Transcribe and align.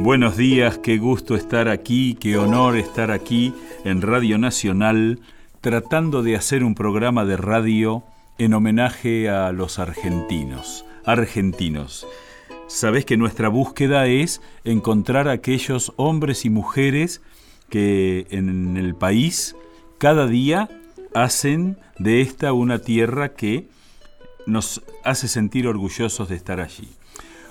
Buenos 0.00 0.36
días, 0.36 0.78
qué 0.78 0.96
gusto 0.98 1.34
estar 1.34 1.68
aquí, 1.68 2.16
qué 2.20 2.38
honor 2.38 2.76
estar 2.76 3.10
aquí 3.10 3.52
en 3.84 4.00
Radio 4.00 4.38
Nacional 4.38 5.18
tratando 5.60 6.22
de 6.22 6.36
hacer 6.36 6.62
un 6.62 6.76
programa 6.76 7.24
de 7.24 7.36
radio 7.36 8.04
en 8.38 8.54
homenaje 8.54 9.28
a 9.28 9.50
los 9.50 9.80
argentinos. 9.80 10.84
Argentinos. 11.04 12.06
Sabés 12.68 13.06
que 13.06 13.16
nuestra 13.16 13.48
búsqueda 13.48 14.06
es 14.06 14.40
encontrar 14.62 15.26
a 15.26 15.32
aquellos 15.32 15.92
hombres 15.96 16.44
y 16.44 16.50
mujeres 16.50 17.20
que 17.68 18.28
en 18.30 18.76
el 18.76 18.94
país 18.94 19.56
cada 19.98 20.28
día 20.28 20.68
hacen 21.12 21.76
de 21.98 22.20
esta 22.20 22.52
una 22.52 22.78
tierra 22.78 23.30
que 23.30 23.66
nos 24.46 24.80
hace 25.04 25.26
sentir 25.26 25.66
orgullosos 25.66 26.28
de 26.28 26.36
estar 26.36 26.60
allí. 26.60 26.88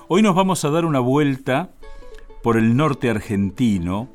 Hoy 0.07 0.21
nos 0.21 0.33
vamos 0.33 0.63
a 0.63 0.69
dar 0.69 0.85
una 0.85 1.01
vuelta 1.01 1.71
por 2.47 2.55
el 2.55 2.77
norte 2.77 3.09
argentino, 3.09 4.07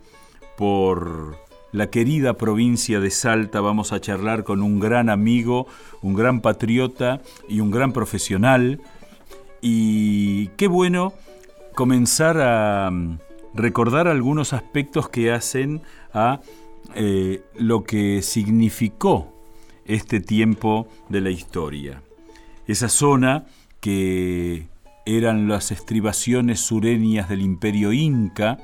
por 0.56 1.36
la 1.70 1.90
querida 1.90 2.38
provincia 2.38 2.98
de 2.98 3.10
Salta, 3.10 3.60
vamos 3.60 3.92
a 3.92 4.00
charlar 4.00 4.42
con 4.42 4.62
un 4.62 4.80
gran 4.80 5.10
amigo, 5.10 5.66
un 6.00 6.14
gran 6.14 6.40
patriota 6.40 7.20
y 7.46 7.60
un 7.60 7.70
gran 7.70 7.92
profesional. 7.92 8.80
Y 9.60 10.46
qué 10.56 10.66
bueno 10.66 11.12
comenzar 11.74 12.40
a 12.40 12.90
mm, 12.90 13.18
recordar 13.52 14.08
algunos 14.08 14.54
aspectos 14.54 15.10
que 15.10 15.30
hacen 15.30 15.82
a 16.14 16.40
eh, 16.94 17.42
lo 17.56 17.84
que 17.84 18.22
significó 18.22 19.30
este 19.84 20.20
tiempo 20.20 20.88
de 21.10 21.20
la 21.20 21.28
historia. 21.28 22.00
Esa 22.66 22.88
zona 22.88 23.44
que 23.80 24.71
eran 25.06 25.48
las 25.48 25.72
estribaciones 25.72 26.60
sureñas 26.60 27.28
del 27.28 27.42
imperio 27.42 27.92
inca, 27.92 28.58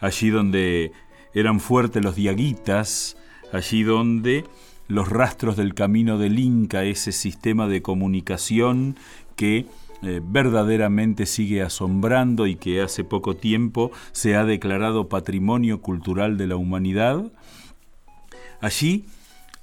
allí 0.00 0.30
donde 0.30 0.92
eran 1.34 1.60
fuertes 1.60 2.02
los 2.02 2.14
diaguitas, 2.14 3.16
allí 3.52 3.82
donde 3.82 4.44
los 4.88 5.08
rastros 5.08 5.56
del 5.56 5.74
camino 5.74 6.18
del 6.18 6.38
Inca, 6.38 6.84
ese 6.84 7.10
sistema 7.12 7.66
de 7.68 7.82
comunicación 7.82 8.96
que 9.36 9.66
eh, 10.02 10.20
verdaderamente 10.22 11.26
sigue 11.26 11.62
asombrando 11.62 12.46
y 12.46 12.56
que 12.56 12.82
hace 12.82 13.04
poco 13.04 13.36
tiempo 13.36 13.90
se 14.12 14.36
ha 14.36 14.44
declarado 14.44 15.08
patrimonio 15.08 15.80
cultural 15.80 16.36
de 16.36 16.46
la 16.46 16.56
humanidad. 16.56 17.32
Allí, 18.60 19.06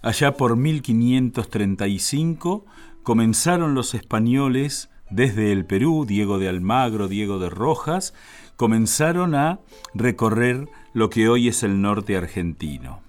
allá 0.02 0.34
por 0.34 0.58
1535, 0.58 2.66
comenzaron 3.04 3.76
los 3.76 3.94
españoles 3.94 4.90
desde 5.12 5.52
el 5.52 5.66
Perú, 5.66 6.06
Diego 6.08 6.40
de 6.40 6.50
Almagro, 6.50 7.08
Diego 7.08 7.40
de 7.40 7.50
Rojas, 7.50 8.14
comenzaron 8.56 9.36
a 9.36 9.60
recorrer 9.94 10.68
lo 10.94 11.10
que 11.10 11.30
hoy 11.30 11.48
es 11.48 11.64
el 11.64 11.82
norte 11.82 12.18
argentino. 12.18 13.02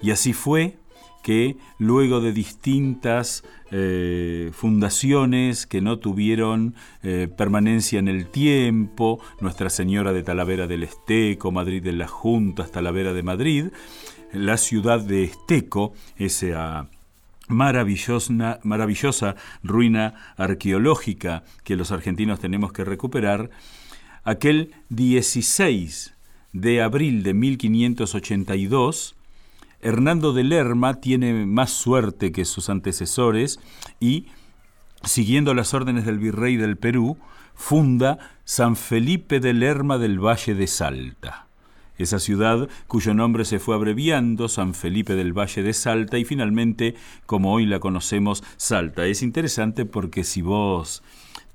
Y 0.00 0.10
así 0.10 0.32
fue 0.32 0.76
que 1.22 1.56
luego 1.78 2.20
de 2.20 2.32
distintas 2.32 3.44
eh, 3.70 4.50
fundaciones 4.52 5.66
que 5.66 5.80
no 5.80 5.98
tuvieron 5.98 6.74
eh, 7.02 7.28
permanencia 7.36 7.98
en 7.98 8.08
el 8.08 8.26
tiempo, 8.26 9.20
Nuestra 9.40 9.70
Señora 9.70 10.12
de 10.12 10.24
Talavera 10.24 10.66
del 10.66 10.82
Esteco, 10.82 11.52
Madrid 11.52 11.82
de 11.82 11.92
las 11.92 12.10
Juntas, 12.10 12.72
Talavera 12.72 13.12
de 13.12 13.22
Madrid, 13.22 13.66
la 14.32 14.56
ciudad 14.56 15.00
de 15.00 15.24
Esteco, 15.24 15.92
esa 16.16 16.88
maravillosa, 17.52 18.60
maravillosa 18.62 19.36
ruina 19.62 20.14
arqueológica 20.36 21.44
que 21.64 21.76
los 21.76 21.92
argentinos 21.92 22.40
tenemos 22.40 22.72
que 22.72 22.84
recuperar, 22.84 23.50
aquel 24.24 24.74
16 24.88 26.14
de 26.52 26.82
abril 26.82 27.22
de 27.22 27.34
1582, 27.34 29.14
Hernando 29.80 30.32
de 30.32 30.44
Lerma 30.44 31.00
tiene 31.00 31.46
más 31.46 31.70
suerte 31.70 32.32
que 32.32 32.44
sus 32.44 32.68
antecesores 32.68 33.58
y, 34.00 34.26
siguiendo 35.02 35.54
las 35.54 35.74
órdenes 35.74 36.06
del 36.06 36.18
virrey 36.18 36.56
del 36.56 36.76
Perú, 36.76 37.18
funda 37.54 38.18
San 38.44 38.76
Felipe 38.76 39.40
de 39.40 39.52
Lerma 39.52 39.98
del 39.98 40.24
Valle 40.24 40.54
de 40.54 40.66
Salta 40.66 41.46
esa 41.98 42.18
ciudad 42.18 42.68
cuyo 42.86 43.14
nombre 43.14 43.44
se 43.44 43.58
fue 43.58 43.74
abreviando, 43.74 44.48
San 44.48 44.74
Felipe 44.74 45.14
del 45.14 45.36
Valle 45.36 45.62
de 45.62 45.72
Salta, 45.72 46.18
y 46.18 46.24
finalmente, 46.24 46.94
como 47.26 47.52
hoy 47.52 47.66
la 47.66 47.80
conocemos, 47.80 48.42
Salta. 48.56 49.06
Es 49.06 49.22
interesante 49.22 49.84
porque 49.84 50.24
si 50.24 50.42
vos 50.42 51.02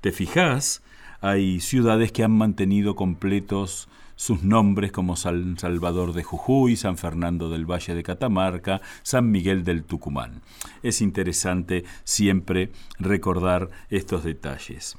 te 0.00 0.12
fijás, 0.12 0.82
hay 1.20 1.60
ciudades 1.60 2.12
que 2.12 2.24
han 2.24 2.32
mantenido 2.32 2.94
completos 2.94 3.88
sus 4.18 4.42
nombres 4.42 4.90
como 4.90 5.14
San 5.14 5.58
Salvador 5.58 6.12
de 6.12 6.24
Jujuy, 6.24 6.74
San 6.74 6.98
Fernando 6.98 7.48
del 7.50 7.70
Valle 7.70 7.94
de 7.94 8.02
Catamarca, 8.02 8.80
San 9.02 9.30
Miguel 9.30 9.62
del 9.62 9.84
Tucumán. 9.84 10.42
Es 10.82 11.00
interesante 11.00 11.84
siempre 12.02 12.72
recordar 12.98 13.70
estos 13.90 14.24
detalles. 14.24 14.96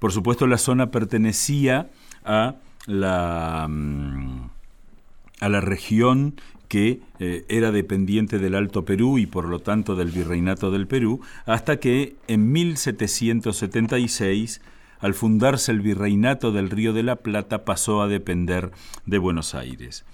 Por 0.00 0.10
supuesto, 0.10 0.48
la 0.48 0.58
zona 0.58 0.90
pertenecía 0.90 1.90
a 2.24 2.56
la 2.86 3.66
mm, 3.68 4.50
a 5.40 5.48
la 5.48 5.60
región 5.60 6.34
que 6.68 7.00
eh, 7.20 7.44
era 7.48 7.72
dependiente 7.72 8.38
del 8.38 8.54
Alto 8.54 8.84
Perú 8.84 9.16
y 9.18 9.26
por 9.26 9.46
lo 9.46 9.60
tanto 9.60 9.96
del 9.96 10.10
Virreinato 10.10 10.70
del 10.70 10.86
Perú, 10.86 11.20
hasta 11.44 11.78
que 11.78 12.16
en 12.26 12.52
1776, 12.52 14.60
al 15.00 15.14
fundarse 15.14 15.72
el 15.72 15.80
Virreinato 15.80 16.52
del 16.52 16.70
Río 16.70 16.92
de 16.92 17.02
la 17.02 17.16
Plata, 17.16 17.64
pasó 17.64 18.02
a 18.02 18.08
depender 18.08 18.70
de 19.04 19.18
Buenos 19.18 19.54
Aires. 19.54 20.04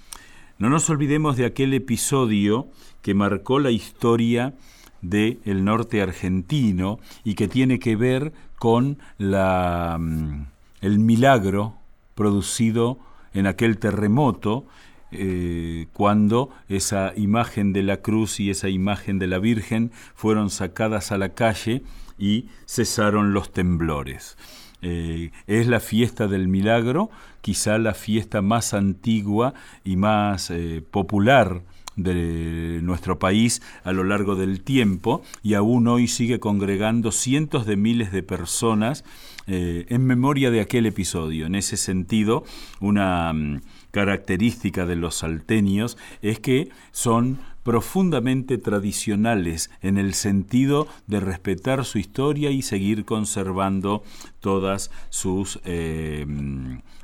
No 0.58 0.68
nos 0.68 0.90
olvidemos 0.90 1.36
de 1.36 1.46
aquel 1.46 1.72
episodio 1.74 2.68
que 3.00 3.14
marcó 3.14 3.58
la 3.58 3.70
historia 3.70 4.54
del 5.00 5.40
el 5.44 5.64
norte 5.64 6.02
argentino 6.02 7.00
y 7.24 7.34
que 7.34 7.48
tiene 7.48 7.80
que 7.80 7.96
ver 7.96 8.32
con 8.58 8.98
la, 9.18 9.96
mm, 9.98 10.46
el 10.82 10.98
milagro 11.00 11.74
producido 12.14 12.98
en 13.34 13.46
aquel 13.46 13.78
terremoto 13.78 14.66
eh, 15.12 15.88
cuando 15.92 16.50
esa 16.68 17.12
imagen 17.16 17.72
de 17.72 17.82
la 17.82 17.98
cruz 17.98 18.40
y 18.40 18.50
esa 18.50 18.68
imagen 18.68 19.18
de 19.18 19.26
la 19.26 19.38
Virgen 19.38 19.90
fueron 20.14 20.48
sacadas 20.48 21.12
a 21.12 21.18
la 21.18 21.30
calle 21.30 21.82
y 22.18 22.46
cesaron 22.66 23.34
los 23.34 23.52
temblores. 23.52 24.38
Eh, 24.80 25.30
es 25.46 25.66
la 25.66 25.80
fiesta 25.80 26.28
del 26.28 26.48
milagro, 26.48 27.10
quizá 27.42 27.78
la 27.78 27.94
fiesta 27.94 28.42
más 28.42 28.74
antigua 28.74 29.54
y 29.84 29.96
más 29.96 30.50
eh, 30.50 30.82
popular 30.90 31.62
de 31.94 32.80
nuestro 32.82 33.18
país 33.18 33.60
a 33.84 33.92
lo 33.92 34.04
largo 34.04 34.34
del 34.34 34.62
tiempo 34.62 35.22
y 35.42 35.54
aún 35.54 35.86
hoy 35.88 36.08
sigue 36.08 36.40
congregando 36.40 37.12
cientos 37.12 37.66
de 37.66 37.76
miles 37.76 38.12
de 38.12 38.22
personas 38.22 39.04
en 39.46 40.06
memoria 40.06 40.52
de 40.52 40.60
aquel 40.60 40.86
episodio. 40.86 41.46
En 41.46 41.56
ese 41.56 41.76
sentido, 41.76 42.44
una 42.80 43.32
mm, 43.32 43.60
característica 43.92 44.86
de 44.86 44.96
los 44.96 45.16
salteños 45.16 45.96
es 46.22 46.40
que 46.40 46.70
son 46.90 47.38
profundamente 47.62 48.58
tradicionales 48.58 49.70
en 49.82 49.98
el 49.98 50.14
sentido 50.14 50.88
de 51.06 51.20
respetar 51.20 51.84
su 51.84 51.98
historia 51.98 52.50
y 52.50 52.62
seguir 52.62 53.04
conservando 53.04 54.02
todas 54.40 54.90
sus 55.10 55.60
eh, 55.64 56.26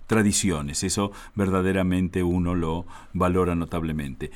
tradiciones. 0.09 0.82
Eso 0.82 1.12
verdaderamente 1.37 2.25
uno 2.25 2.56
lo 2.56 2.87
valora 3.12 3.54
notablemente. 3.54 4.32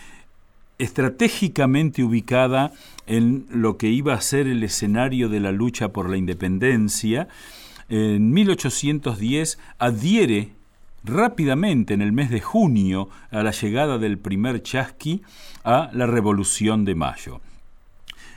Estratégicamente 0.78 2.04
ubicada 2.04 2.72
en 3.06 3.46
lo 3.50 3.76
que 3.76 3.88
iba 3.88 4.14
a 4.14 4.20
ser 4.20 4.46
el 4.46 4.62
escenario 4.62 5.28
de 5.28 5.40
la 5.40 5.52
lucha 5.52 5.92
por 5.92 6.08
la 6.08 6.16
independencia, 6.16 7.28
en 7.88 8.30
1810 8.32 9.58
adhiere 9.78 10.52
rápidamente 11.04 11.94
en 11.94 12.02
el 12.02 12.12
mes 12.12 12.30
de 12.30 12.40
junio 12.40 13.08
a 13.30 13.42
la 13.42 13.50
llegada 13.50 13.98
del 13.98 14.18
primer 14.18 14.62
chasqui 14.62 15.22
a 15.64 15.90
la 15.92 16.06
Revolución 16.06 16.84
de 16.84 16.94
Mayo. 16.94 17.40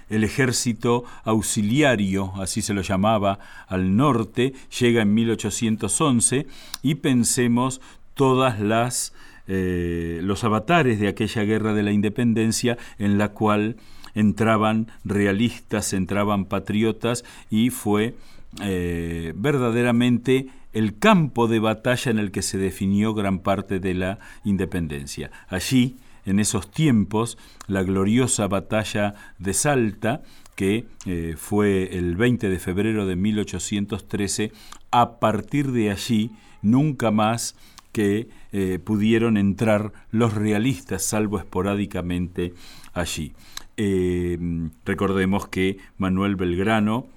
El 0.10 0.24
ejército 0.24 1.04
auxiliario, 1.24 2.34
así 2.40 2.62
se 2.62 2.76
lo 2.76 2.82
llamaba, 2.82 3.40
al 3.68 3.96
norte, 3.96 4.54
llega 4.80 5.02
en 5.02 5.14
1811 5.14 6.46
y 6.84 6.96
pensemos 6.96 7.82
todas 8.14 8.60
las 8.60 9.14
eh, 9.48 10.22
los 10.24 10.44
avatares 10.44 11.00
de 11.00 11.08
aquella 11.08 11.44
guerra 11.44 11.76
de 11.76 11.84
la 11.84 11.92
independencia 11.92 12.80
en 12.98 13.20
la 13.20 13.30
cual 13.30 13.76
entraban 14.16 14.88
realistas, 15.04 15.94
entraban 15.94 16.46
patriotas 16.46 17.24
y 17.52 17.70
fue 17.70 18.16
eh, 18.62 19.34
verdaderamente 19.36 20.48
el 20.76 21.00
campo 21.00 21.48
de 21.48 21.60
batalla 21.60 22.12
en 22.12 22.20
el 22.20 22.32
que 22.32 22.42
se 22.42 22.58
definió 22.58 23.14
gran 23.14 23.40
parte 23.40 23.80
de 23.80 23.94
la 23.94 24.20
independencia. 24.44 25.32
Allí, 25.48 25.96
en 26.26 26.40
esos 26.40 26.70
tiempos, 26.70 27.38
la 27.68 27.82
gloriosa 27.82 28.48
batalla 28.48 29.16
de 29.40 29.54
Salta, 29.54 30.22
que 30.56 30.86
eh, 31.06 31.36
fue 31.38 31.98
el 31.98 32.18
20 32.18 32.50
de 32.50 32.60
febrero 32.60 33.06
de 33.06 33.16
1813, 33.16 34.52
a 34.92 35.20
partir 35.20 35.72
de 35.72 35.92
allí 35.92 36.32
nunca 36.62 37.10
más 37.10 37.56
que 37.94 38.28
eh, 38.52 38.78
pudieron 38.84 39.38
entrar 39.38 39.94
los 40.12 40.34
realistas, 40.34 41.04
salvo 41.04 41.40
esporádicamente 41.40 42.54
allí. 42.94 43.32
Eh, 43.78 44.38
recordemos 44.84 45.48
que 45.48 45.78
Manuel 45.98 46.36
Belgrano, 46.36 47.08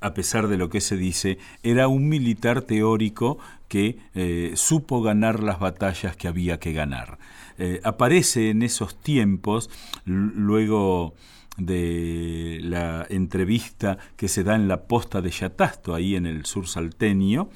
a 0.00 0.14
pesar 0.14 0.48
de 0.48 0.56
lo 0.56 0.70
que 0.70 0.80
se 0.80 0.96
dice, 0.96 1.38
era 1.62 1.88
un 1.88 2.08
militar 2.08 2.62
teórico 2.62 3.38
que 3.68 3.98
supo 4.54 5.00
ganar 5.00 5.42
las 5.42 5.60
batallas 5.60 6.16
que 6.16 6.26
había 6.26 6.58
que 6.58 6.72
ganar. 6.72 7.18
aparece 7.84 8.50
en 8.50 8.62
esos 8.62 9.00
tiempos, 9.00 9.70
luego 10.04 11.14
de 11.56 12.58
la 12.62 13.06
entrevista 13.10 13.98
que 14.16 14.26
se 14.26 14.42
da 14.42 14.56
en 14.56 14.66
la 14.66 14.84
posta 14.84 15.20
de 15.20 15.30
Yatasto, 15.30 15.94
ahí 15.94 16.16
en 16.16 16.26
el 16.26 16.46
sur 16.46 16.66
salteño, 16.66 17.48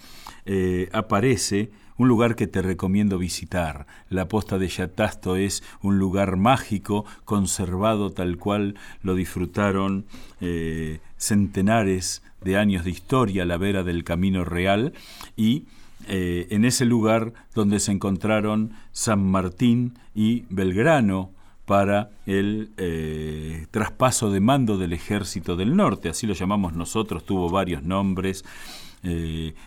aparece 0.92 1.70
un 1.96 2.08
lugar 2.08 2.36
que 2.36 2.46
te 2.46 2.62
recomiendo 2.62 3.18
visitar. 3.18 3.86
La 4.08 4.28
posta 4.28 4.58
de 4.58 4.68
Yatasto 4.68 5.36
es 5.36 5.62
un 5.82 5.98
lugar 5.98 6.36
mágico, 6.36 7.04
conservado 7.24 8.10
tal 8.10 8.36
cual 8.38 8.74
lo 9.02 9.14
disfrutaron 9.14 10.06
eh, 10.40 11.00
centenares 11.16 12.22
de 12.44 12.56
años 12.56 12.84
de 12.84 12.90
historia 12.90 13.44
la 13.44 13.56
vera 13.56 13.82
del 13.82 14.04
Camino 14.04 14.44
Real 14.44 14.92
y 15.36 15.64
eh, 16.06 16.46
en 16.50 16.64
ese 16.64 16.84
lugar 16.84 17.32
donde 17.54 17.80
se 17.80 17.92
encontraron 17.92 18.72
San 18.92 19.24
Martín 19.24 19.94
y 20.14 20.44
Belgrano, 20.50 21.30
para 21.64 22.10
el 22.26 22.68
eh, 22.76 23.66
traspaso 23.70 24.30
de 24.30 24.40
mando 24.40 24.76
del 24.76 24.92
ejército 24.92 25.56
del 25.56 25.74
norte, 25.74 26.10
así 26.10 26.26
lo 26.26 26.34
llamamos 26.34 26.74
nosotros, 26.74 27.24
tuvo 27.24 27.48
varios 27.48 27.82
nombres, 27.82 28.44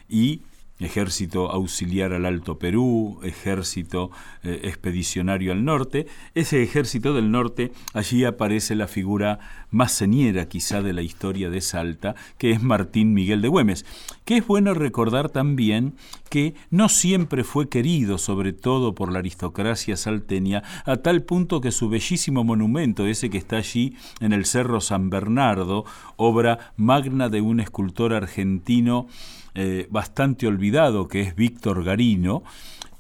y 0.08 0.42
ejército 0.80 1.52
auxiliar 1.52 2.14
al 2.14 2.26
Alto 2.26 2.60
Perú, 2.60 3.20
ejército 3.24 4.12
eh, 4.44 4.62
expedicionario 4.64 5.52
al 5.52 5.66
norte. 5.66 6.08
Ese 6.36 6.62
ejército 6.62 7.14
del 7.14 7.32
norte, 7.32 7.72
allí 7.94 8.26
aparece 8.26 8.76
la 8.76 8.88
figura 8.88 9.40
más 9.72 9.92
señera 9.92 10.48
quizá 10.48 10.82
de 10.82 10.94
la 10.94 11.02
historia 11.02 11.50
de 11.50 11.62
Salta, 11.62 12.16
que 12.38 12.52
es 12.52 12.62
Martín 12.62 13.14
Miguel 13.14 13.42
de 13.42 13.48
Güemes, 13.48 13.86
que 14.26 14.38
es 14.38 14.48
bueno 14.48 14.74
recordar 14.74 15.30
también 15.30 15.96
que 16.30 16.56
no 16.70 16.90
siempre 16.90 17.44
fue 17.44 17.70
querido, 17.70 18.18
sobre 18.18 18.54
todo 18.54 18.94
por 18.94 19.12
la 19.12 19.20
aristocracia 19.20 19.96
salteña, 19.98 20.64
a 20.86 20.98
tal 20.98 21.24
punto 21.24 21.62
que 21.62 21.72
su 21.72 21.90
bellísimo 21.90 22.44
monumento, 22.44 23.08
ese 23.08 23.30
que 23.30 23.38
está 23.38 23.58
allí 23.58 23.96
en 24.20 24.34
el 24.34 24.46
Cerro 24.46 24.82
San 24.82 25.10
Bernardo, 25.10 25.86
obra 26.18 26.74
magna 26.76 27.30
de 27.30 27.42
un 27.42 27.60
escultor 27.60 28.14
argentino, 28.14 29.08
eh, 29.56 29.88
bastante 29.90 30.48
olvidado, 30.48 31.08
que 31.08 31.22
es 31.22 31.36
Víctor 31.36 31.84
Garino, 31.84 32.44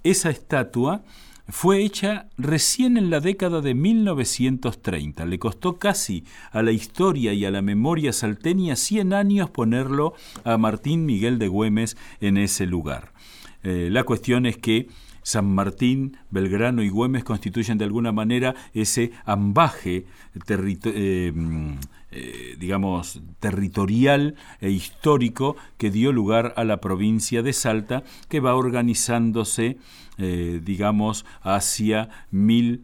esa 0.03 0.29
estatua 0.29 1.03
fue 1.49 1.81
hecha 1.81 2.27
recién 2.37 2.97
en 2.97 3.09
la 3.09 3.19
década 3.19 3.61
de 3.61 3.73
1930. 3.73 5.25
Le 5.25 5.39
costó 5.39 5.77
casi 5.77 6.25
a 6.51 6.61
la 6.61 6.71
historia 6.71 7.33
y 7.33 7.45
a 7.45 7.51
la 7.51 7.61
memoria 7.61 8.11
salteña 8.11 8.75
100 8.75 9.13
años 9.13 9.49
ponerlo 9.49 10.13
a 10.43 10.57
Martín 10.57 11.05
Miguel 11.05 11.39
de 11.39 11.47
Güemes 11.47 11.97
en 12.19 12.37
ese 12.37 12.65
lugar. 12.65 13.13
Eh, 13.63 13.89
la 13.91 14.03
cuestión 14.03 14.45
es 14.45 14.57
que 14.57 14.87
San 15.23 15.53
Martín, 15.53 16.17
Belgrano 16.31 16.83
y 16.83 16.89
Güemes 16.89 17.25
constituyen 17.25 17.77
de 17.77 17.83
alguna 17.83 18.13
manera 18.13 18.55
ese 18.73 19.11
ambaje 19.25 20.05
eh, 20.47 21.33
eh, 22.11 22.55
digamos, 22.59 23.21
territorial 23.39 24.35
e 24.61 24.69
histórico 24.69 25.55
que 25.77 25.91
dio 25.91 26.11
lugar 26.11 26.53
a 26.57 26.63
la 26.63 26.81
provincia 26.81 27.41
de 27.43 27.53
Salta, 27.53 28.03
que 28.29 28.39
va 28.39 28.55
organizándose, 28.55 29.77
eh, 30.17 30.61
digamos, 30.63 31.25
hacia 31.41 32.09
mil... 32.31 32.83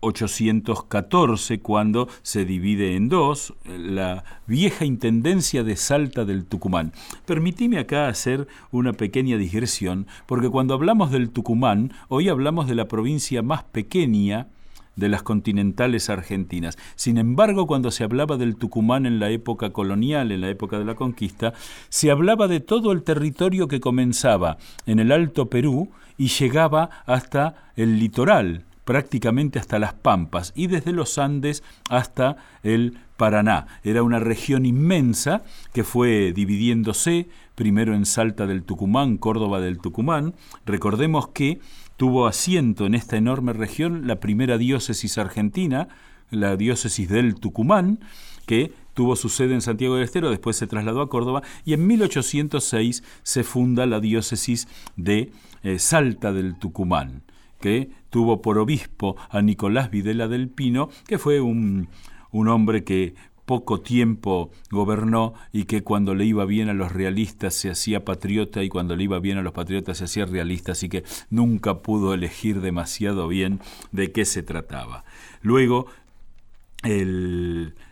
814 0.00 1.60
cuando 1.60 2.08
se 2.22 2.44
divide 2.44 2.96
en 2.96 3.08
dos 3.08 3.54
la 3.64 4.24
vieja 4.46 4.84
Intendencia 4.84 5.62
de 5.62 5.76
Salta 5.76 6.24
del 6.24 6.44
Tucumán. 6.44 6.92
Permitime 7.26 7.78
acá 7.78 8.08
hacer 8.08 8.48
una 8.70 8.92
pequeña 8.92 9.36
digresión, 9.36 10.06
porque 10.26 10.48
cuando 10.48 10.74
hablamos 10.74 11.10
del 11.10 11.30
Tucumán, 11.30 11.92
hoy 12.08 12.28
hablamos 12.28 12.66
de 12.66 12.74
la 12.74 12.88
provincia 12.88 13.42
más 13.42 13.62
pequeña 13.64 14.48
de 14.96 15.08
las 15.08 15.22
continentales 15.22 16.10
argentinas. 16.10 16.78
Sin 16.96 17.18
embargo, 17.18 17.66
cuando 17.66 17.90
se 17.90 18.04
hablaba 18.04 18.36
del 18.36 18.56
Tucumán 18.56 19.06
en 19.06 19.18
la 19.18 19.30
época 19.30 19.70
colonial, 19.70 20.32
en 20.32 20.40
la 20.40 20.50
época 20.50 20.78
de 20.78 20.84
la 20.84 20.94
conquista, 20.94 21.52
se 21.88 22.10
hablaba 22.10 22.48
de 22.48 22.60
todo 22.60 22.92
el 22.92 23.02
territorio 23.02 23.68
que 23.68 23.80
comenzaba 23.80 24.58
en 24.86 24.98
el 24.98 25.12
Alto 25.12 25.48
Perú 25.48 25.90
y 26.18 26.28
llegaba 26.28 26.90
hasta 27.06 27.70
el 27.76 27.98
litoral, 27.98 28.64
prácticamente 28.84 29.58
hasta 29.58 29.78
las 29.78 29.94
Pampas 29.94 30.52
y 30.54 30.66
desde 30.66 30.92
los 30.92 31.16
Andes 31.16 31.62
hasta 31.88 32.36
el 32.62 32.98
Paraná. 33.16 33.66
Era 33.84 34.02
una 34.02 34.18
región 34.18 34.66
inmensa 34.66 35.42
que 35.72 35.84
fue 35.84 36.32
dividiéndose, 36.32 37.28
primero 37.54 37.94
en 37.94 38.06
Salta 38.06 38.46
del 38.46 38.64
Tucumán, 38.64 39.16
Córdoba 39.18 39.60
del 39.60 39.78
Tucumán. 39.78 40.34
Recordemos 40.66 41.28
que 41.28 41.60
tuvo 42.00 42.26
asiento 42.26 42.86
en 42.86 42.94
esta 42.94 43.18
enorme 43.18 43.52
región 43.52 44.06
la 44.06 44.20
primera 44.20 44.56
diócesis 44.56 45.18
argentina, 45.18 45.88
la 46.30 46.56
diócesis 46.56 47.10
del 47.10 47.34
Tucumán, 47.34 48.00
que 48.46 48.72
tuvo 48.94 49.16
su 49.16 49.28
sede 49.28 49.52
en 49.52 49.60
Santiago 49.60 49.96
del 49.96 50.04
Estero, 50.04 50.30
después 50.30 50.56
se 50.56 50.66
trasladó 50.66 51.02
a 51.02 51.10
Córdoba 51.10 51.42
y 51.62 51.74
en 51.74 51.86
1806 51.86 53.04
se 53.22 53.44
funda 53.44 53.84
la 53.84 54.00
diócesis 54.00 54.66
de 54.96 55.30
eh, 55.62 55.78
Salta 55.78 56.32
del 56.32 56.58
Tucumán 56.58 57.22
que 57.60 57.90
tuvo 58.08 58.40
por 58.40 58.56
obispo 58.56 59.16
a 59.28 59.42
Nicolás 59.42 59.90
Videla 59.90 60.26
del 60.26 60.48
Pino, 60.48 60.88
que 61.06 61.18
fue 61.18 61.42
un, 61.42 61.88
un 62.30 62.48
hombre 62.48 62.82
que 62.82 63.14
poco 63.50 63.80
tiempo 63.80 64.52
gobernó 64.70 65.34
y 65.52 65.64
que 65.64 65.82
cuando 65.82 66.14
le 66.14 66.24
iba 66.24 66.44
bien 66.44 66.68
a 66.68 66.72
los 66.72 66.92
realistas 66.92 67.52
se 67.52 67.68
hacía 67.68 68.04
patriota 68.04 68.62
y 68.62 68.68
cuando 68.68 68.94
le 68.94 69.02
iba 69.02 69.18
bien 69.18 69.38
a 69.38 69.42
los 69.42 69.52
patriotas 69.52 69.98
se 69.98 70.04
hacía 70.04 70.24
realista, 70.24 70.70
así 70.70 70.88
que 70.88 71.02
nunca 71.30 71.78
pudo 71.78 72.14
elegir 72.14 72.60
demasiado 72.60 73.26
bien 73.26 73.58
de 73.90 74.12
qué 74.12 74.24
se 74.24 74.44
trataba. 74.44 75.02
Luego, 75.42 75.88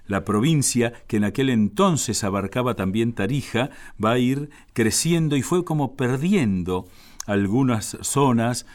la 0.06 0.24
provincia, 0.24 0.92
que 1.08 1.16
en 1.16 1.24
aquel 1.24 1.50
entonces 1.50 2.22
abarcaba 2.22 2.76
también 2.76 3.12
Tarija, 3.12 3.70
va 4.02 4.12
a 4.12 4.18
ir 4.20 4.50
creciendo 4.74 5.34
y 5.34 5.42
fue 5.42 5.64
como 5.64 5.96
perdiendo 5.96 6.86
algunas 7.28 7.96
zonas 8.00 8.66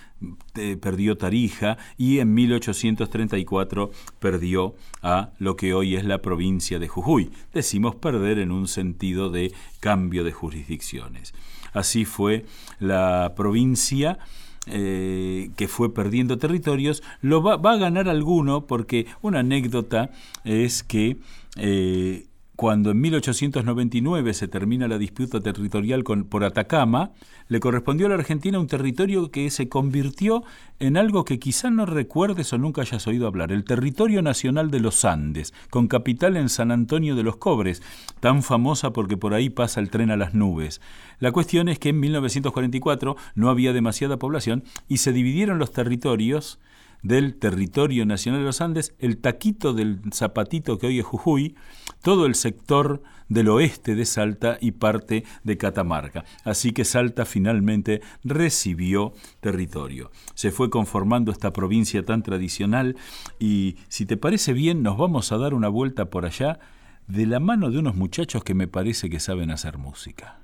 perdió 0.80 1.18
Tarija 1.18 1.78
y 1.98 2.20
en 2.20 2.34
1834 2.34 3.92
perdió 4.20 4.76
a 5.02 5.32
lo 5.40 5.58
que 5.58 5.74
hoy 5.74 5.96
es 5.96 6.06
la 6.06 6.22
provincia 6.22 6.80
de 6.80 6.88
Jujuy. 6.88 7.32
Decimos 7.54 7.96
perder 7.96 8.40
en 8.40 8.52
un 8.52 8.68
sentido 8.68 9.30
de 9.30 9.52
cambio 9.80 10.24
de 10.24 10.32
jurisdicciones. 10.32 11.34
Así 11.74 12.06
fue 12.06 12.46
la 12.80 13.34
provincia 13.36 14.20
eh, 14.66 15.50
que 15.58 15.68
fue 15.68 15.94
perdiendo 15.94 16.38
territorios, 16.38 17.04
lo 17.22 17.44
va, 17.44 17.56
a 17.56 17.78
ganar 17.78 18.08
alguno 18.08 18.66
porque 18.66 19.08
una 19.22 19.40
anécdota 19.40 20.12
es 20.46 20.84
que 20.84 21.18
eh, 21.58 22.28
cuando 22.56 22.92
en 22.92 23.02
1899 23.02 24.34
se 24.34 24.48
termina 24.48 24.88
la 24.88 25.00
disputa 25.00 25.42
territorial 25.42 26.04
por 26.04 26.44
Atacama, 26.44 27.12
le 27.48 27.60
correspondió 27.60 28.06
a 28.06 28.10
la 28.10 28.16
Argentina 28.16 28.60
un 28.60 28.68
territorio 28.68 29.32
que 29.32 29.50
se 29.50 29.70
convirtió 29.70 30.44
en 30.80 30.96
algo 30.98 31.26
que 31.26 31.40
quizá 31.40 31.72
no 31.72 31.86
recuerdes 31.86 32.54
o 32.54 32.60
nunca 32.60 32.82
hayas 32.82 33.08
oído 33.08 33.26
hablar, 33.26 33.52
el 33.52 33.64
territorio 33.64 34.22
nacional 34.22 34.70
de 34.70 34.80
los 34.82 35.04
Andes, 35.04 35.54
con 35.72 35.88
capital 35.88 36.38
en 36.38 36.50
San 36.50 36.72
Antonio 36.72 37.16
de 37.16 37.24
los 37.24 37.38
Cobres, 37.38 37.82
tan 38.20 38.44
famosa 38.44 38.94
porque 38.94 39.18
por 39.18 39.34
ahí 39.34 39.50
pasa 39.50 39.80
el 39.80 39.90
tren 39.90 40.12
a 40.12 40.18
las 40.18 40.36
nubes. 40.36 40.80
La 41.20 41.32
cuestión 41.32 41.70
es 41.70 41.80
que 41.80 41.90
en 41.90 42.00
1944 42.00 43.16
no 43.34 43.50
había 43.50 43.74
demasiada 43.74 44.18
población 44.18 44.64
y 44.88 44.98
se 44.98 45.12
dividieron 45.12 45.58
los 45.58 45.72
territorios 45.72 46.60
del 47.04 47.36
territorio 47.36 48.06
nacional 48.06 48.42
de 48.42 48.46
los 48.46 48.62
Andes, 48.62 48.96
el 48.98 49.18
taquito 49.18 49.74
del 49.74 50.00
zapatito 50.14 50.80
que 50.80 50.88
hoy 50.88 51.00
es 51.00 51.06
Jujuy, 51.06 51.56
todo 52.02 52.26
el 52.26 52.34
sector 52.34 53.04
del 53.30 53.50
oeste 53.50 53.96
de 53.96 54.06
Salta 54.06 54.58
y 54.60 54.72
parte 54.72 55.24
de 55.44 55.58
Catamarca. 55.58 56.24
Así 56.44 56.72
que 56.72 56.86
Salta 56.86 57.26
finalmente 57.26 58.02
recibió 58.24 59.14
territorio. 59.42 60.12
Se 60.34 60.52
fue 60.52 60.70
conformando 60.70 61.32
esta 61.32 61.54
provincia 61.54 62.04
tan 62.04 62.24
tradicional 62.24 62.96
y 63.40 63.76
si 63.90 64.06
te 64.06 64.18
parece 64.18 64.54
bien 64.54 64.82
nos 64.82 64.98
vamos 64.98 65.32
a 65.32 65.38
dar 65.38 65.54
una 65.54 65.70
vuelta 65.70 66.10
por 66.10 66.26
allá 66.26 66.60
de 67.08 67.26
la 67.26 67.40
mano 67.40 67.70
de 67.70 67.80
unos 67.80 67.96
muchachos 67.96 68.44
que 68.44 68.54
me 68.54 68.68
parece 68.68 69.10
que 69.10 69.20
saben 69.20 69.52
hacer 69.52 69.78
música. 69.78 70.43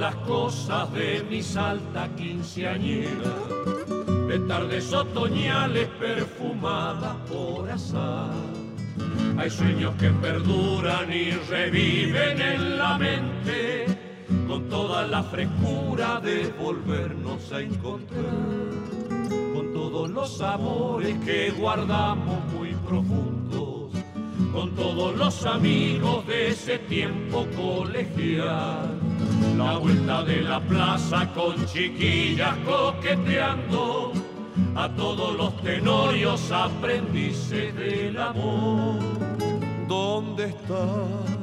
Las 0.00 0.16
cosas 0.16 0.90
de 0.94 1.22
mi 1.28 1.42
salta 1.42 2.08
quinceañera, 2.16 3.34
de 4.28 4.38
tardes 4.48 4.94
otoñales 4.94 5.88
perfumadas 6.00 7.16
por 7.30 7.70
azar. 7.70 8.32
Hay 9.36 9.50
sueños 9.50 9.94
que 9.96 10.08
perduran 10.08 11.12
y 11.12 11.32
reviven 11.50 12.40
en 12.40 12.78
la 12.78 12.96
mente 12.96 13.84
con 14.48 14.70
toda 14.70 15.06
la 15.06 15.22
frescura 15.22 16.18
de 16.20 16.50
volvernos 16.58 17.52
a 17.52 17.60
encontrar, 17.60 18.24
con 19.54 19.70
todos 19.74 20.08
los 20.08 20.40
amores 20.40 21.14
que 21.26 21.50
guardamos 21.50 22.42
muy 22.54 22.72
profundos, 22.88 23.92
con 24.50 24.74
todos 24.74 25.14
los 25.14 25.44
amigos 25.44 26.26
de 26.26 26.48
ese 26.48 26.78
tiempo 26.78 27.46
colegial. 27.54 29.09
La 29.60 29.76
vuelta 29.76 30.22
de 30.22 30.40
la 30.40 30.58
plaza 30.58 31.28
con 31.34 31.54
chiquillas 31.66 32.56
coqueteando 32.64 34.10
a 34.74 34.88
todos 34.88 35.36
los 35.36 35.54
tenorios 35.60 36.50
aprendices 36.50 37.76
del 37.76 38.18
amor. 38.18 38.98
¿Dónde 39.86 40.46
estás, 40.46 41.36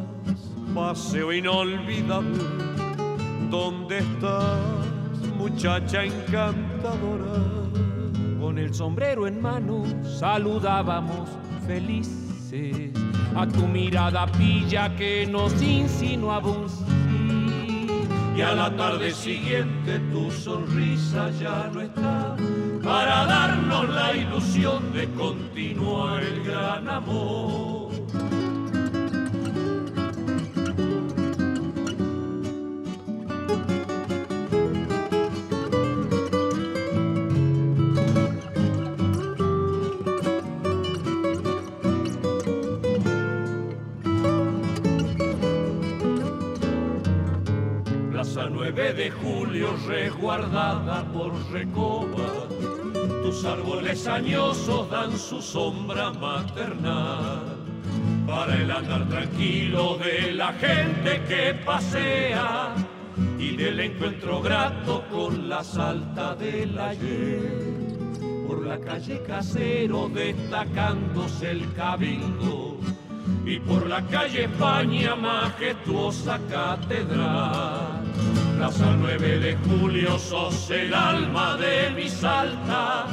paseo 0.73 1.31
inolvidable? 1.31 2.43
¿Dónde 3.51 3.99
estás, 3.99 4.59
muchacha 5.37 6.03
encantadora? 6.03 7.39
Con 8.39 8.57
el 8.57 8.73
sombrero 8.73 9.27
en 9.27 9.39
mano 9.39 9.83
saludábamos 10.03 11.29
felices 11.67 12.91
a 13.35 13.47
tu 13.47 13.67
mirada 13.67 14.25
pilla 14.25 14.95
que 14.95 15.27
nos 15.27 15.61
insinuaba 15.61 16.49
un. 16.49 16.96
Y 18.37 18.41
a 18.41 18.53
la 18.53 18.69
tarde 18.77 19.09
siguiente 19.13 19.97
tu 20.11 20.29
sonrisa 20.29 21.31
ya 21.41 21.71
no 21.73 21.81
está 21.81 22.35
para 22.83 23.25
darnos 23.25 23.89
la 23.89 24.15
ilusión 24.15 24.93
de 24.93 25.09
continuar 25.13 26.21
el 26.21 26.43
gran 26.43 26.87
amor. 26.87 27.89
9 48.69 48.93
de 48.95 49.11
julio 49.11 49.77
resguardada 49.87 51.05
por 51.13 51.31
recoba 51.53 52.49
tus 53.23 53.45
árboles 53.45 54.05
añosos 54.07 54.89
dan 54.89 55.17
su 55.17 55.41
sombra 55.41 56.11
maternal 56.11 57.55
para 58.27 58.55
el 58.57 58.69
andar 58.69 59.07
tranquilo 59.07 59.97
de 59.99 60.33
la 60.33 60.51
gente 60.51 61.23
que 61.29 61.53
pasea 61.65 62.75
y 63.39 63.55
del 63.55 63.79
encuentro 63.79 64.41
grato 64.41 65.01
con 65.09 65.47
la 65.47 65.63
salta 65.63 66.35
del 66.35 66.77
ayer. 66.77 67.87
Por 68.45 68.67
la 68.67 68.79
calle 68.79 69.23
Casero 69.25 70.09
destacándose 70.09 71.51
el 71.51 71.73
cabildo 71.73 72.77
y 73.45 73.59
por 73.61 73.87
la 73.87 74.01
calle 74.07 74.43
España 74.43 75.15
majestuosa 75.15 76.37
catedral. 76.49 77.86
Plaza 78.57 78.95
9 78.99 79.37
de 79.37 79.55
julio 79.69 80.17
sos 80.17 80.71
el 80.71 80.91
alma 80.91 81.57
de 81.57 81.91
mi 81.91 82.09
salta 82.09 83.05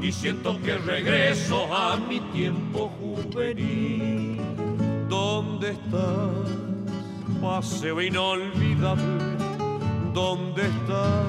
y 0.00 0.12
siento 0.12 0.62
que 0.62 0.78
regreso 0.78 1.66
a 1.74 1.96
mi 1.96 2.20
tiempo 2.20 2.92
juvenil. 3.00 4.40
¿Dónde 5.08 5.70
estás, 5.70 6.48
paseo 7.42 8.00
inolvidable? 8.00 9.36
¿Dónde 10.14 10.62
estás, 10.62 11.26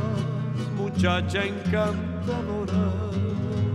muchacha 0.78 1.44
encantadora? 1.44 2.92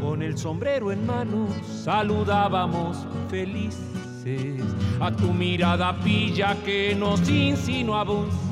Con 0.01 0.23
el 0.23 0.39
sombrero 0.39 0.93
en 0.93 1.05
mano 1.05 1.49
saludábamos 1.65 3.05
felices 3.29 4.63
a 5.01 5.11
tu 5.11 5.33
mirada 5.33 5.99
pilla 6.05 6.57
que 6.65 6.95
nos 6.95 7.29
insinuaba 7.29 8.13
un. 8.13 8.52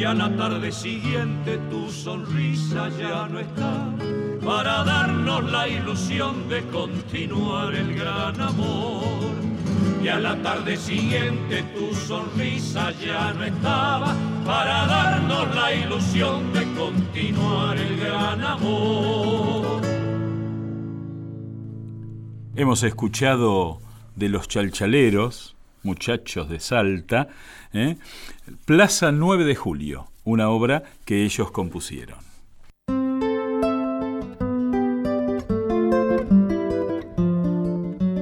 Y 0.00 0.04
a 0.04 0.14
la 0.14 0.34
tarde 0.34 0.72
siguiente 0.72 1.58
tu 1.68 1.90
sonrisa 1.90 2.88
ya 2.98 3.28
no 3.28 3.38
está 3.38 3.94
para 4.42 4.82
darnos 4.82 5.52
la 5.52 5.68
ilusión 5.68 6.48
de 6.48 6.62
continuar 6.68 7.74
el 7.74 7.94
gran 7.94 8.40
amor. 8.40 9.04
Y 10.02 10.08
a 10.08 10.18
la 10.18 10.40
tarde 10.40 10.78
siguiente 10.78 11.64
tu 11.74 11.94
sonrisa 11.94 12.92
ya 12.92 13.34
no 13.34 13.44
estaba 13.44 14.16
para 14.46 14.86
darnos 14.86 15.54
la 15.54 15.74
ilusión 15.74 16.50
de 16.54 16.62
continuar 16.72 17.76
el 17.76 17.98
gran 17.98 18.42
amor. 18.42 19.82
Hemos 22.56 22.82
escuchado 22.84 23.82
de 24.16 24.30
los 24.30 24.48
chalchaleros, 24.48 25.56
muchachos 25.82 26.48
de 26.48 26.60
Salta, 26.60 27.28
¿eh? 27.72 27.96
Plaza 28.64 29.12
9 29.12 29.44
de 29.44 29.54
Julio, 29.54 30.08
una 30.24 30.48
obra 30.50 30.82
que 31.04 31.24
ellos 31.24 31.50
compusieron. 31.50 32.18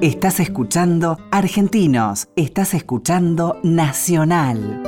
Estás 0.01 0.39
escuchando 0.39 1.17
Argentinos, 1.29 2.29
estás 2.37 2.73
escuchando 2.73 3.59
Nacional. 3.63 4.81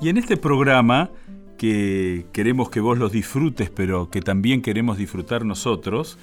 Y 0.00 0.08
en 0.08 0.18
este 0.18 0.36
programa 0.36 1.10
que 1.56 2.26
queremos 2.32 2.70
que 2.70 2.80
vos 2.80 2.98
los 2.98 3.12
disfrutes, 3.12 3.70
pero 3.70 4.10
que 4.10 4.20
también 4.20 4.62
queremos 4.62 4.98
disfrutar 4.98 5.44
nosotros, 5.44 6.18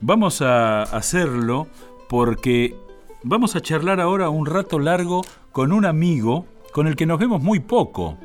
vamos 0.00 0.42
a 0.42 0.82
hacerlo 0.82 1.66
porque 2.08 2.74
vamos 3.22 3.56
a 3.56 3.60
charlar 3.60 4.00
ahora 4.00 4.28
un 4.28 4.46
rato 4.46 4.78
largo 4.78 5.22
con 5.52 5.72
un 5.72 5.84
amigo 5.86 6.46
con 6.72 6.86
el 6.86 6.96
que 6.96 7.06
nos 7.06 7.18
vemos 7.18 7.42
muy 7.42 7.60
poco, 7.60 8.18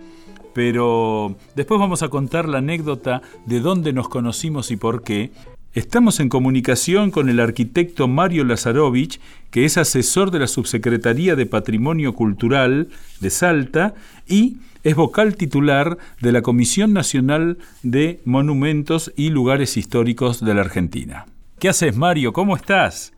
pero 0.54 1.36
después 1.56 1.80
vamos 1.80 2.04
a 2.04 2.10
contar 2.10 2.50
la 2.50 2.58
anécdota 2.58 3.22
de 3.46 3.60
dónde 3.60 3.94
nos 3.94 4.10
conocimos 4.10 4.72
y 4.72 4.76
por 4.76 5.04
qué. 5.04 5.32
Estamos 5.76 6.20
en 6.20 6.30
comunicación 6.30 7.12
con 7.12 7.30
el 7.30 7.40
arquitecto 7.40 8.08
Mario 8.08 8.44
Lazarovich, 8.44 9.22
que 9.52 9.66
es 9.66 9.78
asesor 9.78 10.32
de 10.32 10.40
la 10.40 10.48
Subsecretaría 10.48 11.36
de 11.36 11.46
Patrimonio 11.46 12.16
Cultural 12.16 12.88
de 13.22 13.30
Salta 13.30 13.94
y 14.28 14.58
es 14.84 14.96
vocal 14.96 15.36
titular 15.36 16.00
de 16.22 16.32
la 16.32 16.42
Comisión 16.42 16.92
Nacional 16.92 17.60
de 17.84 18.20
Monumentos 18.26 19.14
y 19.16 19.30
Lugares 19.30 19.78
Históricos 19.78 20.44
de 20.44 20.56
la 20.56 20.62
Argentina. 20.62 21.28
¿Qué 21.60 21.70
haces, 21.70 21.96
Mario? 21.96 22.34
¿Cómo 22.34 22.56
estás? 22.56 23.14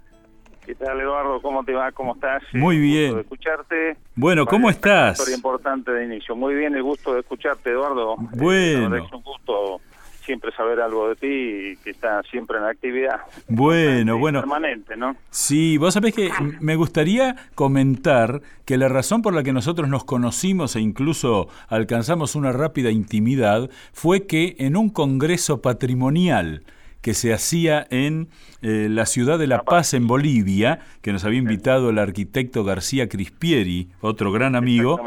¿Qué 0.65 0.75
tal, 0.75 0.99
Eduardo? 0.99 1.41
¿Cómo 1.41 1.63
te 1.63 1.71
va? 1.71 1.89
¿Cómo 1.93 2.15
estás? 2.15 2.43
Muy 2.51 2.75
El 2.75 2.81
bien. 2.81 3.03
gusto 3.03 3.15
de 3.15 3.21
escucharte. 3.21 3.97
Bueno, 4.15 4.45
¿cómo 4.45 4.69
estás? 4.69 5.19
Historia 5.19 5.37
importante 5.37 5.91
de 5.91 6.03
inicio. 6.03 6.35
Muy 6.35 6.55
bien, 6.55 6.75
el 6.75 6.83
gusto 6.83 7.13
de 7.13 7.21
escucharte, 7.21 7.69
Eduardo. 7.69 8.17
Bueno. 8.35 8.97
es 8.97 9.11
un 9.13 9.21
gusto 9.21 9.79
siempre 10.25 10.51
saber 10.51 10.79
algo 10.79 11.09
de 11.09 11.15
ti 11.15 11.27
y 11.27 11.77
que 11.77 11.91
estás 11.91 12.25
siempre 12.27 12.57
en 12.57 12.65
actividad. 12.65 13.21
Bueno, 13.47 14.17
bueno. 14.17 14.41
Permanente, 14.41 14.95
¿no? 14.95 15.15
Sí, 15.29 15.77
vos 15.77 15.93
sabés 15.93 16.13
que 16.13 16.29
me 16.59 16.75
gustaría 16.75 17.35
comentar 17.55 18.41
que 18.65 18.77
la 18.77 18.89
razón 18.89 19.21
por 19.21 19.33
la 19.33 19.43
que 19.43 19.53
nosotros 19.53 19.89
nos 19.89 20.03
conocimos 20.03 20.75
e 20.75 20.81
incluso 20.81 21.49
alcanzamos 21.67 22.35
una 22.35 22.51
rápida 22.51 22.91
intimidad 22.91 23.69
fue 23.93 24.25
que 24.27 24.55
en 24.59 24.77
un 24.77 24.89
congreso 24.89 25.61
patrimonial 25.61 26.63
que 27.01 27.13
se 27.13 27.33
hacía 27.33 27.85
en 27.89 28.29
eh, 28.61 28.87
la 28.89 29.05
ciudad 29.05 29.39
de 29.39 29.47
La 29.47 29.63
Paz, 29.63 29.93
en 29.93 30.07
Bolivia, 30.07 30.79
que 31.01 31.11
nos 31.11 31.25
había 31.25 31.39
invitado 31.39 31.89
el 31.89 31.97
arquitecto 31.97 32.63
García 32.63 33.09
Crispieri, 33.09 33.89
otro 34.01 34.31
gran 34.31 34.55
amigo, 34.55 35.01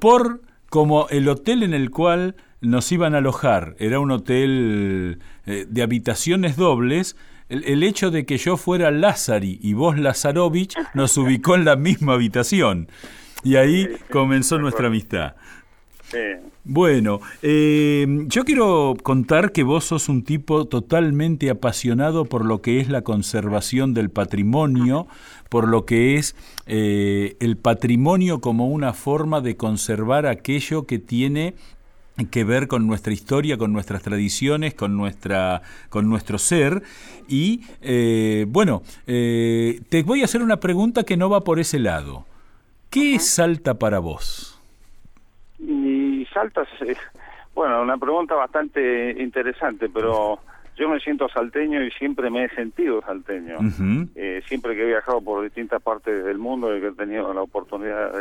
por 0.00 0.40
como 0.70 1.08
el 1.10 1.28
hotel 1.28 1.62
en 1.62 1.74
el 1.74 1.90
cual 1.90 2.34
nos 2.60 2.90
iban 2.92 3.14
a 3.14 3.18
alojar 3.18 3.76
era 3.78 4.00
un 4.00 4.10
hotel 4.10 5.20
eh, 5.46 5.66
de 5.68 5.82
habitaciones 5.82 6.56
dobles, 6.56 7.16
el, 7.48 7.64
el 7.64 7.82
hecho 7.82 8.10
de 8.10 8.26
que 8.26 8.38
yo 8.38 8.56
fuera 8.56 8.90
Lázari 8.90 9.58
y 9.62 9.74
vos 9.74 9.98
Lazarovich 9.98 10.74
nos 10.94 11.16
ubicó 11.16 11.54
en 11.54 11.64
la 11.64 11.76
misma 11.76 12.14
habitación. 12.14 12.88
Y 13.44 13.56
ahí 13.56 13.88
comenzó 14.10 14.58
nuestra 14.58 14.88
amistad. 14.88 15.34
Bueno, 16.64 17.20
eh, 17.42 18.06
yo 18.26 18.44
quiero 18.44 18.96
contar 19.02 19.52
que 19.52 19.62
vos 19.62 19.84
sos 19.84 20.08
un 20.08 20.22
tipo 20.24 20.66
totalmente 20.66 21.50
apasionado 21.50 22.24
por 22.24 22.44
lo 22.44 22.60
que 22.60 22.80
es 22.80 22.88
la 22.88 23.02
conservación 23.02 23.94
del 23.94 24.10
patrimonio, 24.10 25.06
por 25.48 25.68
lo 25.68 25.84
que 25.84 26.16
es 26.16 26.34
eh, 26.66 27.36
el 27.40 27.56
patrimonio 27.56 28.40
como 28.40 28.68
una 28.68 28.92
forma 28.92 29.40
de 29.40 29.56
conservar 29.56 30.26
aquello 30.26 30.86
que 30.86 30.98
tiene 30.98 31.54
que 32.30 32.44
ver 32.44 32.68
con 32.68 32.86
nuestra 32.86 33.12
historia, 33.12 33.58
con 33.58 33.72
nuestras 33.72 34.02
tradiciones, 34.02 34.74
con 34.74 34.96
nuestra, 34.96 35.62
con 35.90 36.08
nuestro 36.08 36.38
ser. 36.38 36.82
Y 37.28 37.62
eh, 37.82 38.46
bueno, 38.48 38.82
te 39.04 40.02
voy 40.04 40.22
a 40.22 40.24
hacer 40.24 40.42
una 40.42 40.58
pregunta 40.58 41.04
que 41.04 41.16
no 41.16 41.28
va 41.28 41.42
por 41.42 41.58
ese 41.58 41.78
lado. 41.78 42.24
¿Qué 42.90 43.16
es 43.16 43.28
Salta 43.28 43.74
para 43.74 43.98
vos? 43.98 44.56
Salta, 46.32 46.66
bueno, 47.54 47.80
una 47.80 47.96
pregunta 47.96 48.34
bastante 48.34 49.16
interesante, 49.22 49.88
pero 49.88 50.38
yo 50.76 50.90
me 50.90 51.00
siento 51.00 51.26
salteño 51.30 51.82
y 51.82 51.90
siempre 51.92 52.28
me 52.28 52.44
he 52.44 52.48
sentido 52.50 53.00
salteño. 53.00 53.56
Eh, 54.14 54.42
siempre 54.46 54.76
que 54.76 54.82
he 54.82 54.86
viajado 54.86 55.22
por 55.22 55.42
distintas 55.42 55.82
partes 55.82 56.22
del 56.26 56.36
mundo 56.36 56.76
y 56.76 56.80
que 56.82 56.88
he 56.88 56.92
tenido 56.92 57.32
la 57.32 57.40
oportunidad 57.40 58.12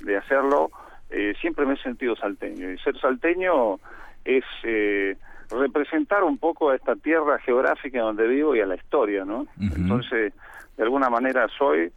de, 0.00 0.16
hacerlo, 0.16 0.72
eh, 1.10 1.34
siempre 1.40 1.66
me 1.66 1.74
he 1.74 1.78
sentido 1.78 2.16
salteño. 2.16 2.70
Y 2.70 2.78
ser 2.78 2.98
salteño 2.98 3.78
es 4.24 4.44
eh, 4.62 5.16
representar 5.50 6.24
un 6.24 6.38
poco 6.38 6.70
a 6.70 6.76
esta 6.76 6.96
tierra 6.96 7.38
geográfica 7.40 8.00
donde 8.00 8.26
vivo 8.26 8.54
y 8.56 8.60
a 8.60 8.66
la 8.66 8.76
historia, 8.76 9.24
¿no? 9.24 9.46
Entonces, 9.60 10.32
de 10.76 10.82
alguna 10.82 11.10
manera 11.10 11.46
soy 11.56 11.92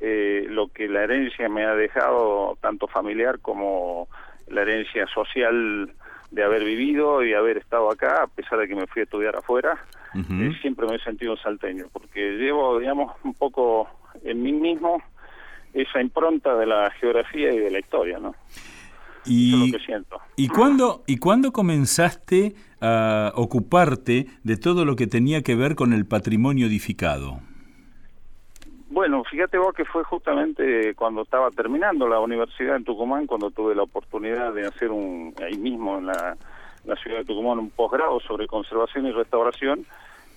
lo 0.00 0.68
que 0.68 0.88
la 0.88 1.02
herencia 1.02 1.48
me 1.48 1.64
ha 1.64 1.74
dejado, 1.74 2.56
tanto 2.60 2.86
familiar 2.86 3.40
como 3.40 4.08
la 4.48 4.62
herencia 4.62 5.06
social 5.06 5.92
de 6.30 6.44
haber 6.44 6.64
vivido 6.64 7.24
y 7.24 7.32
haber 7.32 7.58
estado 7.58 7.90
acá, 7.90 8.22
a 8.22 8.26
pesar 8.26 8.58
de 8.58 8.68
que 8.68 8.74
me 8.74 8.86
fui 8.86 9.00
a 9.00 9.04
estudiar 9.04 9.36
afuera, 9.36 9.78
eh, 10.14 10.52
siempre 10.60 10.86
me 10.86 10.96
he 10.96 11.00
sentido 11.00 11.36
salteño, 11.36 11.86
porque 11.92 12.32
llevo, 12.32 12.78
digamos, 12.78 13.14
un 13.24 13.34
poco 13.34 13.88
en 14.24 14.42
mí 14.42 14.52
mismo 14.52 15.02
esa 15.72 16.00
impronta 16.00 16.56
de 16.56 16.66
la 16.66 16.90
geografía 16.92 17.52
y 17.52 17.58
de 17.58 17.70
la 17.70 17.78
historia, 17.78 18.18
¿no? 18.18 18.34
Y, 19.24 19.48
Eso 19.48 19.64
es 19.64 19.72
lo 19.72 19.78
que 19.78 19.84
siento. 19.84 20.20
¿y 20.36 20.48
cuándo, 20.48 21.02
¿Y 21.06 21.18
cuándo 21.18 21.52
comenzaste 21.52 22.54
a 22.80 23.32
ocuparte 23.34 24.26
de 24.44 24.56
todo 24.56 24.84
lo 24.84 24.96
que 24.96 25.06
tenía 25.06 25.42
que 25.42 25.54
ver 25.54 25.74
con 25.74 25.92
el 25.92 26.06
patrimonio 26.06 26.66
edificado? 26.66 27.40
Bueno, 28.90 29.22
fíjate 29.24 29.58
vos 29.58 29.74
que 29.74 29.84
fue 29.84 30.02
justamente 30.02 30.94
cuando 30.94 31.22
estaba 31.22 31.50
terminando 31.50 32.08
la 32.08 32.20
universidad 32.20 32.76
en 32.76 32.84
Tucumán, 32.84 33.26
cuando 33.26 33.50
tuve 33.50 33.74
la 33.74 33.82
oportunidad 33.82 34.54
de 34.54 34.66
hacer 34.66 34.90
un, 34.90 35.34
ahí 35.44 35.58
mismo 35.58 35.98
en 35.98 36.06
la, 36.06 36.36
ciudad 37.02 37.18
de 37.18 37.24
Tucumán, 37.26 37.58
un 37.58 37.70
posgrado 37.70 38.18
sobre 38.20 38.46
conservación 38.46 39.06
y 39.06 39.12
restauración, 39.12 39.84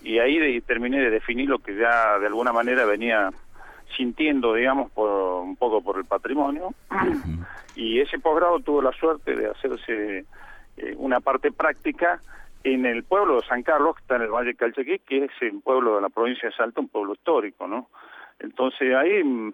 y 0.03 0.19
ahí 0.19 0.59
terminé 0.61 0.99
de 0.99 1.09
definir 1.09 1.47
lo 1.49 1.59
que 1.59 1.75
ya 1.75 2.19
de 2.19 2.27
alguna 2.27 2.51
manera 2.51 2.85
venía 2.85 3.31
sintiendo, 3.95 4.53
digamos, 4.53 4.91
por, 4.91 5.09
un 5.41 5.55
poco 5.55 5.81
por 5.81 5.97
el 5.97 6.05
patrimonio. 6.05 6.73
Y 7.75 7.99
ese 7.99 8.19
posgrado 8.19 8.59
tuvo 8.59 8.81
la 8.81 8.91
suerte 8.91 9.35
de 9.35 9.47
hacerse 9.49 10.25
eh, 10.77 10.95
una 10.97 11.19
parte 11.19 11.51
práctica 11.51 12.19
en 12.63 12.85
el 12.85 13.03
pueblo 13.03 13.35
de 13.35 13.47
San 13.47 13.63
Carlos, 13.63 13.95
que 13.95 14.01
está 14.01 14.17
en 14.17 14.23
el 14.23 14.29
Valle 14.29 14.55
Calchaquí, 14.55 14.99
que 14.99 15.25
es 15.25 15.31
un 15.51 15.61
pueblo 15.61 15.95
de 15.95 16.01
la 16.01 16.09
provincia 16.09 16.49
de 16.49 16.55
Salta, 16.55 16.81
un 16.81 16.89
pueblo 16.89 17.13
histórico, 17.13 17.67
¿no? 17.67 17.87
Entonces 18.39 18.93
ahí 18.93 19.23
mm, 19.23 19.53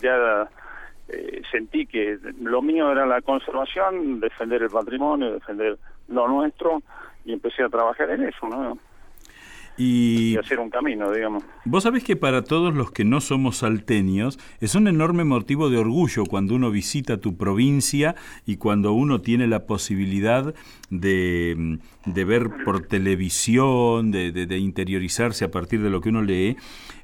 ya 0.00 0.48
eh, 1.08 1.42
sentí 1.50 1.86
que 1.86 2.18
lo 2.40 2.62
mío 2.62 2.90
era 2.90 3.06
la 3.06 3.22
conservación, 3.22 4.20
defender 4.20 4.62
el 4.62 4.70
patrimonio, 4.70 5.32
defender 5.32 5.78
lo 6.08 6.28
nuestro, 6.28 6.82
y 7.24 7.32
empecé 7.32 7.62
a 7.62 7.68
trabajar 7.68 8.10
en 8.10 8.24
eso, 8.24 8.48
¿no? 8.48 8.78
Y, 9.78 10.36
hacer 10.36 10.60
un 10.60 10.68
camino, 10.68 11.10
digamos. 11.10 11.44
Vos 11.64 11.84
sabés 11.84 12.04
que 12.04 12.14
para 12.16 12.44
todos 12.44 12.74
los 12.74 12.90
que 12.90 13.04
no 13.04 13.20
somos 13.20 13.58
salteños 13.58 14.38
es 14.60 14.74
un 14.74 14.86
enorme 14.86 15.24
motivo 15.24 15.70
de 15.70 15.78
orgullo 15.78 16.24
cuando 16.26 16.54
uno 16.54 16.70
visita 16.70 17.18
tu 17.18 17.36
provincia 17.36 18.14
y 18.44 18.56
cuando 18.56 18.92
uno 18.92 19.22
tiene 19.22 19.46
la 19.46 19.66
posibilidad 19.66 20.54
de, 20.90 21.78
de 22.04 22.24
ver 22.24 22.50
por 22.64 22.86
televisión, 22.86 24.10
de, 24.10 24.30
de, 24.32 24.58
interiorizarse 24.58 25.44
a 25.44 25.50
partir 25.50 25.82
de 25.82 25.90
lo 25.90 26.00
que 26.02 26.10
uno 26.10 26.22
lee, 26.22 26.56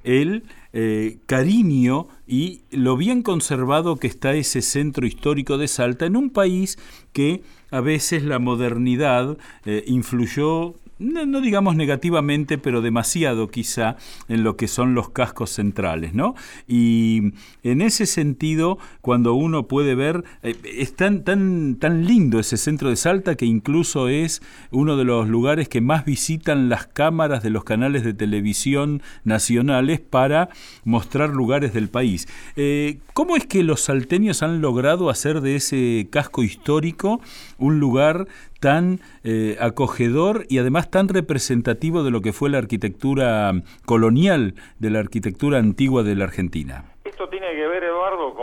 el 0.04 0.44
eh, 0.72 1.18
cariño 1.26 2.09
y 2.26 2.62
lo 2.70 2.96
bien 2.96 3.22
conservado 3.22 3.96
que 3.96 4.07
está 4.07 4.35
ese 4.35 4.61
centro 4.61 5.07
histórico 5.07 5.57
de 5.57 5.68
Salta 5.68 6.07
en 6.07 6.16
un 6.16 6.31
país 6.31 6.78
que 7.12 7.42
a 7.70 7.81
veces 7.81 8.22
la 8.24 8.38
modernidad 8.38 9.38
eh, 9.64 9.85
influyó 9.87 10.74
no, 10.99 11.41
digamos 11.41 11.77
negativamente, 11.77 12.59
pero 12.59 12.83
demasiado 12.83 13.49
quizá 13.49 13.97
en 14.29 14.43
lo 14.43 14.57
que 14.57 14.69
son 14.69 14.95
los 14.95 15.11
cascos 15.11 15.51
centrales, 15.51 16.15
¿no? 16.15 16.35
Y 16.67 17.33
en 17.63 17.83
ese 17.83 18.07
sentido, 18.07 18.79
cuando 19.01 19.35
uno 19.35 19.69
puede 19.69 19.95
ver, 19.95 20.25
eh, 20.43 20.57
es 20.65 20.95
tan, 20.95 21.25
tan, 21.25 21.77
tan 21.77 22.05
lindo 22.05 22.39
ese 22.41 22.57
centro 22.57 22.91
de 22.91 22.97
Salta 22.97 23.37
que 23.37 23.47
incluso 23.47 24.09
es 24.09 24.43
uno 24.71 24.97
de 24.97 25.05
los 25.05 25.29
lugares 25.29 25.69
que 25.69 25.81
más 25.81 26.05
visitan 26.05 26.69
las 26.69 26.87
cámaras 26.87 27.43
de 27.43 27.51
los 27.51 27.65
canales 27.65 28.03
de 28.03 28.15
televisión 28.15 29.03
nacionales 29.25 30.01
para 30.01 30.49
mostrar 30.85 31.31
lugares 31.31 31.73
del 31.73 31.89
país. 31.89 32.29
Eh, 32.57 32.99
¿Cómo 33.15 33.37
es 33.37 33.47
que 33.47 33.63
los 33.63 33.83
salteños 33.83 34.43
han 34.43 34.61
logrado 34.61 35.11
hacer 35.11 35.41
de 35.41 35.57
ese 35.57 36.09
casco 36.11 36.43
histórico 36.43 37.21
un 37.59 37.81
lugar 37.81 38.29
tan 38.61 39.01
eh, 39.25 39.57
acogedor 39.61 40.44
y 40.49 40.59
además 40.59 40.90
tan 40.90 41.09
representativo 41.09 42.03
de 42.03 42.11
lo 42.11 42.21
que 42.21 42.33
fue 42.33 42.51
la 42.51 42.59
arquitectura 42.59 43.53
colonial, 43.87 44.55
de 44.79 44.90
la 44.90 45.01
arquitectura 45.01 45.59
antigua 45.59 46.03
de 46.03 46.14
la 46.14 46.25
Argentina. 46.25 46.85
Esto 47.05 47.29
tiene 47.29 47.49
que 47.53 47.66
ver, 47.66 47.85
Eduardo, 47.85 48.35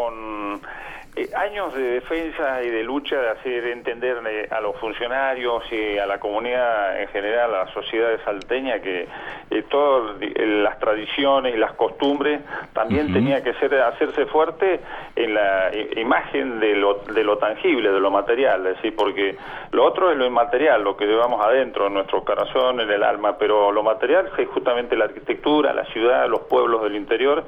años 1.56 1.74
de 1.74 1.84
defensa 1.84 2.62
y 2.64 2.70
de 2.70 2.84
lucha 2.84 3.16
de 3.16 3.30
hacer 3.30 3.68
entender 3.68 4.18
eh, 4.28 4.48
a 4.52 4.60
los 4.60 4.76
funcionarios 4.76 5.64
y 5.72 5.98
a 5.98 6.06
la 6.06 6.20
comunidad 6.20 7.02
en 7.02 7.08
general, 7.10 7.56
a 7.56 7.66
la 7.66 7.74
sociedad 7.74 8.10
de 8.10 8.22
salteña, 8.26 8.80
que 8.80 9.08
eh, 9.50 9.64
todas 9.70 10.18
las 10.20 10.78
tradiciones 10.80 11.56
y 11.56 11.58
las 11.58 11.72
costumbres 11.74 12.42
también 12.74 13.14
tenía 13.14 13.42
que 13.42 13.54
ser 13.54 13.74
hacerse 13.76 14.26
fuerte 14.26 14.82
en 15.16 15.34
la 15.34 15.72
imagen 15.96 16.60
de 16.60 16.76
lo, 16.76 16.96
de 16.96 17.24
lo 17.24 17.38
tangible, 17.38 17.90
de 17.90 18.00
lo 18.02 18.12
material, 18.12 18.68
es 18.68 18.76
decir, 18.76 18.94
porque 18.94 19.38
lo 19.72 19.86
otro 19.86 20.12
es 20.12 20.18
lo 20.18 20.26
inmaterial, 20.26 20.84
lo 20.84 20.98
que 20.98 21.06
llevamos 21.06 21.42
adentro, 21.46 21.88
en 21.88 21.94
nuestro 21.94 22.26
corazón, 22.26 22.82
en 22.82 22.92
el 22.92 23.02
alma, 23.02 23.38
pero 23.38 23.72
lo 23.72 23.82
material 23.82 24.30
es 24.38 24.48
justamente 24.50 24.98
la 24.98 25.06
arquitectura, 25.06 25.74
la 25.74 25.86
ciudad, 25.86 26.28
los 26.28 26.42
pueblos 26.42 26.84
del 26.84 26.98
interior, 26.98 27.46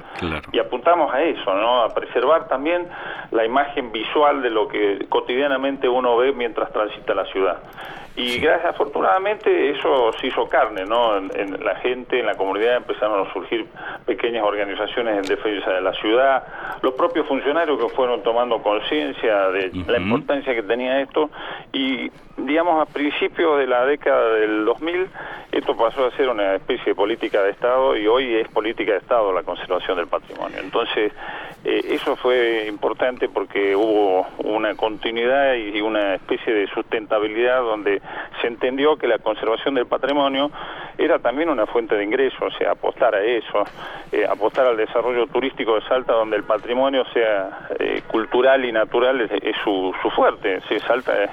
y 0.53 0.59
apuntamos 0.59 1.13
a 1.13 1.23
eso, 1.23 1.53
¿no? 1.53 1.81
A 1.81 1.93
preservar 1.93 2.47
también 2.47 2.87
la 3.31 3.43
imagen 3.45 3.91
visual 3.99 4.41
de 4.41 4.49
lo 4.49 4.67
que 4.67 5.05
cotidianamente 5.09 5.87
uno 5.89 6.17
ve 6.17 6.31
mientras 6.33 6.71
transita 6.71 7.13
la 7.13 7.25
ciudad. 7.25 7.57
Y 8.17 8.39
gracias, 8.39 8.73
afortunadamente, 8.73 9.69
eso 9.69 10.11
se 10.19 10.25
hizo 10.25 10.49
carne, 10.49 10.85
¿no? 10.85 11.17
En, 11.17 11.63
la 11.63 11.75
gente, 11.75 12.19
en 12.19 12.25
la 12.25 12.33
comunidad 12.33 12.77
empezaron 12.77 13.27
a 13.27 13.31
surgir 13.31 13.67
pequeñas 14.07 14.43
organizaciones 14.43 15.17
en 15.17 15.21
defensa 15.21 15.69
de 15.69 15.81
la 15.81 15.93
ciudad, 15.93 16.43
los 16.81 16.95
propios 16.95 17.27
funcionarios 17.27 17.79
que 17.79 17.89
fueron 17.89 18.23
tomando 18.23 18.59
conciencia 18.63 19.49
de 19.49 19.71
la 19.87 19.99
importancia 19.99 20.55
que 20.55 20.63
tenía 20.63 20.99
esto 21.01 21.29
y, 21.71 22.09
digamos, 22.37 22.81
a 22.81 22.91
principios 22.91 23.59
de 23.59 23.67
la 23.67 23.85
década 23.85 24.33
del 24.33 24.65
2000, 24.65 25.07
esto 25.59 25.75
pasó 25.75 26.05
a 26.05 26.11
ser 26.11 26.29
una 26.29 26.55
especie 26.55 26.85
de 26.85 26.95
política 26.95 27.41
de 27.41 27.51
Estado 27.51 27.97
y 27.97 28.07
hoy 28.07 28.35
es 28.35 28.47
política 28.49 28.91
de 28.93 28.99
Estado 28.99 29.33
la 29.33 29.43
conservación 29.43 29.97
del 29.97 30.07
patrimonio. 30.07 30.59
Entonces, 30.59 31.11
eh, 31.63 31.81
eso 31.89 32.15
fue 32.15 32.67
importante 32.67 33.27
porque 33.27 33.75
hubo 33.75 34.27
una 34.43 34.75
continuidad 34.75 35.55
y 35.55 35.81
una 35.81 36.15
especie 36.15 36.53
de 36.53 36.67
sustentabilidad 36.67 37.61
donde 37.61 38.01
se 38.41 38.47
entendió 38.47 38.97
que 38.97 39.07
la 39.07 39.17
conservación 39.17 39.75
del 39.75 39.87
patrimonio 39.87 40.51
era 40.97 41.19
también 41.19 41.49
una 41.49 41.65
fuente 41.65 41.95
de 41.95 42.03
ingresos, 42.03 42.41
o 42.41 42.57
sea, 42.57 42.71
apostar 42.71 43.15
a 43.15 43.23
eso, 43.23 43.63
eh, 44.11 44.25
apostar 44.27 44.65
al 44.65 44.77
desarrollo 44.77 45.27
turístico 45.27 45.75
de 45.75 45.81
Salta 45.81 46.13
donde 46.13 46.37
el 46.37 46.43
patrimonio 46.43 47.05
sea 47.13 47.67
eh, 47.79 48.01
cultural 48.07 48.65
y 48.65 48.71
natural 48.71 49.21
es, 49.21 49.55
su, 49.63 49.93
su, 50.01 50.09
fuerte. 50.11 50.61
Salta 50.87 51.23
es 51.23 51.29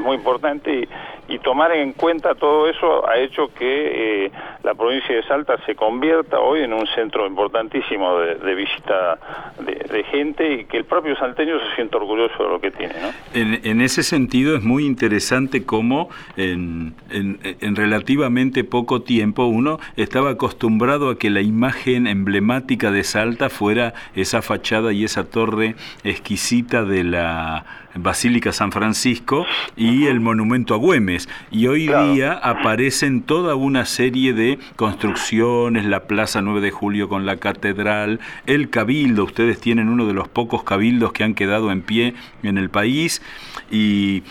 muy 0.00 0.16
importante 0.16 0.88
y, 1.28 1.38
tomar 1.38 1.72
en 1.72 1.94
cuenta 1.94 2.34
todo 2.34 2.68
eso 2.68 3.08
ha 3.08 3.16
hecho 3.16 3.48
que 3.54 4.26
eh, 4.26 4.32
la 4.62 4.74
provincia 4.74 5.16
de 5.16 5.22
Salta 5.22 5.56
se 5.64 5.74
convierta 5.74 6.38
hoy 6.38 6.60
en 6.60 6.74
un 6.74 6.86
centro 6.94 7.26
importantísimo 7.26 8.18
de, 8.18 8.54
visita 8.54 9.18
de, 9.58 10.04
gente 10.04 10.52
y 10.52 10.64
que 10.66 10.76
el 10.76 10.84
propio 10.84 11.16
salteño 11.16 11.58
se 11.58 11.74
sienta 11.74 11.96
orgulloso 11.96 12.42
de 12.42 12.48
lo 12.50 12.60
que 12.60 12.70
tiene. 12.70 12.94
¿no? 13.00 13.08
En, 13.32 13.80
ese 13.80 14.02
sentido 14.02 14.56
es 14.56 14.62
muy 14.62 14.84
interesante 14.84 15.64
cómo 15.64 16.10
en, 16.36 16.94
en 17.10 17.76
relativamente 17.76 18.62
poco 18.62 18.91
tiempo 19.00 19.46
uno 19.46 19.80
estaba 19.96 20.30
acostumbrado 20.30 21.08
a 21.08 21.18
que 21.18 21.30
la 21.30 21.40
imagen 21.40 22.06
emblemática 22.06 22.90
de 22.90 23.04
Salta 23.04 23.48
fuera 23.48 23.94
esa 24.14 24.42
fachada 24.42 24.92
y 24.92 25.04
esa 25.04 25.24
torre 25.24 25.76
exquisita 26.04 26.84
de 26.84 27.04
la 27.04 27.64
Basílica 27.94 28.52
San 28.52 28.72
Francisco 28.72 29.46
y 29.76 30.06
el 30.06 30.20
monumento 30.20 30.74
a 30.74 30.78
Güemes. 30.78 31.28
Y 31.50 31.66
hoy 31.66 31.88
día 31.88 32.32
aparecen 32.32 33.22
toda 33.22 33.54
una 33.54 33.84
serie 33.84 34.32
de 34.32 34.58
construcciones, 34.76 35.84
la 35.84 36.04
Plaza 36.04 36.42
9 36.42 36.60
de 36.60 36.70
Julio 36.70 37.08
con 37.08 37.26
la 37.26 37.36
catedral, 37.36 38.20
el 38.46 38.70
cabildo, 38.70 39.24
ustedes 39.24 39.60
tienen 39.60 39.88
uno 39.88 40.06
de 40.06 40.14
los 40.14 40.28
pocos 40.28 40.64
cabildos 40.64 41.12
que 41.12 41.24
han 41.24 41.34
quedado 41.34 41.70
en 41.70 41.82
pie 41.82 42.14
en 42.42 42.58
el 42.58 42.70
país 42.70 43.22
y, 43.70 44.22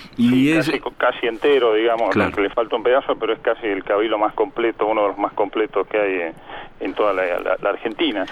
es... 0.49 0.71
Casi, 0.97 1.27
entero, 1.27 1.73
digamos, 1.73 2.13
que 2.13 2.41
le 2.41 2.49
falta 2.49 2.75
un 2.75 2.83
pedazo, 2.83 3.15
pero 3.15 3.33
es 3.33 3.39
casi 3.39 3.67
el 3.67 3.83
cabildo 3.83 4.17
más 4.17 4.33
completo, 4.33 4.50
uno 4.85 5.01
de 5.03 5.07
los 5.09 5.17
más 5.17 5.33
completos 5.33 5.87
que 5.87 5.97
hay 5.97 6.33
en, 6.79 6.93
toda 6.93 7.13
la, 7.13 7.69
Argentina. 7.69 8.25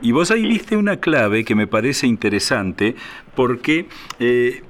Y 0.00 0.12
vos 0.12 0.30
ahí 0.30 0.46
viste 0.46 0.76
una 0.76 0.98
clave 0.98 1.44
que 1.44 1.54
me 1.54 1.66
parece 1.66 2.06
interesante 2.06 2.94
porque 3.34 3.86
eh, 4.20 4.62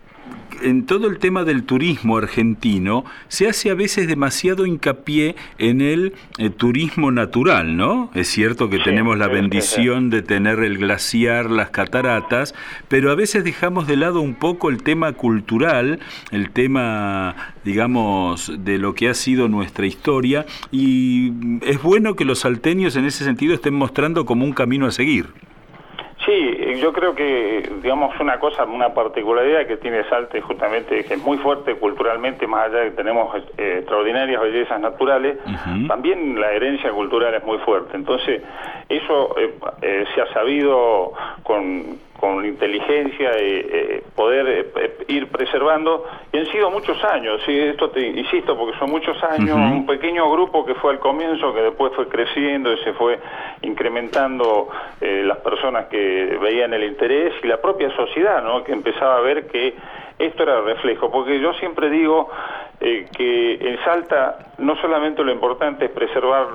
en 0.63 0.87
todo 0.87 1.09
el 1.09 1.19
tema 1.19 1.45
del 1.45 1.65
turismo 1.65 2.17
argentino 2.17 3.05
se 3.29 3.49
hace 3.49 3.71
a 3.71 3.75
veces 3.75 4.09
demasiado 4.09 4.67
hincapié 4.67 5.37
en 5.59 5.81
el 5.81 6.15
eh, 6.39 6.51
turismo 6.51 7.11
natural, 7.11 7.77
¿no? 7.77 8.11
Es 8.15 8.29
cierto 8.29 8.71
que 8.71 8.79
tenemos 8.79 9.19
la 9.19 9.29
bendición 9.29 10.11
de 10.11 10.23
tener 10.23 10.61
el 10.61 10.79
glaciar, 10.79 11.51
las 11.51 11.71
cataratas, 11.71 12.55
pero 12.89 13.11
a 13.11 13.15
veces 13.15 13.45
dejamos 13.45 13.87
de 13.87 13.97
lado 13.97 14.21
un 14.21 14.35
poco 14.35 14.71
el 14.71 14.83
tema 14.83 15.13
cultural, 15.13 16.01
el 16.31 16.51
tema, 16.51 17.55
digamos, 17.65 18.53
de 18.65 18.79
lo 18.79 18.95
que 18.95 19.09
ha 19.09 19.15
sido 19.15 19.49
nuestra 19.49 19.87
historia 19.87 20.47
y 20.71 21.33
es 21.63 21.83
bueno 21.83 22.17
que 22.17 22.25
los 22.25 22.41
salteños 22.41 22.97
en 22.97 23.05
ese 23.05 23.25
sentido 23.25 23.55
estén 23.55 23.75
mostrando 23.75 24.25
como 24.25 24.45
un 24.45 24.53
camino 24.53 24.87
a 24.87 24.91
seguir. 24.91 25.27
Sí, 26.27 26.33
yo 26.79 26.93
creo 26.93 27.15
que, 27.15 27.71
digamos, 27.83 28.19
una 28.21 28.39
cosa, 28.39 28.65
una 28.65 28.95
particularidad 28.95 29.67
que 29.67 29.77
tiene 29.77 30.05
Salte 30.09 30.41
justamente, 30.41 31.05
que 31.05 31.15
es 31.15 31.23
muy 31.23 31.39
fuerte 31.39 31.75
culturalmente, 31.75 32.47
más 32.47 32.67
allá 32.67 32.79
de 32.81 32.91
que 32.91 32.97
tenemos 32.97 33.35
eh, 33.57 33.77
extraordinarias 33.79 34.41
bellezas 34.41 34.81
naturales, 34.81 35.39
también 35.87 36.41
la 36.41 36.53
herencia 36.53 36.91
cultural 36.91 37.35
es 37.35 37.45
muy 37.45 37.59
fuerte. 37.59 37.97
Entonces, 37.97 38.43
eso 38.89 39.39
eh, 39.39 39.55
eh, 39.83 40.05
se 40.15 40.23
ha 40.23 40.33
sabido 40.33 41.13
con, 41.43 41.99
con 42.19 42.45
inteligencia 42.45 43.33
eh, 43.35 44.03
poder 44.15 44.73
ir 45.09 45.29
preservando 45.29 46.07
y 46.33 46.39
han 46.39 46.47
sido 46.47 46.71
muchos 46.71 47.03
años 47.05 47.41
¿sí? 47.45 47.53
esto 47.53 47.91
te 47.91 48.01
insisto 48.01 48.57
porque 48.57 48.79
son 48.79 48.91
muchos 48.91 49.23
años 49.23 49.57
un 49.57 49.85
pequeño 49.87 50.31
grupo 50.31 50.65
que 50.65 50.75
fue 50.75 50.93
al 50.93 51.01
comienzo 51.01 51.55
que 51.55 51.61
después 51.61 51.93
fue 51.95 52.09
creciendo 52.09 52.73
y 52.73 52.79
se 52.79 52.95
fue 52.95 53.19
incrementando 53.61 54.69
las 55.01 55.39
personas 55.39 55.87
que 55.87 56.39
veían 56.41 56.68
el 56.73 56.85
interés 56.85 57.35
y 57.43 57.47
la 57.47 57.61
propia 57.61 57.95
sociedad 57.97 58.43
¿no? 58.43 58.65
que 58.65 58.73
empezaba 58.73 59.17
a 59.17 59.21
ver 59.21 59.47
que 59.47 59.75
esto 60.19 60.43
era 60.43 60.61
reflejo 60.63 61.11
porque 61.11 61.41
yo 61.41 61.53
siempre 61.55 61.91
digo 61.91 62.31
eh, 62.81 63.07
que 63.17 63.55
en 63.55 63.83
Salta 63.85 64.39
no 64.59 64.77
solamente 64.77 65.25
lo 65.25 65.33
importante 65.33 65.87
es 65.87 65.91
preservar 65.91 66.47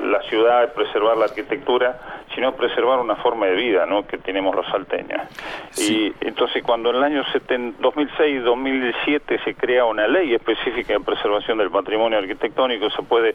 la 0.00 0.22
ciudad, 0.22 0.72
preservar 0.72 1.16
la 1.16 1.24
arquitectura, 1.24 1.98
sino 2.34 2.54
preservar 2.54 3.00
una 3.00 3.16
forma 3.16 3.46
de 3.46 3.56
vida 3.56 3.84
¿no? 3.86 4.06
que 4.06 4.18
tenemos 4.18 4.54
los 4.54 4.66
salteños. 4.66 5.22
Y 5.76 6.12
entonces 6.20 6.62
cuando 6.62 6.90
en 6.90 6.96
el 6.96 7.02
año 7.02 7.24
2006-2007 7.24 9.44
se 9.44 9.54
crea 9.54 9.84
una 9.84 10.06
ley 10.06 10.34
específica 10.34 10.92
de 10.92 11.00
preservación 11.00 11.58
del 11.58 11.70
patrimonio 11.70 12.18
arquitectónico, 12.18 12.90
se 12.90 13.02
puede 13.02 13.34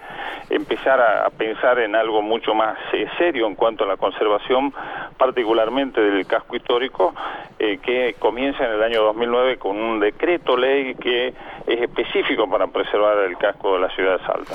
empezar 0.50 1.02
a, 1.02 1.30
pensar 1.30 1.80
en 1.80 1.96
algo 1.96 2.22
mucho 2.22 2.54
más 2.54 2.78
eh, 2.94 3.08
serio 3.18 3.48
en 3.48 3.56
cuanto 3.56 3.84
a 3.84 3.88
la 3.88 3.98
conservación, 3.98 4.74
particularmente 5.18 6.00
del 6.00 6.26
casco 6.26 6.56
histórico, 6.56 7.14
eh, 7.60 7.80
que 7.82 8.16
comienza 8.20 8.66
en 8.66 8.72
el 8.72 8.84
año 8.84 9.04
2009 9.04 9.53
con 9.58 9.78
un 9.78 10.00
decreto 10.00 10.58
ley 10.58 10.96
que 10.96 11.34
es 11.68 11.82
específico 11.82 12.50
para 12.50 12.68
preservar 12.68 13.18
el 13.20 13.38
casco 13.38 13.76
de 13.76 13.80
la 13.82 13.90
ciudad 13.90 14.20
de 14.20 14.26
Salta. 14.26 14.54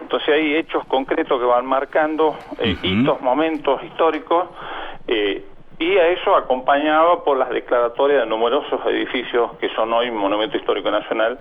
Entonces 0.00 0.28
hay 0.28 0.56
hechos 0.56 0.84
concretos 0.86 1.38
que 1.38 1.46
van 1.46 1.66
marcando 1.66 2.36
eh, 2.58 2.76
hitos, 2.82 3.20
momentos 3.20 3.82
históricos, 3.84 4.48
eh, 5.06 5.44
y 5.78 5.96
a 5.96 6.08
eso 6.08 6.34
acompañado 6.34 7.22
por 7.22 7.36
las 7.36 7.50
declaratorias 7.50 8.22
de 8.22 8.26
numerosos 8.26 8.80
edificios 8.86 9.52
que 9.58 9.68
son 9.70 9.92
hoy 9.92 10.10
Monumento 10.10 10.56
Histórico 10.56 10.90
Nacional 10.90 11.38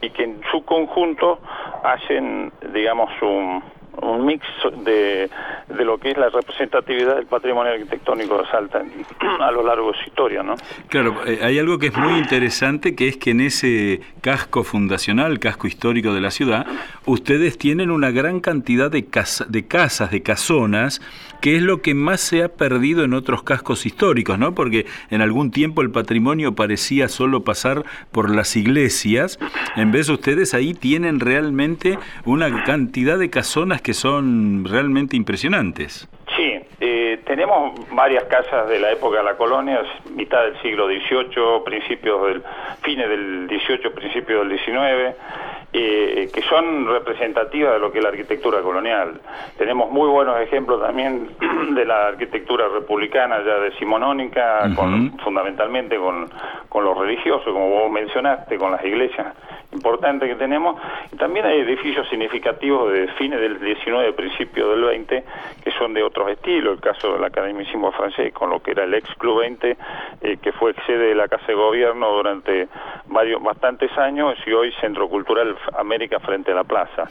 y 0.00 0.10
que 0.10 0.24
en 0.24 0.40
su 0.50 0.64
conjunto 0.64 1.40
hacen, 1.82 2.52
digamos, 2.72 3.10
un 3.20 3.62
un 4.02 4.26
mix 4.26 4.44
de, 4.84 5.28
de, 5.68 5.84
lo 5.84 5.98
que 5.98 6.10
es 6.10 6.16
la 6.16 6.28
representatividad 6.28 7.16
del 7.16 7.26
patrimonio 7.26 7.72
arquitectónico 7.72 8.38
de 8.38 8.46
Salta 8.48 8.82
a 9.40 9.50
lo 9.50 9.64
largo 9.64 9.92
de 9.92 9.98
su 9.98 10.08
historia, 10.08 10.42
¿no? 10.42 10.54
Claro, 10.88 11.14
eh, 11.26 11.40
hay 11.42 11.58
algo 11.58 11.78
que 11.78 11.88
es 11.88 11.96
muy 11.96 12.18
interesante, 12.18 12.94
que 12.94 13.08
es 13.08 13.16
que 13.16 13.30
en 13.30 13.40
ese 13.40 14.00
casco 14.20 14.64
fundacional, 14.64 15.38
casco 15.38 15.66
histórico 15.66 16.14
de 16.14 16.20
la 16.20 16.30
ciudad, 16.30 16.66
ustedes 17.10 17.58
tienen 17.58 17.90
una 17.90 18.10
gran 18.10 18.40
cantidad 18.40 18.90
de, 18.90 19.04
de 19.48 19.66
casas, 19.66 20.10
de 20.10 20.22
casonas, 20.22 21.00
que 21.40 21.56
es 21.56 21.62
lo 21.62 21.82
que 21.82 21.94
más 21.94 22.20
se 22.20 22.42
ha 22.42 22.48
perdido 22.48 23.04
en 23.04 23.14
otros 23.14 23.42
cascos 23.42 23.86
históricos, 23.86 24.38
¿no? 24.38 24.54
Porque 24.54 24.86
en 25.10 25.20
algún 25.20 25.50
tiempo 25.50 25.82
el 25.82 25.90
patrimonio 25.90 26.54
parecía 26.54 27.08
solo 27.08 27.42
pasar 27.42 27.84
por 28.12 28.30
las 28.30 28.56
iglesias, 28.56 29.38
en 29.76 29.92
vez 29.92 30.06
de 30.06 30.12
ustedes 30.14 30.54
ahí 30.54 30.74
tienen 30.74 31.20
realmente 31.20 31.98
una 32.24 32.64
cantidad 32.64 33.18
de 33.18 33.30
casonas 33.30 33.82
que 33.82 33.94
son 33.94 34.64
realmente 34.64 35.16
impresionantes. 35.16 36.08
Sí, 36.36 36.60
eh, 36.80 37.20
tenemos 37.26 37.74
varias 37.92 38.24
casas 38.24 38.68
de 38.68 38.78
la 38.78 38.92
época 38.92 39.18
de 39.18 39.24
la 39.24 39.36
colonia, 39.36 39.82
mitad 40.14 40.44
del 40.44 40.60
siglo 40.62 40.86
XVIII, 40.86 41.64
principios 41.64 42.26
del, 42.26 42.42
fines 42.82 43.08
del 43.08 43.48
XVIII, 43.48 43.90
principios 43.90 44.48
del 44.48 44.58
XIX, 44.58 45.16
eh, 45.72 46.28
que 46.32 46.42
son 46.42 46.86
representativas 46.88 47.74
de 47.74 47.78
lo 47.78 47.92
que 47.92 47.98
es 47.98 48.04
la 48.04 48.10
arquitectura 48.10 48.60
colonial. 48.60 49.20
Tenemos 49.56 49.90
muy 49.90 50.08
buenos 50.08 50.40
ejemplos 50.40 50.80
también 50.80 51.28
de 51.74 51.84
la 51.84 52.08
arquitectura 52.08 52.68
republicana 52.68 53.38
ya 53.44 53.58
decimonónica, 53.60 54.68
con, 54.74 55.16
fundamentalmente 55.18 55.96
con, 55.96 56.28
con 56.68 56.84
lo 56.84 56.94
religioso, 56.94 57.52
como 57.52 57.70
vos 57.70 57.90
mencionaste, 57.90 58.58
con 58.58 58.72
las 58.72 58.84
iglesias 58.84 59.34
importantes 59.72 60.28
que 60.28 60.36
tenemos. 60.36 60.80
Y 61.12 61.16
también 61.16 61.46
hay 61.46 61.60
edificios 61.60 62.08
significativos 62.08 62.92
de 62.92 63.08
fines 63.12 63.40
del 63.40 63.60
19, 63.60 64.12
principio 64.14 64.70
del 64.70 64.82
20, 64.82 65.24
que 65.62 65.70
son 65.72 65.94
de 65.94 66.02
otros 66.02 66.30
estilos. 66.30 66.74
El 66.74 66.80
caso 66.80 67.12
del 67.12 67.24
academicismo 67.24 67.92
francés, 67.92 68.32
con 68.32 68.50
lo 68.50 68.60
que 68.60 68.72
era 68.72 68.84
el 68.84 68.94
ex 68.94 69.08
Club 69.16 69.40
20, 69.40 69.76
eh, 70.22 70.36
que 70.42 70.52
fue 70.52 70.74
sede 70.86 71.08
de 71.08 71.14
la 71.14 71.28
Casa 71.28 71.46
de 71.46 71.54
Gobierno 71.54 72.10
durante 72.12 72.68
varios 73.06 73.42
bastantes 73.42 73.96
años 73.98 74.36
y 74.46 74.52
hoy 74.52 74.72
Centro 74.80 75.08
Cultural 75.08 75.56
América 75.78 76.18
frente 76.20 76.52
a 76.52 76.54
la 76.54 76.64
plaza. 76.64 77.04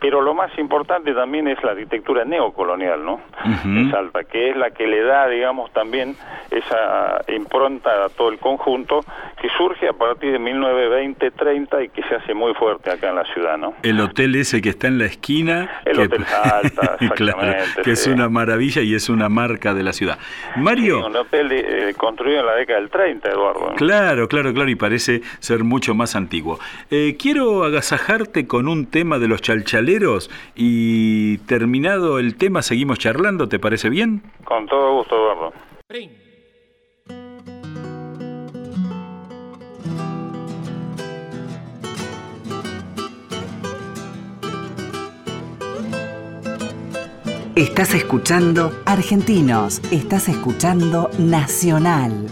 Pero 0.00 0.20
lo 0.20 0.34
más 0.34 0.56
importante 0.58 1.12
también 1.12 1.48
es 1.48 1.62
la 1.62 1.72
arquitectura 1.72 2.24
neocolonial, 2.24 3.04
¿no? 3.04 3.20
En 3.64 3.90
Salta, 3.90 4.24
que 4.24 4.50
es 4.50 4.56
la 4.56 4.70
que 4.70 4.86
le 4.86 5.02
da, 5.02 5.28
digamos, 5.28 5.72
también 5.72 6.16
esa 6.50 7.22
impronta 7.28 8.04
a 8.04 8.08
todo 8.08 8.28
el 8.30 8.38
conjunto 8.38 9.00
que 9.40 9.48
surge 9.56 9.88
a 9.88 9.92
partir 9.92 10.32
de 10.32 10.38
1920-30 10.38 11.84
y 11.84 11.88
que 11.88 12.02
se 12.04 12.14
hace 12.14 12.34
muy 12.34 12.54
fuerte 12.54 12.90
acá 12.90 13.10
en 13.10 13.16
la 13.16 13.24
ciudad, 13.32 13.58
¿no? 13.58 13.74
El 13.82 14.00
hotel 14.00 14.34
ese 14.36 14.60
que 14.60 14.70
está 14.70 14.88
en 14.88 14.98
la 14.98 15.06
esquina. 15.06 15.80
El 15.84 16.00
Hotel 16.00 16.24
Salta, 16.26 16.96
exactamente. 17.00 17.82
que 17.82 17.92
es 17.92 18.06
una 18.06 18.28
maravilla 18.28 18.82
y 18.82 18.94
es 18.94 19.08
una 19.08 19.28
marca 19.28 19.74
de 19.74 19.82
la 19.82 19.92
ciudad. 19.92 20.18
Mario. 20.56 21.06
un 21.06 21.16
hotel 21.16 21.52
eh, 21.52 21.94
construido 21.96 22.40
en 22.40 22.46
la 22.46 22.54
década 22.54 22.80
del 22.80 22.90
30, 22.90 23.28
Eduardo. 23.28 23.74
Claro, 23.76 24.28
claro, 24.28 24.52
claro, 24.52 24.70
y 24.70 24.74
parece 24.74 25.22
ser 25.40 25.64
mucho 25.64 25.94
más 25.94 26.16
antiguo. 26.16 26.58
Eh, 26.90 27.16
quiero 27.18 27.64
agasajarte 27.92 28.46
con 28.46 28.68
un 28.68 28.86
tema 28.86 29.18
de 29.18 29.28
los 29.28 29.40
chalchaleros 29.40 30.30
y 30.54 31.38
terminado 31.38 32.18
el 32.18 32.36
tema 32.36 32.60
seguimos 32.60 32.98
charlando, 32.98 33.48
¿te 33.48 33.58
parece 33.58 33.88
bien? 33.88 34.22
Con 34.44 34.66
todo 34.66 34.98
gusto, 34.98 35.16
Eduardo. 35.16 35.52
Estás 47.56 47.94
escuchando 47.94 48.70
Argentinos, 48.84 49.80
estás 49.90 50.28
escuchando 50.28 51.10
Nacional. 51.18 52.26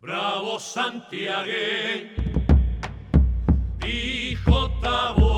Bravo 0.00 0.58
santiagueño, 0.58 2.10
dijo 3.78 4.70
Taboada, 4.80 5.29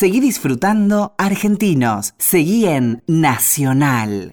Seguí 0.00 0.20
disfrutando 0.20 1.12
Argentinos. 1.18 2.14
Seguí 2.16 2.64
en 2.64 3.02
Nacional. 3.06 4.32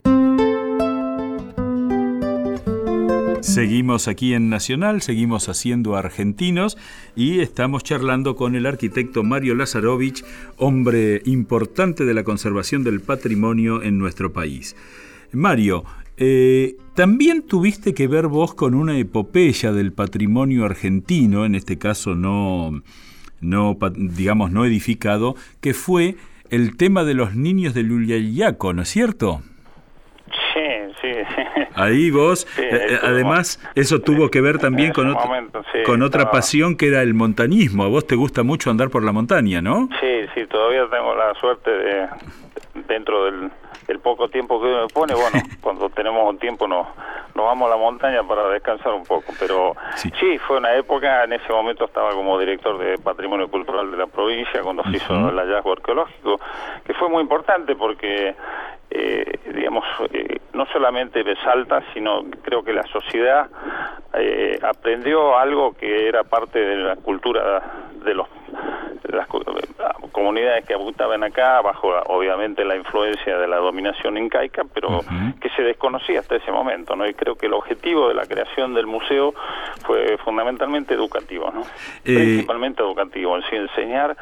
Seguimos 3.41 4.07
aquí 4.07 4.33
en 4.33 4.47
Nacional, 4.47 5.01
seguimos 5.01 5.49
haciendo 5.49 5.97
argentinos 5.97 6.77
y 7.17 7.41
estamos 7.41 7.83
charlando 7.83 8.37
con 8.37 8.55
el 8.55 8.65
arquitecto 8.65 9.23
Mario 9.25 9.55
Lazarovich, 9.55 10.23
hombre 10.55 11.21
importante 11.25 12.05
de 12.05 12.13
la 12.13 12.23
conservación 12.23 12.85
del 12.85 13.01
patrimonio 13.01 13.83
en 13.83 13.97
nuestro 13.97 14.31
país. 14.31 14.73
Mario, 15.33 15.83
eh, 16.15 16.77
también 16.95 17.41
tuviste 17.41 17.93
que 17.93 18.07
ver 18.07 18.27
vos 18.27 18.53
con 18.53 18.73
una 18.73 18.97
epopeya 18.97 19.73
del 19.73 19.91
patrimonio 19.91 20.63
argentino, 20.63 21.43
en 21.43 21.55
este 21.55 21.77
caso 21.77 22.15
no, 22.15 22.71
no 23.41 23.77
digamos, 23.95 24.51
no 24.51 24.65
edificado, 24.65 25.35
que 25.61 25.73
fue 25.73 26.15
el 26.49 26.77
tema 26.77 27.03
de 27.03 27.13
los 27.13 27.35
niños 27.35 27.73
de 27.73 27.83
Luliayaco, 27.83 28.73
¿no 28.73 28.81
es 28.83 28.89
cierto? 28.89 29.41
Sí, 30.53 30.61
sí. 31.01 31.11
Ahí 31.75 32.09
vos, 32.09 32.47
Sí, 32.55 32.61
eh, 32.63 32.69
eh, 32.93 32.99
además, 33.03 33.59
eso 33.75 34.01
tuvo 34.01 34.29
que 34.29 34.41
ver 34.41 34.57
también 34.57 34.91
con, 34.93 35.07
otro- 35.09 35.25
momento, 35.27 35.63
sí, 35.71 35.79
con 35.85 36.01
otra 36.01 36.21
estaba- 36.23 36.31
pasión 36.39 36.75
que 36.75 36.87
era 36.87 37.01
el 37.03 37.13
montañismo. 37.13 37.83
A 37.83 37.87
vos 37.87 38.07
te 38.07 38.15
gusta 38.15 38.43
mucho 38.43 38.71
andar 38.71 38.89
por 38.89 39.03
la 39.03 39.11
montaña, 39.11 39.61
¿no? 39.61 39.87
Sí, 40.01 40.07
sí, 40.33 40.45
todavía 40.47 40.85
tengo 40.89 41.15
la 41.15 41.33
suerte 41.35 41.69
de, 41.69 42.07
dentro 42.87 43.25
del, 43.25 43.51
del 43.87 43.99
poco 43.99 44.27
tiempo 44.29 44.59
que 44.59 44.67
uno 44.67 44.81
me 44.81 44.87
pone, 44.87 45.13
bueno, 45.13 45.39
cuando 45.61 45.89
tenemos 45.89 46.27
un 46.29 46.37
tiempo 46.37 46.67
nos, 46.67 46.87
nos 47.35 47.45
vamos 47.45 47.67
a 47.67 47.71
la 47.71 47.77
montaña 47.77 48.23
para 48.23 48.47
descansar 48.49 48.93
un 48.93 49.03
poco, 49.05 49.33
pero 49.39 49.75
Sí. 49.95 50.11
sí. 50.19 50.37
fue 50.39 50.57
una 50.57 50.73
época, 50.75 51.23
en 51.23 51.33
ese 51.33 51.51
momento 51.51 51.85
estaba 51.85 52.11
como 52.11 52.37
director 52.39 52.77
de 52.77 52.97
Patrimonio 52.97 53.47
Cultural 53.49 53.89
de 53.91 53.97
la 53.97 54.07
provincia 54.07 54.61
cuando 54.61 54.83
se 54.83 54.97
hizo 54.97 55.13
el 55.29 55.37
hallazgo 55.37 55.71
arqueológico, 55.73 56.39
que 56.85 56.93
fue 56.95 57.09
muy 57.09 57.21
importante 57.21 57.75
porque, 57.75 58.35
eh, 58.89 59.39
digamos, 59.53 59.83
eh, 60.13 60.37
no 60.53 60.65
solamente 60.67 61.23
de 61.23 61.35
Salta, 61.37 61.83
sino 61.93 62.23
creo 62.41 62.63
que 62.63 62.73
la 62.73 62.83
sociedad 62.87 63.47
eh, 64.13 64.57
aprendió 64.63 65.37
algo 65.37 65.73
que 65.73 66.07
era 66.07 66.23
parte 66.23 66.59
de 66.59 66.75
la 66.77 66.95
cultura 66.95 67.61
de 68.03 68.13
los 68.13 68.27
de 69.03 69.15
las 69.15 69.27
co- 69.27 69.41
comunidades 70.11 70.65
que 70.65 70.73
habitaban 70.73 71.23
acá 71.23 71.61
bajo 71.61 71.89
obviamente 72.07 72.65
la 72.65 72.75
influencia 72.75 73.37
de 73.37 73.47
la 73.47 73.57
dominación 73.57 74.17
incaica 74.17 74.63
pero 74.73 75.01
que 75.39 75.49
se 75.51 75.61
desconocía 75.61 76.19
hasta 76.21 76.35
ese 76.35 76.51
momento 76.51 76.95
no 76.95 77.05
y 77.07 77.13
creo 77.13 77.35
que 77.35 77.45
el 77.45 77.53
objetivo 77.53 78.07
de 78.09 78.15
la 78.15 78.25
creación 78.25 78.73
del 78.73 78.87
museo 78.87 79.33
fue 79.85 80.17
fundamentalmente 80.25 80.93
educativo 80.93 81.51
no 81.53 81.61
Eh, 82.05 82.15
principalmente 82.15 82.81
educativo 82.81 83.35
en 83.37 83.43
sí 83.43 83.55
enseñar 83.55 84.17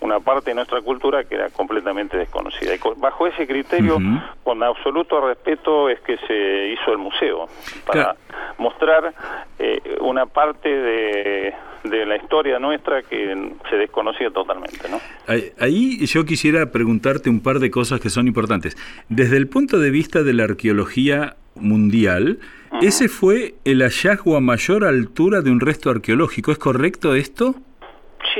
una 0.00 0.20
parte 0.20 0.50
de 0.50 0.54
nuestra 0.54 0.80
cultura 0.80 1.24
que 1.24 1.34
era 1.34 1.50
completamente 1.50 2.16
desconocida. 2.16 2.74
Y 2.74 2.78
bajo 2.96 3.26
ese 3.26 3.46
criterio 3.46 3.98
Con 4.44 4.62
absoluto 4.62 5.20
respeto 5.26 5.88
es 5.88 6.00
que 6.00 6.16
se 6.26 6.68
hizo 6.72 6.92
el 6.92 6.98
museo 6.98 7.48
para 7.86 8.04
Claro. 8.14 8.18
mostrar 8.58 9.14
eh, 9.58 9.80
una 10.00 10.26
parte 10.26 10.68
de, 10.68 11.54
de 11.84 12.06
la 12.06 12.16
historia 12.16 12.58
nuestra 12.58 13.02
que 13.02 13.52
se 13.68 13.76
desconocía 13.76 14.30
totalmente, 14.30 14.88
¿no? 14.88 14.98
Ahí- 15.26 15.52
Ahí 15.58 16.06
yo 16.06 16.24
quisiera 16.24 16.70
preguntarte 16.72 17.30
un 17.30 17.40
par 17.40 17.58
de 17.58 17.70
cosas 17.70 18.00
que 18.00 18.10
son 18.10 18.26
importantes. 18.26 18.76
Desde 19.08 19.36
el 19.36 19.48
punto 19.48 19.78
de 19.78 19.90
vista 19.90 20.22
de 20.22 20.32
la 20.32 20.44
arqueología 20.44 21.36
mundial, 21.54 22.38
ese 22.80 23.08
fue 23.08 23.54
el 23.64 23.82
hallazgo 23.82 24.36
a 24.36 24.40
mayor 24.40 24.84
altura 24.84 25.40
de 25.42 25.50
un 25.50 25.60
resto 25.60 25.90
arqueológico. 25.90 26.52
¿Es 26.52 26.58
correcto 26.58 27.14
esto? 27.14 27.54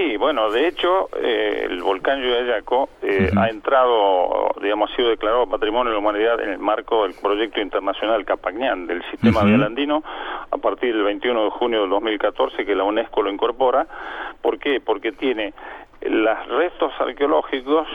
Sí, 0.01 0.17
bueno, 0.17 0.51
de 0.51 0.67
hecho, 0.67 1.11
eh, 1.15 1.67
el 1.69 1.83
volcán 1.83 2.23
Yuyayaco 2.23 2.89
eh, 3.03 3.31
ha 3.37 3.51
entrado, 3.51 4.51
digamos, 4.63 4.91
ha 4.91 4.97
sido 4.97 5.11
declarado 5.11 5.47
Patrimonio 5.47 5.91
de 5.91 5.97
la 5.97 5.99
Humanidad 5.99 6.41
en 6.41 6.53
el 6.53 6.59
marco 6.59 7.03
del 7.03 7.13
proyecto 7.21 7.61
internacional 7.61 8.25
Capañán 8.25 8.87
del 8.87 9.03
Sistema. 9.11 9.43
Vial 9.43 9.63
Andino 9.63 10.03
a 10.51 10.57
partir 10.57 10.95
del 10.95 11.05
21 11.05 11.45
de 11.45 11.51
junio 11.51 11.83
del 11.83 11.91
2014 11.91 12.65
que 12.65 12.75
la 12.75 12.85
UNESCO 12.85 13.21
lo 13.21 13.31
incorpora. 13.31 13.87
¿Por 14.41 14.59
qué? 14.59 14.81
Porque 14.81 15.13
tiene 15.13 15.53
los 16.01 16.49
restos 16.49 16.93
arqueológicos 16.99 17.87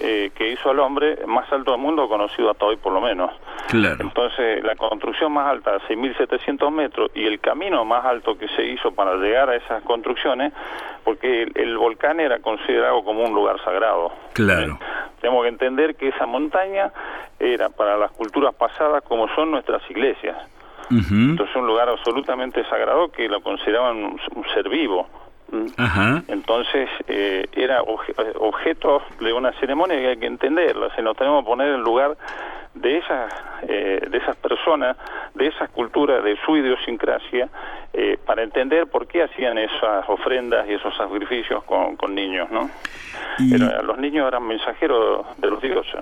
eh, 0.00 0.32
que 0.34 0.50
hizo 0.50 0.72
el 0.72 0.80
hombre 0.80 1.24
más 1.26 1.50
alto 1.52 1.70
del 1.70 1.80
mundo 1.80 2.08
conocido 2.08 2.50
hasta 2.50 2.64
hoy 2.64 2.76
por 2.76 2.92
lo 2.92 3.00
menos. 3.00 3.30
Claro. 3.72 4.04
Entonces, 4.04 4.62
la 4.62 4.76
construcción 4.76 5.32
más 5.32 5.48
alta, 5.48 5.78
6.700 5.88 6.70
metros, 6.70 7.10
y 7.14 7.24
el 7.24 7.40
camino 7.40 7.84
más 7.84 8.04
alto 8.04 8.36
que 8.36 8.46
se 8.48 8.64
hizo 8.64 8.92
para 8.92 9.16
llegar 9.16 9.48
a 9.48 9.56
esas 9.56 9.82
construcciones, 9.84 10.52
porque 11.04 11.44
el, 11.44 11.52
el 11.54 11.78
volcán 11.78 12.20
era 12.20 12.38
considerado 12.40 13.02
como 13.02 13.24
un 13.24 13.34
lugar 13.34 13.56
sagrado. 13.64 14.12
Claro. 14.34 14.78
Tenemos 15.20 15.42
que 15.42 15.48
entender 15.48 15.96
que 15.96 16.08
esa 16.08 16.26
montaña 16.26 16.92
era 17.40 17.70
para 17.70 17.96
las 17.96 18.10
culturas 18.12 18.54
pasadas 18.54 19.02
como 19.04 19.26
son 19.34 19.50
nuestras 19.50 19.82
iglesias. 19.90 20.36
Entonces, 20.90 21.56
un 21.56 21.66
lugar 21.66 21.88
absolutamente 21.88 22.62
sagrado 22.68 23.10
que 23.10 23.26
lo 23.26 23.40
consideraban 23.40 23.96
un, 23.96 24.20
un 24.34 24.44
ser 24.52 24.68
vivo. 24.68 25.08
¿Mm? 25.52 25.66
Ajá. 25.76 26.22
Entonces, 26.28 26.88
eh, 27.06 27.46
era 27.52 27.82
obje- 27.82 28.14
eh, 28.18 28.32
objeto 28.40 29.02
de 29.20 29.32
una 29.32 29.52
ceremonia 29.60 29.96
que 29.98 30.08
hay 30.08 30.16
que 30.16 30.26
entenderla, 30.26 30.92
se 30.96 31.02
nos 31.02 31.16
tenemos 31.16 31.44
que 31.44 31.46
poner 31.50 31.74
en 31.74 31.82
lugar 31.82 32.16
de 32.74 32.96
esas, 32.98 33.30
eh, 33.68 34.00
de 34.10 34.16
esas 34.18 34.34
personas, 34.36 34.96
de 35.34 35.48
esas 35.48 35.68
culturas, 35.70 36.24
de 36.24 36.38
su 36.46 36.56
idiosincrasia, 36.56 37.50
eh, 37.92 38.16
para 38.24 38.42
entender 38.42 38.86
por 38.86 39.06
qué 39.06 39.22
hacían 39.24 39.58
esas 39.58 40.08
ofrendas 40.08 40.66
y 40.66 40.72
esos 40.72 40.96
sacrificios 40.96 41.62
con, 41.64 41.96
con 41.96 42.14
niños, 42.14 42.50
¿no? 42.50 42.70
Y- 43.38 43.54
Era- 43.54 43.82
los 43.82 43.98
niños 43.98 44.26
eran 44.26 44.46
mensajeros 44.46 45.26
de 45.36 45.50
los 45.50 45.60
dioses. 45.60 46.00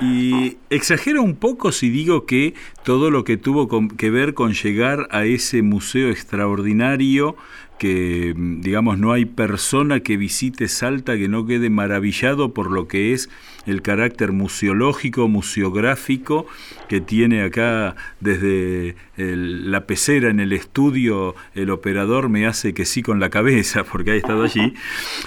Y 0.00 0.58
exagero 0.70 1.22
un 1.22 1.36
poco 1.38 1.70
si 1.70 1.88
digo 1.88 2.26
que 2.26 2.54
todo 2.84 3.10
lo 3.12 3.22
que 3.22 3.36
tuvo 3.36 3.68
con- 3.68 3.88
que 3.88 4.10
ver 4.10 4.34
con 4.34 4.54
llegar 4.54 5.06
a 5.12 5.24
ese 5.24 5.62
museo 5.62 6.08
extraordinario 6.10 7.36
que 7.78 8.34
mm, 8.36 8.60
digamos 8.60 8.98
no 8.98 9.12
hay 9.12 9.24
persona 9.24 10.00
que 10.00 10.16
visite 10.16 10.68
Salta 10.68 11.16
que 11.16 11.28
no 11.28 11.46
quede 11.46 11.70
maravillado 11.70 12.52
por 12.52 12.70
lo 12.70 12.88
que 12.88 13.12
es 13.12 13.28
el 13.66 13.82
carácter 13.82 14.32
museológico, 14.32 15.28
museográfico 15.28 16.46
que 16.88 17.00
tiene 17.00 17.42
acá 17.42 17.96
desde 18.20 18.96
el- 19.16 19.70
la 19.70 19.86
pecera 19.86 20.30
en 20.30 20.40
el 20.40 20.52
estudio, 20.52 21.34
el 21.54 21.70
operador 21.70 22.28
me 22.30 22.46
hace 22.46 22.72
que 22.72 22.84
sí 22.86 23.02
con 23.02 23.20
la 23.20 23.28
cabeza 23.30 23.84
porque 23.92 24.12
ha 24.12 24.14
estado 24.14 24.44
allí. 24.44 24.72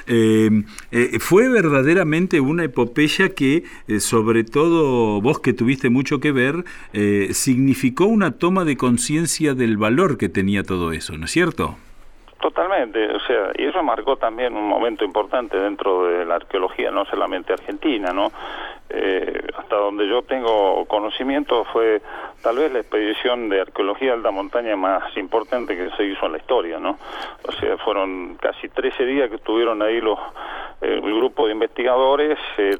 Eh, 0.08 0.64
eh, 0.92 1.18
fue 1.20 1.50
verdaderamente 1.50 2.40
una 2.40 2.64
epopeya 2.64 3.30
que, 3.30 3.64
eh, 3.88 4.00
sobre 4.00 4.44
todo 4.44 5.22
vos 5.22 5.40
que 5.40 5.54
tuviste 5.54 5.90
mucho 5.90 6.20
que 6.20 6.32
ver, 6.32 6.66
eh, 6.94 7.30
significó 7.34 8.06
una 8.06 8.32
toma 8.32 8.66
de 8.66 8.76
conciencia 8.78 9.54
del 9.54 9.78
valor 9.78 10.18
que 10.18 10.30
tenía 10.30 10.64
todo 10.64 10.92
eso, 10.94 11.18
¿no 11.18 11.26
es 11.26 11.32
cierto? 11.32 11.78
Totalmente, 12.42 13.08
o 13.08 13.20
sea, 13.20 13.52
y 13.56 13.66
eso 13.66 13.84
marcó 13.84 14.18
también 14.18 14.58
un 14.58 14.68
momento 14.68 15.06
importante 15.06 15.60
dentro 15.60 16.08
de 16.08 16.26
la 16.26 16.36
arqueología, 16.36 16.90
no 16.90 17.06
solamente 17.06 17.54
argentina, 17.54 18.12
¿no? 18.12 18.32
Eh, 18.90 19.48
hasta 19.56 19.76
donde 19.76 20.08
yo 20.08 20.24
tengo 20.24 20.84
conocimiento 20.86 21.64
fue 21.66 22.02
tal 22.42 22.58
vez 22.58 22.74
la 22.74 22.80
expedición 22.80 23.48
de 23.48 23.62
arqueología 23.62 24.10
de 24.10 24.18
alta 24.18 24.32
montaña 24.32 24.76
más 24.76 25.16
importante 25.18 25.78
que 25.78 25.92
se 25.92 26.04
hizo 26.04 26.26
en 26.26 26.32
la 26.32 26.40
historia, 26.40 26.80
¿no? 26.80 26.98
O 27.48 27.52
sea, 27.52 27.78
fueron 27.78 28.36
casi 28.42 28.70
13 28.70 29.06
días 29.06 29.30
que 29.30 29.36
estuvieron 29.36 29.84
ahí 29.84 30.02
los 30.02 30.18
el 30.82 31.02
grupo 31.02 31.46
de 31.46 31.54
investigadores 31.54 32.40
eh, 32.58 32.76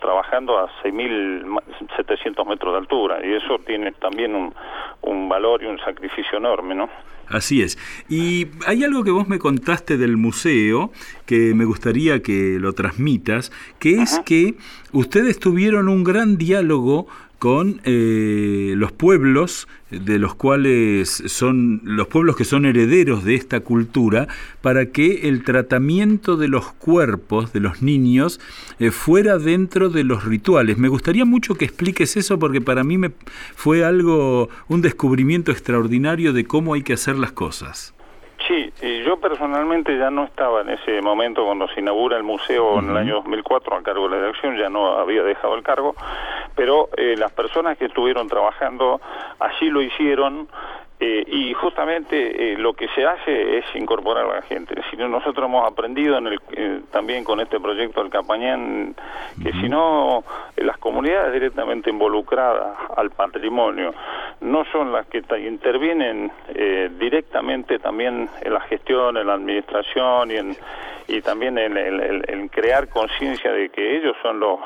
trabajando 0.00 0.58
a 0.58 0.68
6.700 0.82 2.46
metros 2.46 2.72
de 2.72 2.78
altura 2.78 3.26
y 3.26 3.34
eso 3.34 3.58
tiene 3.66 3.92
también 3.92 4.34
un, 4.34 4.54
un 5.02 5.28
valor 5.28 5.62
y 5.62 5.66
un 5.66 5.78
sacrificio 5.80 6.38
enorme, 6.38 6.74
¿no? 6.74 6.88
Así 7.28 7.62
es. 7.62 7.78
Y 8.08 8.48
hay 8.66 8.82
algo 8.82 9.04
que 9.04 9.12
vos 9.12 9.28
me 9.28 9.38
contaste 9.38 9.96
del 9.96 10.16
museo 10.16 10.90
que 11.26 11.54
me 11.54 11.64
gustaría 11.64 12.22
que 12.22 12.58
lo 12.58 12.72
transmitas, 12.72 13.52
que 13.78 14.02
es 14.02 14.18
que 14.26 14.54
ustedes 14.92 15.38
tuvieron 15.38 15.88
un 15.88 16.02
gran 16.02 16.36
diálogo 16.38 17.06
con 17.40 17.80
eh, 17.84 18.74
los 18.76 18.92
pueblos 18.92 19.66
de 19.90 20.18
los 20.18 20.34
cuales 20.34 21.08
son 21.26 21.80
los 21.84 22.06
pueblos 22.06 22.36
que 22.36 22.44
son 22.44 22.66
herederos 22.66 23.24
de 23.24 23.34
esta 23.34 23.60
cultura 23.60 24.28
para 24.60 24.92
que 24.92 25.26
el 25.26 25.42
tratamiento 25.42 26.36
de 26.36 26.48
los 26.48 26.70
cuerpos 26.74 27.54
de 27.54 27.60
los 27.60 27.80
niños 27.80 28.40
eh, 28.78 28.90
fuera 28.90 29.38
dentro 29.38 29.88
de 29.88 30.04
los 30.04 30.24
rituales. 30.24 30.76
Me 30.76 30.88
gustaría 30.88 31.24
mucho 31.24 31.54
que 31.54 31.64
expliques 31.64 32.18
eso 32.18 32.38
porque 32.38 32.60
para 32.60 32.84
mí 32.84 32.98
me 32.98 33.10
fue 33.56 33.86
algo 33.86 34.50
un 34.68 34.82
descubrimiento 34.82 35.50
extraordinario 35.50 36.34
de 36.34 36.44
cómo 36.44 36.74
hay 36.74 36.82
que 36.82 36.92
hacer 36.92 37.16
las 37.16 37.32
cosas. 37.32 37.94
Sí, 38.46 38.70
yo 39.10 39.16
personalmente 39.16 39.98
ya 39.98 40.08
no 40.08 40.22
estaba 40.22 40.60
en 40.60 40.70
ese 40.70 41.02
momento 41.02 41.44
cuando 41.44 41.66
se 41.66 41.80
inaugura 41.80 42.16
el 42.16 42.22
museo 42.22 42.78
en 42.78 42.90
el 42.90 42.96
año 42.96 43.14
2004 43.16 43.74
a 43.74 43.82
cargo 43.82 44.08
de 44.08 44.14
la 44.14 44.22
dirección, 44.22 44.56
ya 44.56 44.68
no 44.68 44.98
había 44.98 45.24
dejado 45.24 45.56
el 45.56 45.64
cargo, 45.64 45.96
pero 46.54 46.88
eh, 46.96 47.16
las 47.18 47.32
personas 47.32 47.76
que 47.76 47.86
estuvieron 47.86 48.28
trabajando 48.28 49.00
allí 49.40 49.68
lo 49.68 49.82
hicieron 49.82 50.46
eh, 51.02 51.24
y 51.26 51.54
justamente 51.54 52.52
eh, 52.52 52.58
lo 52.58 52.74
que 52.74 52.86
se 52.88 53.06
hace 53.06 53.56
es 53.56 53.64
incorporar 53.74 54.26
a 54.26 54.34
la 54.34 54.42
gente. 54.42 54.74
Si 54.90 54.98
nosotros 54.98 55.46
hemos 55.46 55.66
aprendido 55.66 56.18
en 56.18 56.26
el, 56.26 56.40
eh, 56.52 56.80
también 56.90 57.24
con 57.24 57.40
este 57.40 57.58
proyecto 57.58 58.02
del 58.02 58.10
Capañán 58.10 58.94
que 59.42 59.50
si 59.52 59.70
no 59.70 60.22
las 60.56 60.76
comunidades 60.76 61.32
directamente 61.32 61.88
involucradas 61.88 62.76
al 62.98 63.08
patrimonio 63.12 63.94
no 64.42 64.66
son 64.72 64.92
las 64.92 65.06
que 65.06 65.22
intervienen 65.38 66.30
directamente 66.98 67.78
también 67.78 68.28
en 68.42 68.52
la 68.52 68.60
gestión, 68.60 69.16
en 69.16 69.26
la 69.26 69.34
administración 69.34 70.30
y 70.30 70.36
en 70.36 70.56
y 71.10 71.22
también 71.22 71.58
en, 71.58 72.48
crear 72.48 72.88
conciencia 72.88 73.52
de 73.52 73.68
que 73.70 73.96
ellos 73.96 74.16
son 74.22 74.38
los, 74.38 74.60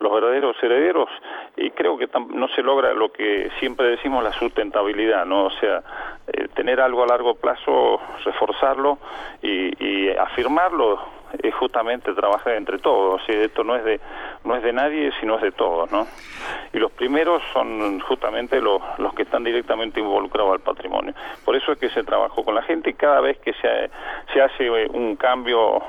los 0.00 0.12
verdaderos 0.12 0.56
herederos 0.62 1.10
y 1.56 1.70
creo 1.70 1.98
que 1.98 2.08
no 2.30 2.48
se 2.48 2.62
logra 2.62 2.94
lo 2.94 3.12
que 3.12 3.50
siempre 3.60 3.88
decimos 3.88 4.24
la 4.24 4.32
sustentabilidad, 4.32 5.26
¿no? 5.26 5.50
Sea, 5.64 5.82
eh, 6.26 6.48
tener 6.54 6.80
algo 6.80 7.02
a 7.02 7.06
largo 7.06 7.34
plazo, 7.34 8.00
reforzarlo 8.24 8.98
y, 9.42 9.84
y 9.84 10.10
afirmarlo 10.10 11.14
es 11.42 11.54
justamente 11.54 12.12
trabajar 12.12 12.54
entre 12.54 12.78
todos. 12.78 13.22
y 13.28 13.32
esto 13.32 13.64
no 13.64 13.76
es 13.76 13.84
de 13.84 14.00
no 14.44 14.54
es 14.56 14.62
de 14.62 14.72
nadie, 14.72 15.10
sino 15.20 15.36
es 15.36 15.42
de 15.42 15.52
todos, 15.52 15.90
¿no? 15.90 16.06
Y 16.72 16.78
los 16.78 16.92
primeros 16.92 17.42
son 17.52 18.00
justamente 18.00 18.60
los, 18.60 18.80
los 18.98 19.14
que 19.14 19.22
están 19.22 19.42
directamente 19.42 20.00
involucrados 20.00 20.52
al 20.52 20.60
patrimonio. 20.60 21.14
Por 21.44 21.56
eso 21.56 21.72
es 21.72 21.78
que 21.78 21.88
se 21.90 22.02
trabajó 22.02 22.44
con 22.44 22.54
la 22.54 22.62
gente 22.62 22.90
y 22.90 22.94
cada 22.94 23.20
vez 23.20 23.38
que 23.38 23.52
se, 23.54 23.90
se 24.32 24.42
hace 24.42 24.86
un 24.88 25.16
cambio 25.16 25.82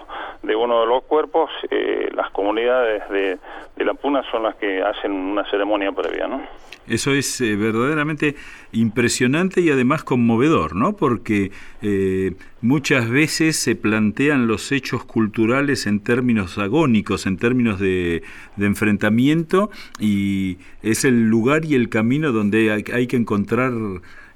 de 0.45 0.55
uno 0.55 0.81
de 0.81 0.87
los 0.87 1.03
cuerpos, 1.03 1.49
eh, 1.69 2.09
las 2.13 2.31
comunidades 2.31 3.07
de, 3.09 3.37
de 3.75 3.85
la 3.85 3.93
Puna 3.93 4.23
son 4.31 4.43
las 4.43 4.55
que 4.55 4.81
hacen 4.81 5.11
una 5.11 5.49
ceremonia 5.49 5.91
previa, 5.91 6.27
¿no? 6.27 6.41
Eso 6.87 7.13
es 7.13 7.41
eh, 7.41 7.55
verdaderamente 7.55 8.35
impresionante 8.71 9.61
y 9.61 9.71
además 9.71 10.03
conmovedor, 10.03 10.75
¿no? 10.75 10.95
Porque 10.95 11.51
eh, 11.81 12.35
muchas 12.61 13.09
veces 13.09 13.55
se 13.55 13.75
plantean 13.75 14.47
los 14.47 14.71
hechos 14.71 15.03
culturales 15.03 15.87
en 15.87 15.99
términos 15.99 16.59
agónicos, 16.59 17.25
en 17.25 17.37
términos 17.37 17.79
de, 17.79 18.23
enfrentamiento, 18.59 19.71
y 19.99 20.57
es 20.83 21.05
el 21.05 21.27
lugar 21.27 21.65
y 21.65 21.73
el 21.73 21.89
camino 21.89 22.31
donde 22.31 22.71
hay, 22.71 23.07
que 23.07 23.17
encontrar 23.17 23.71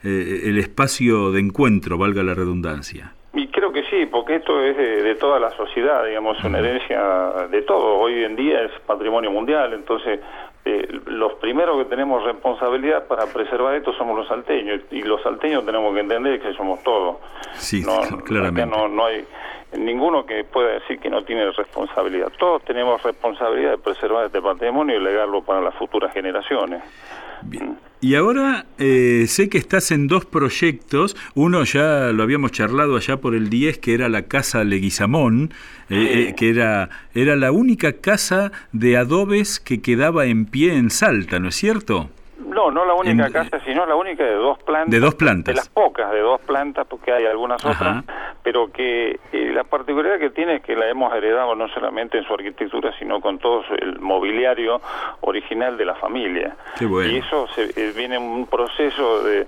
eh, 0.03 0.41
el 0.45 0.57
espacio 0.57 1.31
de 1.31 1.41
encuentro, 1.41 1.99
valga 1.99 2.23
la 2.23 2.33
redundancia. 2.33 3.13
Sí, 3.99 4.05
porque 4.05 4.35
esto 4.35 4.63
es 4.63 4.77
de, 4.77 5.15
toda 5.15 5.41
la 5.41 5.51
sociedad, 5.57 6.05
digamos, 6.05 6.41
una 6.45 6.59
herencia 6.59 7.47
de 7.51 7.61
todo. 7.63 7.97
Hoy 7.97 8.23
en 8.23 8.37
día 8.37 8.61
es 8.61 8.71
patrimonio 8.85 9.29
mundial, 9.29 9.73
entonces 9.73 10.21
eh, 10.63 10.87
los 11.07 11.33
primeros 11.33 11.77
que 11.79 11.89
tenemos 11.89 12.23
responsabilidad 12.23 13.07
para 13.07 13.25
preservar 13.25 13.75
esto 13.75 13.91
somos 13.97 14.17
los 14.17 14.25
salteños 14.29 14.79
y 14.91 15.01
los 15.01 15.21
salteños 15.21 15.65
tenemos 15.65 15.93
que 15.93 15.99
entender 15.99 16.39
que 16.39 16.53
somos 16.53 16.81
todos. 16.81 17.17
Sí, 17.55 17.83
claramente. 18.23 18.73
No, 18.73 18.87
no 18.87 19.05
hay 19.05 19.25
ninguno 19.77 20.25
que 20.25 20.45
pueda 20.45 20.69
decir 20.69 20.97
que 20.99 21.09
no 21.09 21.23
tiene 21.25 21.51
responsabilidad. 21.51 22.31
Todos 22.39 22.63
tenemos 22.63 23.03
responsabilidad 23.03 23.71
de 23.71 23.77
preservar 23.79 24.27
este 24.27 24.41
patrimonio 24.41 24.95
y 24.95 25.03
legarlo 25.03 25.41
para 25.41 25.59
las 25.59 25.75
futuras 25.75 26.13
generaciones. 26.13 26.83
Bien. 27.43 27.77
Y 28.01 28.15
ahora 28.15 28.65
eh, 28.77 29.25
sé 29.27 29.49
que 29.49 29.57
estás 29.57 29.91
en 29.91 30.07
dos 30.07 30.23
proyectos. 30.23 31.17
Uno 31.35 31.65
ya 31.65 32.11
lo 32.13 32.23
habíamos 32.23 32.53
charlado 32.53 32.95
allá 32.95 33.17
por 33.17 33.35
el 33.35 33.49
10, 33.49 33.79
que 33.79 33.93
era 33.93 34.07
la 34.07 34.23
Casa 34.23 34.63
Leguizamón, 34.63 35.53
eh, 35.89 36.29
eh, 36.29 36.35
que 36.37 36.49
era, 36.49 36.89
era 37.13 37.35
la 37.35 37.51
única 37.51 37.93
casa 37.93 38.53
de 38.71 38.95
adobes 38.95 39.59
que 39.59 39.81
quedaba 39.81 40.27
en 40.27 40.45
pie 40.45 40.75
en 40.75 40.91
Salta, 40.91 41.39
¿no 41.39 41.49
es 41.49 41.55
cierto? 41.55 42.09
No, 42.39 42.71
no 42.71 42.85
la 42.85 42.93
única 42.93 43.29
casa, 43.29 43.59
sino 43.65 43.85
la 43.85 43.95
única 43.95 44.23
de 44.23 44.35
dos 44.35 44.57
plantas. 44.59 44.91
De 44.91 44.99
dos 44.99 45.15
plantas. 45.15 45.53
De 45.53 45.55
las 45.55 45.69
pocas 45.69 46.11
de 46.11 46.19
dos 46.19 46.39
plantas, 46.41 46.87
porque 46.87 47.11
hay 47.11 47.25
algunas 47.25 47.63
otras, 47.65 48.03
pero 48.43 48.71
que 48.71 49.19
eh, 49.31 49.51
la 49.53 49.63
particularidad 49.65 50.19
que 50.19 50.29
tiene 50.29 50.55
es 50.55 50.61
que 50.63 50.75
la 50.75 50.87
hemos 50.89 51.13
heredado 51.13 51.55
no 51.55 51.67
solamente 51.69 52.17
en 52.17 52.23
su 52.23 52.33
arquitectura, 52.33 52.93
sino 52.97 53.19
con 53.19 53.39
todo 53.39 53.63
el 53.77 53.99
mobiliario 53.99 54.81
original 55.21 55.77
de 55.77 55.85
la 55.85 55.95
familia. 55.95 56.55
Y 56.79 57.17
eso 57.17 57.47
se, 57.47 57.65
eh, 57.75 57.93
viene 57.95 58.17
un 58.17 58.47
proceso 58.47 59.21
de, 59.23 59.47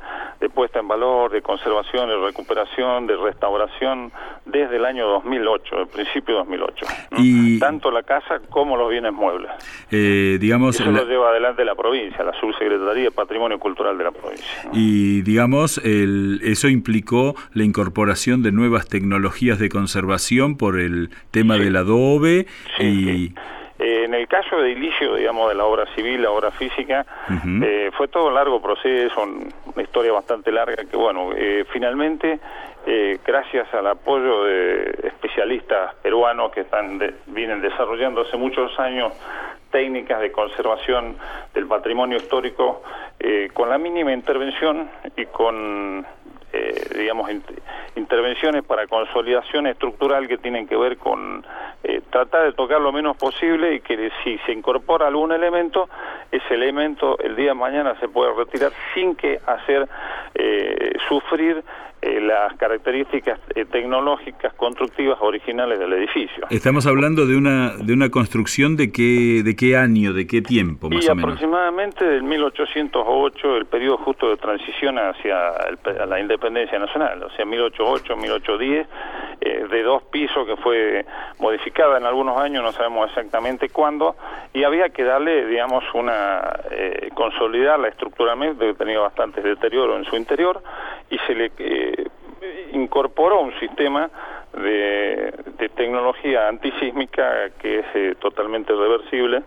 puesta 0.53 0.79
en 0.79 0.87
valor, 0.87 1.31
de 1.31 1.41
conservación, 1.41 2.09
de 2.09 2.17
recuperación, 2.17 3.07
de 3.07 3.15
restauración 3.15 4.11
desde 4.45 4.75
el 4.75 4.85
año 4.85 5.07
2008, 5.07 5.79
el 5.79 5.87
principio 5.87 6.35
de 6.35 6.39
2008. 6.39 6.85
Y... 7.17 7.59
Tanto 7.59 7.91
la 7.91 8.03
casa 8.03 8.39
como 8.49 8.75
los 8.75 8.89
bienes 8.89 9.13
muebles. 9.13 9.51
Eh, 9.91 10.37
digamos, 10.39 10.79
eso 10.79 10.91
lo 10.91 11.05
lleva 11.05 11.29
adelante 11.29 11.63
la 11.63 11.75
provincia, 11.75 12.23
la 12.23 12.33
subsecretaría 12.33 12.80
de 12.81 13.11
Patrimonio 13.11 13.59
Cultural 13.59 13.97
de 13.97 14.03
la 14.03 14.11
provincia. 14.11 14.69
Y 14.73 15.21
digamos, 15.21 15.77
el, 15.79 16.41
eso 16.43 16.67
implicó 16.67 17.35
la 17.53 17.63
incorporación 17.63 18.43
de 18.43 18.51
nuevas 18.51 18.87
tecnologías 18.87 19.59
de 19.59 19.69
conservación 19.69 20.57
por 20.57 20.79
el 20.79 21.09
tema 21.31 21.57
del 21.57 21.75
adobe 21.75 22.47
y... 22.79 23.33
Eh, 23.79 24.03
en 24.05 24.13
el 24.13 24.27
caso 24.27 24.57
de 24.57 24.73
inicio, 24.73 25.15
digamos, 25.15 25.49
de 25.49 25.55
la 25.55 25.65
obra 25.65 25.87
civil, 25.95 26.21
la 26.21 26.29
obra 26.29 26.51
física, 26.51 27.03
eh, 27.63 27.89
fue 27.97 28.07
todo 28.09 28.27
un 28.27 28.35
largo 28.35 28.61
proceso, 28.61 29.23
una 29.23 29.81
historia 29.81 30.11
bastante 30.11 30.51
larga, 30.51 30.83
que 30.85 30.95
bueno, 30.95 31.31
eh, 31.35 31.65
finalmente, 31.73 32.39
gracias 33.25 33.73
al 33.73 33.87
apoyo 33.87 34.43
de 34.43 34.99
especialistas 35.03 35.95
peruanos 35.95 36.51
que 36.51 36.61
están 36.61 36.99
vienen 37.25 37.61
desarrollando 37.61 38.21
hace 38.21 38.37
muchos 38.37 38.77
años 38.79 39.13
técnicas 39.71 40.21
de 40.21 40.31
conservación 40.31 41.17
del 41.53 41.67
patrimonio 41.67 42.17
histórico, 42.17 42.83
con 43.53 43.69
la 43.69 43.77
mínima 43.77 44.11
intervención 44.13 44.89
y 45.15 45.25
con 45.27 46.05
eh, 46.53 46.81
digamos, 46.97 47.29
intervenciones 47.95 48.65
para 48.65 48.85
consolidación 48.85 49.67
estructural 49.67 50.27
que 50.27 50.37
tienen 50.37 50.67
que 50.67 50.75
ver 50.75 50.97
con 50.97 51.45
eh, 51.81 52.01
tratar 52.09 52.43
de 52.43 52.51
tocar 52.51 52.81
lo 52.81 52.91
menos 52.91 53.15
posible 53.15 53.75
y 53.75 53.79
que 53.79 54.11
si 54.21 54.37
se 54.39 54.51
incorpora 54.51 55.07
algún 55.07 55.31
elemento, 55.31 55.87
ese 56.29 56.55
elemento 56.55 57.17
el 57.19 57.37
día 57.37 57.49
de 57.49 57.53
mañana 57.53 57.97
se 58.01 58.09
puede 58.09 58.33
retirar 58.33 58.73
sin 58.93 59.15
que 59.15 59.39
hacer 59.45 59.87
eh, 60.35 60.93
sufrir 61.07 61.63
eh, 62.01 62.19
las 62.19 62.55
características 62.57 63.39
eh, 63.55 63.65
tecnológicas 63.65 64.53
constructivas 64.53 65.17
originales 65.21 65.79
del 65.79 65.93
edificio. 65.93 66.47
Estamos 66.49 66.87
hablando 66.87 67.25
de 67.27 67.35
una 67.35 67.75
de 67.77 67.93
una 67.93 68.09
construcción 68.09 68.75
de 68.75 68.91
qué 68.91 69.43
de 69.43 69.55
qué 69.55 69.77
año, 69.77 70.13
de 70.13 70.25
qué 70.25 70.41
tiempo 70.41 70.89
más 70.89 71.05
y 71.05 71.09
o 71.09 71.15
menos. 71.15 71.33
aproximadamente 71.33 72.05
del 72.05 72.23
1808, 72.23 73.57
el 73.57 73.65
periodo 73.65 73.97
justo 73.97 74.29
de 74.29 74.37
transición 74.37 74.97
hacia 74.97 75.53
la 76.07 76.19
independencia 76.19 76.79
nacional, 76.79 77.23
o 77.23 77.29
sea, 77.31 77.45
1808, 77.45 78.17
1810, 78.17 78.87
eh, 79.43 79.65
de 79.69 79.83
dos 79.83 80.03
pisos 80.03 80.45
que 80.45 80.55
fue 80.57 81.05
modificada 81.39 81.97
en 81.97 82.05
algunos 82.05 82.39
años, 82.39 82.63
no 82.63 82.71
sabemos 82.71 83.09
exactamente 83.09 83.69
cuándo, 83.69 84.15
y 84.53 84.63
había 84.63 84.89
que 84.89 85.03
darle, 85.03 85.47
digamos, 85.47 85.83
una 85.93 86.59
eh, 86.69 87.09
consolidar 87.15 87.79
la 87.79 87.87
estructuralmente, 87.87 88.67
que 88.67 88.73
tenía 88.75 88.99
bastante 88.99 89.41
deterioro 89.41 89.97
en 89.97 90.05
su 90.05 90.15
interior, 90.15 90.61
y 91.09 91.17
se 91.25 91.33
le 91.33 91.49
incorporó 92.73 93.41
un 93.41 93.57
sistema 93.59 94.09
de, 94.53 95.33
tecnología 95.75 96.47
antisísmica 96.47 97.49
que 97.59 97.79
es 97.79 97.85
eh, 97.95 98.15
totalmente 98.19 98.73
reversible. 98.73 99.43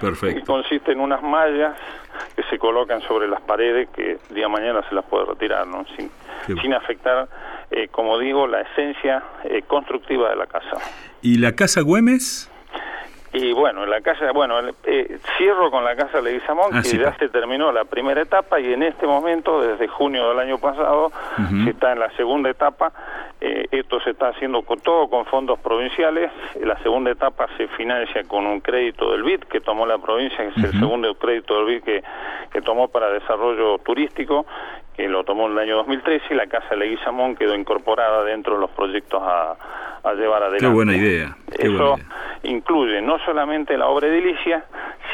Perfecto. 0.00 0.38
Y 0.38 0.42
consiste 0.42 0.92
en 0.92 1.00
unas 1.00 1.22
mallas 1.22 1.76
que 2.36 2.42
se 2.44 2.58
colocan 2.58 3.00
sobre 3.02 3.28
las 3.28 3.40
paredes 3.42 3.88
que 3.90 4.18
día 4.30 4.48
mañana 4.48 4.82
se 4.88 4.94
las 4.94 5.04
puede 5.04 5.26
retirar, 5.26 5.66
¿no? 5.66 5.84
sin, 5.96 6.10
sin 6.60 6.74
afectar, 6.74 7.28
eh, 7.70 7.88
como 7.88 8.18
digo, 8.18 8.46
la 8.46 8.62
esencia 8.62 9.22
eh, 9.44 9.62
constructiva 9.66 10.30
de 10.30 10.36
la 10.36 10.46
casa. 10.46 10.78
¿Y 11.20 11.38
la 11.38 11.52
casa 11.52 11.82
Güemes? 11.82 12.51
Y 13.34 13.52
bueno, 13.52 13.86
la 13.86 14.02
casa, 14.02 14.30
bueno, 14.32 14.56
eh, 14.84 15.18
cierro 15.38 15.70
con 15.70 15.84
la 15.84 15.96
casa 15.96 16.20
Leguizamón, 16.20 16.70
ah, 16.72 16.82
que 16.82 16.98
ya 16.98 17.16
se 17.16 17.30
terminó 17.30 17.72
la 17.72 17.84
primera 17.84 18.20
etapa 18.20 18.60
y 18.60 18.72
en 18.72 18.82
este 18.82 19.06
momento, 19.06 19.62
desde 19.62 19.88
junio 19.88 20.28
del 20.28 20.38
año 20.38 20.58
pasado, 20.58 21.10
se 21.64 21.70
está 21.70 21.92
en 21.92 22.00
la 22.00 22.10
segunda 22.10 22.50
etapa. 22.50 22.92
Eh, 23.40 23.66
esto 23.72 24.00
se 24.00 24.10
está 24.10 24.28
haciendo 24.28 24.62
con, 24.62 24.78
todo 24.80 25.08
con 25.08 25.24
fondos 25.24 25.58
provinciales. 25.60 26.30
La 26.60 26.78
segunda 26.82 27.10
etapa 27.10 27.48
se 27.56 27.68
financia 27.68 28.22
con 28.24 28.46
un 28.46 28.60
crédito 28.60 29.10
del 29.12 29.22
BID 29.22 29.40
que 29.44 29.60
tomó 29.60 29.86
la 29.86 29.98
provincia, 29.98 30.38
que 30.38 30.60
es 30.60 30.64
el 30.64 30.78
segundo 30.78 31.12
crédito 31.14 31.56
del 31.56 31.64
BID 31.64 31.82
que, 31.82 32.04
que 32.52 32.60
tomó 32.60 32.88
para 32.88 33.10
desarrollo 33.10 33.78
turístico 33.78 34.46
que 34.96 35.08
lo 35.08 35.24
tomó 35.24 35.46
en 35.46 35.52
el 35.52 35.58
año 35.58 35.76
2013 35.76 36.26
y 36.30 36.34
la 36.34 36.46
Casa 36.46 36.74
Leguizamón 36.76 37.36
quedó 37.36 37.54
incorporada 37.54 38.24
dentro 38.24 38.54
de 38.54 38.60
los 38.60 38.70
proyectos 38.70 39.22
a, 39.22 39.56
llevar 40.14 40.42
adelante. 40.42 40.66
Qué 40.66 40.72
buena 40.72 40.96
idea. 40.96 41.36
Eso 41.58 41.96
incluye 42.42 43.00
no 43.00 43.18
solamente 43.20 43.78
la 43.78 43.86
obra 43.86 44.08
edilicia, 44.08 44.64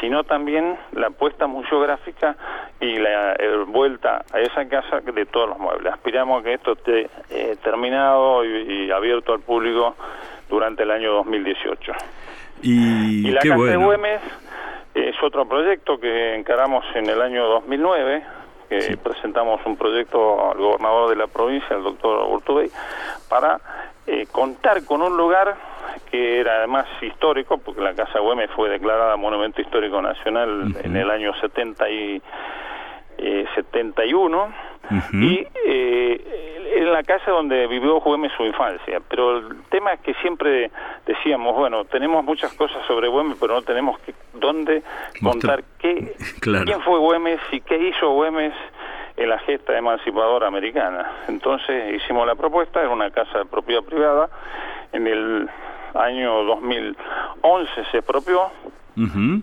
sino 0.01 0.23
también 0.23 0.77
la 0.93 1.11
puesta 1.11 1.47
museográfica 1.47 2.35
y 2.79 2.97
la 2.97 3.33
eh, 3.33 3.65
vuelta 3.67 4.25
a 4.33 4.39
esa 4.39 4.67
casa 4.67 5.01
de 5.01 5.25
todos 5.27 5.49
los 5.49 5.59
muebles. 5.59 5.93
Aspiramos 5.93 6.41
a 6.41 6.43
que 6.43 6.53
esto 6.55 6.73
esté 6.73 7.09
eh, 7.29 7.55
terminado 7.63 8.43
y, 8.43 8.89
abierto 8.91 9.33
al 9.33 9.41
público 9.41 9.95
durante 10.49 10.83
el 10.83 10.91
año 10.91 11.13
2018. 11.13 11.91
Y, 12.63 13.29
la 13.31 13.41
Casa 13.41 13.63
de 13.63 13.77
Güemes 13.77 14.21
es 14.95 15.15
otro 15.21 15.47
proyecto 15.47 15.99
que 15.99 16.35
encaramos 16.35 16.83
en 16.95 17.09
el 17.09 17.21
año 17.21 17.45
2009 17.45 18.38
que 18.69 18.97
presentamos 18.97 19.59
un 19.65 19.75
proyecto 19.75 20.51
al 20.51 20.57
gobernador 20.57 21.09
de 21.09 21.15
la 21.15 21.27
provincia, 21.27 21.75
el 21.75 21.83
doctor 21.83 22.23
Urtubey, 22.29 22.69
para 23.27 23.59
eh, 24.05 24.27
contar 24.31 24.85
con 24.85 25.01
un 25.01 25.17
lugar 25.17 25.55
que 26.09 26.39
era 26.39 26.57
además 26.57 26.85
histórico, 27.01 27.57
porque 27.57 27.81
la 27.81 27.93
Casa 27.93 28.19
Güemes 28.19 28.49
fue 28.51 28.69
declarada 28.69 29.17
Monumento 29.17 29.61
Histórico 29.61 30.01
Nacional 30.01 30.75
en 30.83 30.95
el 30.95 31.09
año 31.09 31.33
70 31.41 31.89
y, 31.89 32.21
71, 33.55 34.53
y 35.13 35.45
eh, 35.65 36.71
en 36.75 36.91
la 36.91 37.03
casa 37.03 37.31
donde 37.31 37.67
vivió 37.67 37.99
Güemes 37.99 38.31
su 38.37 38.43
infancia. 38.43 39.01
Pero 39.09 39.37
el 39.37 39.63
tema 39.69 39.93
es 39.93 39.99
que 40.01 40.13
siempre 40.15 40.71
decíamos, 41.05 41.55
bueno, 41.55 41.85
tenemos 41.85 42.23
muchas 42.23 42.53
cosas 42.53 42.85
sobre 42.87 43.07
Güemes, 43.07 43.37
pero 43.39 43.55
no 43.55 43.61
tenemos 43.61 43.99
que, 43.99 44.13
dónde 44.33 44.83
contar 45.21 45.63
qué, 45.79 46.15
quién 46.41 46.81
fue 46.81 46.99
Güemes 46.99 47.39
y 47.51 47.61
qué 47.61 47.77
hizo 47.89 48.11
Güemes 48.11 48.53
en 49.17 49.29
la 49.29 49.39
gesta 49.39 49.77
emancipadora 49.77 50.47
americana. 50.47 51.11
Entonces 51.27 51.95
hicimos 51.95 52.25
la 52.25 52.35
propuesta, 52.35 52.79
era 52.79 52.89
una 52.89 53.11
casa 53.11 53.39
de 53.39 53.45
propiedad 53.45 53.83
privada, 53.83 54.29
en 54.93 55.07
el 55.07 55.49
año 55.93 56.43
2011 56.43 57.71
se 57.91 57.97
expropió, 57.97 58.49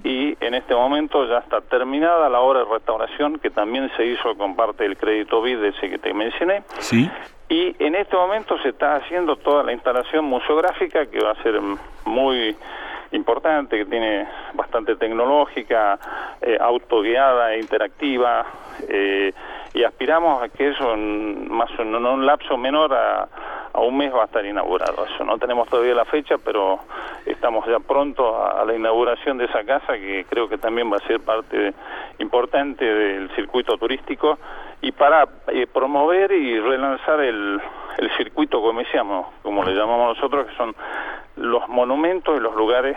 y 0.04 0.36
en 0.40 0.54
este 0.54 0.74
momento 0.74 1.26
ya 1.28 1.38
está 1.38 1.60
terminada 1.60 2.28
la 2.28 2.40
obra 2.40 2.60
de 2.60 2.66
restauración 2.66 3.38
que 3.38 3.50
también 3.50 3.90
se 3.96 4.04
hizo 4.04 4.36
con 4.36 4.54
parte 4.54 4.84
del 4.84 4.96
crédito 4.96 5.40
BID 5.40 5.64
ese 5.64 5.88
que 5.88 5.98
te 5.98 6.12
mencioné. 6.12 6.62
Sí. 6.78 7.10
Y 7.48 7.76
en 7.78 7.94
este 7.94 8.16
momento 8.16 8.58
se 8.62 8.70
está 8.70 8.96
haciendo 8.96 9.36
toda 9.36 9.62
la 9.62 9.72
instalación 9.72 10.24
museográfica 10.24 11.06
que 11.06 11.20
va 11.20 11.30
a 11.30 11.42
ser 11.42 11.60
muy 12.04 12.56
importante, 13.12 13.78
que 13.78 13.84
tiene 13.84 14.26
bastante 14.54 14.96
tecnológica, 14.96 15.98
eh, 16.42 16.58
autoguiada 16.60 17.54
e 17.54 17.60
interactiva, 17.60 18.44
eh, 18.88 19.32
y 19.74 19.84
aspiramos 19.84 20.42
a 20.42 20.48
que 20.48 20.70
eso 20.70 20.94
en, 20.94 21.50
más 21.50 21.70
en 21.78 21.94
un 21.94 22.26
lapso 22.26 22.56
menor 22.56 22.92
a, 22.94 23.28
a 23.76 23.80
un 23.80 23.96
mes 23.96 24.12
va 24.12 24.22
a 24.22 24.24
estar 24.24 24.44
inaugurado. 24.44 25.04
Eso 25.04 25.24
no 25.24 25.36
tenemos 25.36 25.68
todavía 25.68 25.94
la 25.94 26.06
fecha, 26.06 26.38
pero 26.38 26.80
estamos 27.26 27.66
ya 27.66 27.78
pronto 27.78 28.42
a, 28.42 28.64
la 28.64 28.74
inauguración 28.74 29.36
de 29.36 29.44
esa 29.44 29.64
casa 29.64 29.92
que 29.94 30.24
creo 30.28 30.48
que 30.48 30.56
también 30.56 30.90
va 30.90 30.96
a 30.96 31.06
ser 31.06 31.20
parte 31.20 31.74
importante 32.18 32.84
del 32.84 33.28
circuito 33.36 33.76
turístico 33.76 34.38
y 34.80 34.92
para 34.92 35.28
eh, 35.48 35.66
promover 35.66 36.32
y 36.32 36.58
relanzar 36.58 37.20
el, 37.20 37.60
el 37.98 38.10
circuito 38.16 38.62
comeciamo, 38.62 39.32
como 39.42 39.62
le 39.62 39.74
llamamos 39.74 40.16
nosotros, 40.16 40.46
que 40.46 40.56
son 40.56 40.74
los 41.36 41.68
monumentos 41.68 42.36
y 42.36 42.40
los 42.40 42.54
lugares 42.56 42.96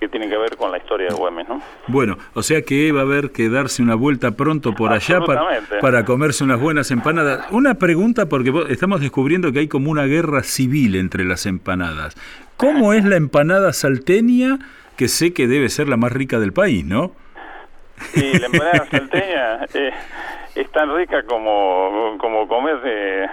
que 0.00 0.08
tienen 0.08 0.28
que 0.28 0.36
ver 0.36 0.56
con 0.56 0.70
la 0.70 0.78
historia 0.78 1.08
de 1.08 1.14
Güemes, 1.14 1.48
¿no? 1.48 1.60
Bueno, 1.86 2.18
o 2.34 2.42
sea 2.42 2.62
que 2.62 2.92
va 2.92 3.00
a 3.00 3.02
haber 3.02 3.30
que 3.30 3.48
darse 3.48 3.82
una 3.82 3.94
vuelta 3.94 4.32
pronto 4.32 4.74
por 4.74 4.92
allá 4.92 5.20
para, 5.20 5.44
para 5.80 6.04
comerse 6.04 6.44
unas 6.44 6.60
buenas 6.60 6.90
empanadas. 6.90 7.50
Una 7.50 7.74
pregunta, 7.74 8.26
porque 8.26 8.52
estamos 8.68 9.00
descubriendo 9.00 9.52
que 9.52 9.60
hay 9.60 9.68
como 9.68 9.90
una 9.90 10.04
guerra 10.04 10.42
civil 10.42 10.96
entre 10.96 11.24
las 11.24 11.46
empanadas. 11.46 12.16
¿Cómo 12.56 12.92
es 12.92 13.04
la 13.04 13.16
empanada 13.16 13.72
salteña, 13.72 14.58
que 14.96 15.08
sé 15.08 15.32
que 15.32 15.48
debe 15.48 15.68
ser 15.68 15.88
la 15.88 15.96
más 15.96 16.12
rica 16.12 16.38
del 16.38 16.52
país, 16.52 16.84
no? 16.84 17.12
Sí, 18.12 18.32
la 18.38 18.46
empanada 18.46 18.86
salteña 18.90 19.64
eh, 19.74 19.90
es 20.54 20.70
tan 20.70 20.94
rica 20.94 21.22
como, 21.24 22.16
como 22.18 22.46
comer 22.46 22.80
de 22.80 23.24
eh, 23.24 23.28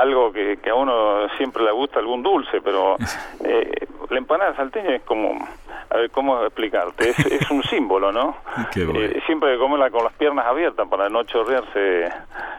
algo 0.00 0.32
que, 0.32 0.58
que, 0.62 0.70
a 0.70 0.74
uno 0.74 1.28
siempre 1.36 1.64
le 1.64 1.72
gusta, 1.72 1.98
algún 1.98 2.22
dulce, 2.22 2.60
pero 2.62 2.96
eh, 3.44 3.86
la 4.10 4.18
empanada 4.18 4.54
salteña 4.56 4.96
es 4.96 5.02
como, 5.02 5.46
a 5.90 5.96
ver, 5.96 6.10
¿cómo 6.10 6.42
explicarte? 6.44 7.10
Es, 7.10 7.18
es 7.26 7.50
un 7.50 7.62
símbolo, 7.64 8.12
¿no? 8.12 8.36
Eh, 8.76 9.20
siempre 9.26 9.50
hay 9.50 9.56
que 9.56 9.60
comerla 9.60 9.90
con 9.90 10.04
las 10.04 10.12
piernas 10.14 10.46
abiertas 10.46 10.88
para 10.88 11.08
no 11.08 11.22
chorrearse, 11.24 12.08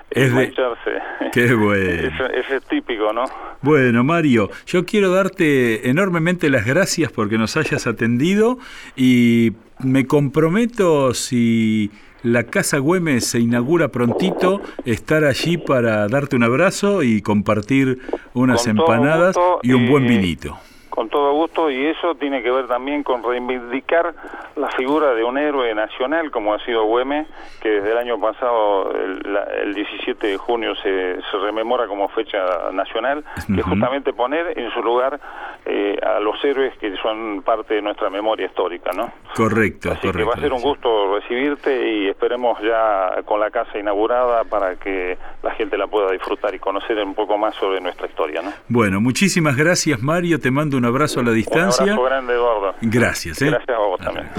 es 0.09 0.31
Qué 1.33 1.53
bueno. 1.53 2.07
Eso, 2.07 2.25
es 2.25 2.63
típico, 2.65 3.11
¿no? 3.11 3.25
Bueno, 3.61 4.03
Mario, 4.03 4.49
yo 4.65 4.85
quiero 4.85 5.11
darte 5.11 5.89
enormemente 5.89 6.49
las 6.49 6.65
gracias 6.65 7.11
porque 7.11 7.37
nos 7.37 7.57
hayas 7.57 7.85
atendido 7.87 8.57
y 8.95 9.53
me 9.83 10.07
comprometo 10.07 11.13
si 11.13 11.91
la 12.25 12.45
Casa 12.45 12.79
Güemes 12.79 13.23
se 13.23 13.39
inaugura 13.39 13.89
prontito, 13.89 14.59
estar 14.83 15.23
allí 15.25 15.57
para 15.57 16.07
darte 16.07 16.35
un 16.35 16.41
abrazo 16.41 17.03
y 17.03 17.21
compartir 17.21 17.99
unas 18.33 18.65
empanadas 18.65 19.35
y 19.61 19.73
un 19.73 19.87
buen 19.87 20.07
vinito 20.07 20.57
con 20.95 21.09
todo 21.09 21.33
gusto 21.33 21.69
y 21.69 21.85
eso 21.85 22.15
tiene 22.15 22.41
que 22.41 22.49
ver 22.49 22.67
también 22.67 23.03
con 23.03 23.21
reivindicar 23.21 24.15
la 24.55 24.69
figura 24.69 25.13
de 25.13 25.23
un 25.23 25.37
héroe 25.37 25.75
nacional 25.75 26.31
como 26.31 26.53
ha 26.53 26.59
sido 26.65 26.85
Güemes, 26.85 27.27
que 27.61 27.69
desde 27.69 27.91
el 27.91 27.97
año 27.97 28.19
pasado, 28.19 28.91
el, 28.91 29.73
17 29.75 30.27
de 30.27 30.37
junio, 30.37 30.73
se, 30.75 31.17
se, 31.21 31.37
rememora 31.37 31.87
como 31.87 32.07
fecha 32.09 32.71
nacional, 32.71 33.25
que 33.47 33.59
es 33.59 33.65
justamente 33.65 34.13
poner 34.13 34.57
en 34.57 34.71
su 34.71 34.81
lugar 34.81 35.19
eh, 35.65 35.97
a 36.01 36.19
los 36.19 36.43
héroes 36.43 36.77
que 36.77 36.95
son 36.97 37.41
parte 37.41 37.75
de 37.75 37.81
nuestra 37.81 38.09
memoria 38.09 38.45
histórica, 38.45 38.91
¿no? 38.93 39.11
Correcto, 39.35 39.91
Así 39.91 40.09
que 40.11 40.23
va 40.23 40.33
a 40.33 40.39
ser 40.39 40.53
un 40.53 40.61
gusto 40.61 41.15
recibirte 41.15 41.91
y 41.91 42.07
esperemos 42.07 42.57
ya 42.61 43.21
con 43.25 43.39
la 43.39 43.51
casa 43.51 43.77
inaugurada 43.77 44.43
para 44.45 44.75
que 44.75 45.17
la 45.43 45.51
gente 45.51 45.77
la 45.77 45.87
pueda 45.87 46.11
disfrutar 46.11 46.55
y 46.55 46.59
conocer 46.59 46.97
un 46.99 47.15
poco 47.15 47.37
más 47.37 47.55
sobre 47.55 47.81
nuestra 47.81 48.07
historia, 48.07 48.41
¿no? 48.41 48.53
Bueno, 48.69 49.01
muchísimas 49.01 49.57
gracias 49.57 50.01
Mario, 50.01 50.39
te 50.39 50.51
mando 50.51 50.77
un 50.77 50.84
un 50.85 50.89
abrazo 50.89 51.19
a 51.19 51.23
la 51.23 51.31
distancia. 51.31 51.83
Un 51.83 51.89
abrazo 51.89 52.03
grande, 52.03 52.33
Eduardo. 52.33 52.75
Gracias. 52.81 53.41
¿eh? 53.41 53.49
Gracias 53.49 53.75
a 53.75 53.79
vos 53.79 53.99
también. 53.99 54.29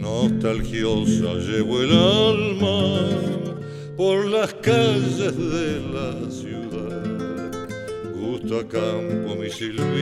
Nostalgiosa 0.00 1.34
llevo 1.34 1.82
el 1.82 1.90
alma 1.90 3.00
por 3.96 4.24
las 4.26 4.54
calles 4.54 5.36
de 5.36 5.80
la 5.92 6.30
ciudad 6.30 6.56
a 8.54 8.68
campo 8.68 9.34
mi 9.34 9.50
silbido 9.50 9.95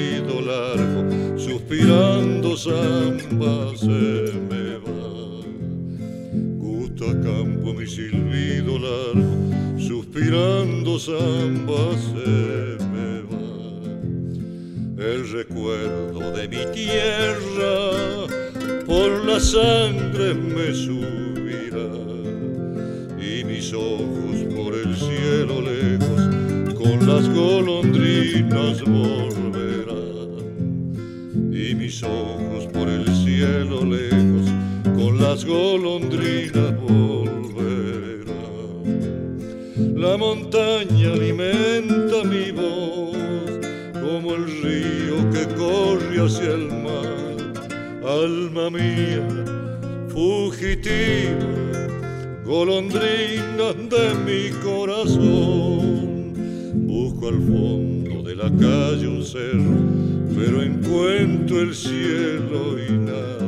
encuentro 61.25 61.61
el 61.63 61.75
cielo 61.75 62.79
y 62.79 62.99
nada 62.99 63.44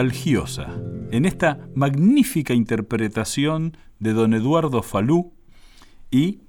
nostalgiosa, 0.00 0.68
en 1.10 1.26
esta 1.26 1.58
magnífica 1.74 2.54
interpretación 2.54 3.76
de 3.98 4.14
don 4.14 4.32
Eduardo 4.32 4.82
Falú 4.82 5.34
y 6.10 6.40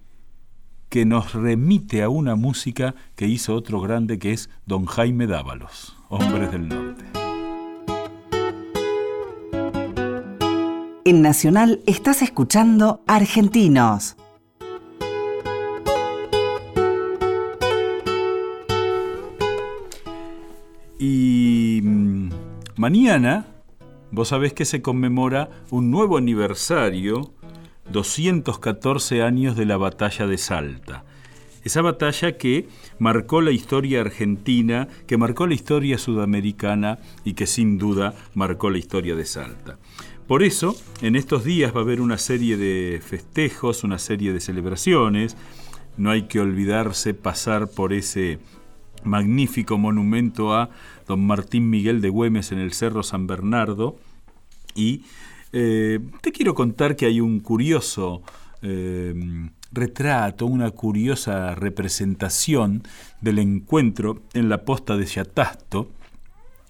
que 0.87 1.05
nos 1.05 1.33
remite 1.33 2.01
a 2.01 2.07
una 2.07 2.35
música 2.35 2.95
que 3.15 3.27
hizo 3.27 3.53
otro 3.53 3.81
grande 3.81 4.19
que 4.19 4.31
es 4.31 4.49
don 4.65 4.85
Jaime 4.85 5.27
Dávalos, 5.27 5.97
Hombres 6.07 6.49
del 6.51 6.69
Norte. 6.69 7.03
En 11.03 11.21
Nacional 11.21 11.81
estás 11.85 12.21
escuchando 12.21 13.03
Argentinos. 13.05 14.15
Y 20.97 21.81
mm, 21.83 22.40
mañana, 22.78 23.47
vos 24.11 24.30
sabés 24.30 24.53
que 24.53 24.65
se 24.65 24.82
conmemora 24.82 25.49
un 25.69 25.91
nuevo 25.91 26.17
aniversario, 26.17 27.34
214 27.91 29.22
años 29.22 29.55
de 29.55 29.65
la 29.65 29.78
batalla 29.78 30.28
de 30.28 30.38
Salta. 30.38 31.03
Esa 31.63 31.82
batalla 31.82 32.38
que 32.38 32.67
marcó 32.97 33.41
la 33.41 33.51
historia 33.51 34.01
argentina, 34.01 34.88
que 35.05 35.17
marcó 35.17 35.45
la 35.45 35.53
historia 35.53 35.97
sudamericana 35.97 36.99
y 37.24 37.34
que 37.34 37.45
sin 37.45 37.78
duda 37.78 38.15
marcó 38.34 38.69
la 38.69 38.80
historia 38.80 39.15
de 39.15 39.26
Salta. 39.26 39.78
Por 40.28 40.43
eso, 40.43 40.76
en 41.01 41.15
estos 41.15 41.43
días 41.43 41.76
va 41.76 41.82
a 41.82 41.84
haber 41.84 42.01
una 42.01 42.17
serie 42.17 42.57
de 42.57 43.01
festejos, 43.05 43.84
una 43.84 43.99
serie 43.99 44.34
de 44.34 44.39
celebraciones. 44.39 45.36
No 45.97 46.09
hay 46.09 46.24
que 46.24 46.39
olvidarse 46.39 47.13
pasar 47.13 47.67
por 47.69 47.93
ese 47.93 48.39
magnífico 49.03 49.78
monumento 49.78 50.53
a 50.53 50.69
don 51.12 51.28
Martín 51.28 51.70
Miguel 51.70 51.99
de 51.99 52.07
Güemes 52.07 52.53
en 52.53 52.59
el 52.59 52.72
Cerro 52.72 53.03
San 53.03 53.28
Bernardo. 53.28 53.97
Y 54.76 55.01
eh, 55.51 55.99
te 56.22 56.32
quiero 56.32 56.55
contar 56.55 56.95
que 56.95 57.05
hay 57.05 57.20
un 57.20 57.41
curioso 57.41 58.22
eh, 58.62 59.14
retrato, 59.74 60.45
una 60.45 60.72
curiosa 60.72 61.53
representación 61.53 62.84
del 63.20 63.39
encuentro 63.39 64.22
en 64.34 64.47
la 64.47 64.64
posta 64.64 64.95
de 64.95 65.05
Yatasto 65.05 65.89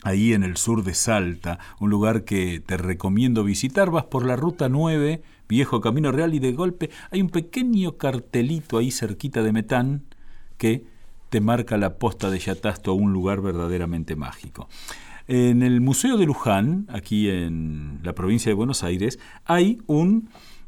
ahí 0.04 0.34
en 0.34 0.42
el 0.42 0.58
sur 0.58 0.84
de 0.84 0.96
Salta, 0.96 1.60
un 1.80 1.92
lugar 1.92 2.24
que 2.24 2.60
te 2.60 2.78
recomiendo 2.78 3.44
visitar. 3.44 3.92
Vas 3.92 4.06
por 4.06 4.26
la 4.26 4.36
ruta 4.36 4.70
9, 4.70 5.22
viejo 5.48 5.82
Camino 5.82 6.12
Real, 6.12 6.34
y 6.34 6.40
de 6.40 6.54
golpe 6.54 6.90
hay 7.12 7.22
un 7.22 7.30
pequeño 7.30 7.98
cartelito 7.98 8.80
ahí 8.80 8.90
cerquita 8.90 9.44
de 9.44 9.52
Metán 9.52 10.02
que 10.58 10.86
te 11.32 11.40
marca 11.40 11.78
la 11.78 11.98
posta 11.98 12.30
de 12.30 12.40
Yatasto 12.40 12.92
a 12.92 12.94
un 12.94 13.14
lugar 13.14 13.42
verdaderamente 13.42 14.18
mágico. 14.18 14.68
En 15.30 15.64
el 15.64 15.80
Museo 15.80 16.18
de 16.18 16.26
Luján, 16.26 16.88
aquí 16.90 17.30
en 17.30 18.02
la 18.04 18.14
provincia 18.14 18.50
de 18.50 18.54
Buenos 18.54 18.84
Aires, 18.84 19.18
hay 19.46 19.80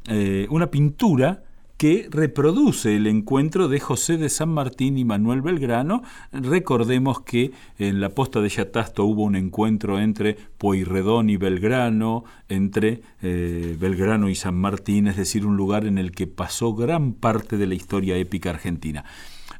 eh, 0.08 0.46
una 0.48 0.70
pintura 0.70 1.42
que 1.76 2.08
reproduce 2.10 2.96
el 2.96 3.06
encuentro 3.06 3.68
de 3.68 3.78
José 3.78 4.16
de 4.16 4.30
San 4.30 4.48
Martín 4.48 4.96
y 4.96 5.04
Manuel 5.04 5.42
Belgrano. 5.42 6.02
Recordemos 6.32 7.20
que 7.20 7.52
en 7.78 8.00
la 8.00 8.08
posta 8.08 8.40
de 8.40 8.48
Yatasto 8.48 9.04
hubo 9.04 9.24
un 9.24 9.36
encuentro 9.36 10.00
entre 10.00 10.34
Pueyrredón 10.56 11.28
y 11.28 11.36
Belgrano, 11.36 12.24
entre 12.48 13.02
eh, 13.20 13.76
Belgrano 13.78 14.30
y 14.30 14.34
San 14.34 14.54
Martín, 14.54 15.08
es 15.08 15.18
decir, 15.18 15.44
un 15.44 15.58
lugar 15.58 15.84
en 15.84 15.98
el 15.98 16.12
que 16.12 16.26
pasó 16.26 16.74
gran 16.74 17.12
parte 17.12 17.58
de 17.58 17.66
la 17.66 17.74
historia 17.74 18.16
épica 18.16 18.48
argentina. 18.48 19.04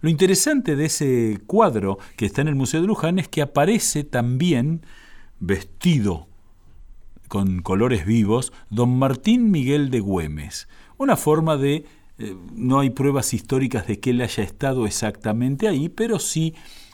Lo 0.05 0.11
interesante 0.11 0.77
de 0.77 0.85
ese 0.85 1.41
cuadro 1.47 1.99
que 2.19 2.27
está 2.27 2.43
en 2.43 2.49
el 2.49 2.55
Museo 2.55 2.83
de 2.83 2.87
Luján 2.87 3.19
es 3.19 3.27
que 3.27 3.41
aparece 3.41 4.05
también 4.05 4.83
vestido 5.41 6.29
con 7.27 7.63
colores 7.63 8.05
vivos 8.05 8.53
don 8.69 8.99
Martín 8.99 9.51
Miguel 9.51 9.91
de 9.91 10.01
Güemes, 10.01 10.69
una 10.99 11.17
forma 11.17 11.57
de 11.57 11.87
eh, 12.19 12.37
no 12.53 12.81
hay 12.81 12.91
pruebas 12.91 13.33
históricas 13.33 13.87
de 13.87 13.99
que 13.99 14.11
él 14.11 14.21
haya 14.21 14.45
estado 14.45 14.85
exactamente 14.85 15.69
ahí, 15.69 15.89
pero 15.89 16.19
sí 16.19 16.53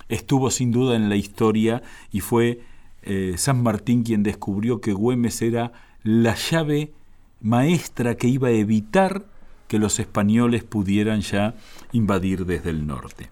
estuvo 0.08 0.48
sin 0.52 0.70
duda 0.70 0.94
en 0.94 1.08
la 1.08 1.16
historia 1.16 1.82
y 2.12 2.20
fue 2.20 2.60
eh, 3.02 3.34
San 3.38 3.60
Martín 3.60 4.04
quien 4.04 4.22
descubrió 4.22 4.80
que 4.80 4.92
Güemes 4.92 5.42
era 5.42 5.72
la 6.04 6.36
llave 6.36 6.92
maestra 7.40 8.14
que 8.14 8.28
iba 8.28 8.46
a 8.46 8.52
evitar 8.52 9.24
que 9.70 9.78
los 9.78 10.00
españoles 10.00 10.64
pudieran 10.64 11.20
ya 11.20 11.54
invadir 11.92 12.44
desde 12.44 12.70
el 12.70 12.88
norte. 12.88 13.30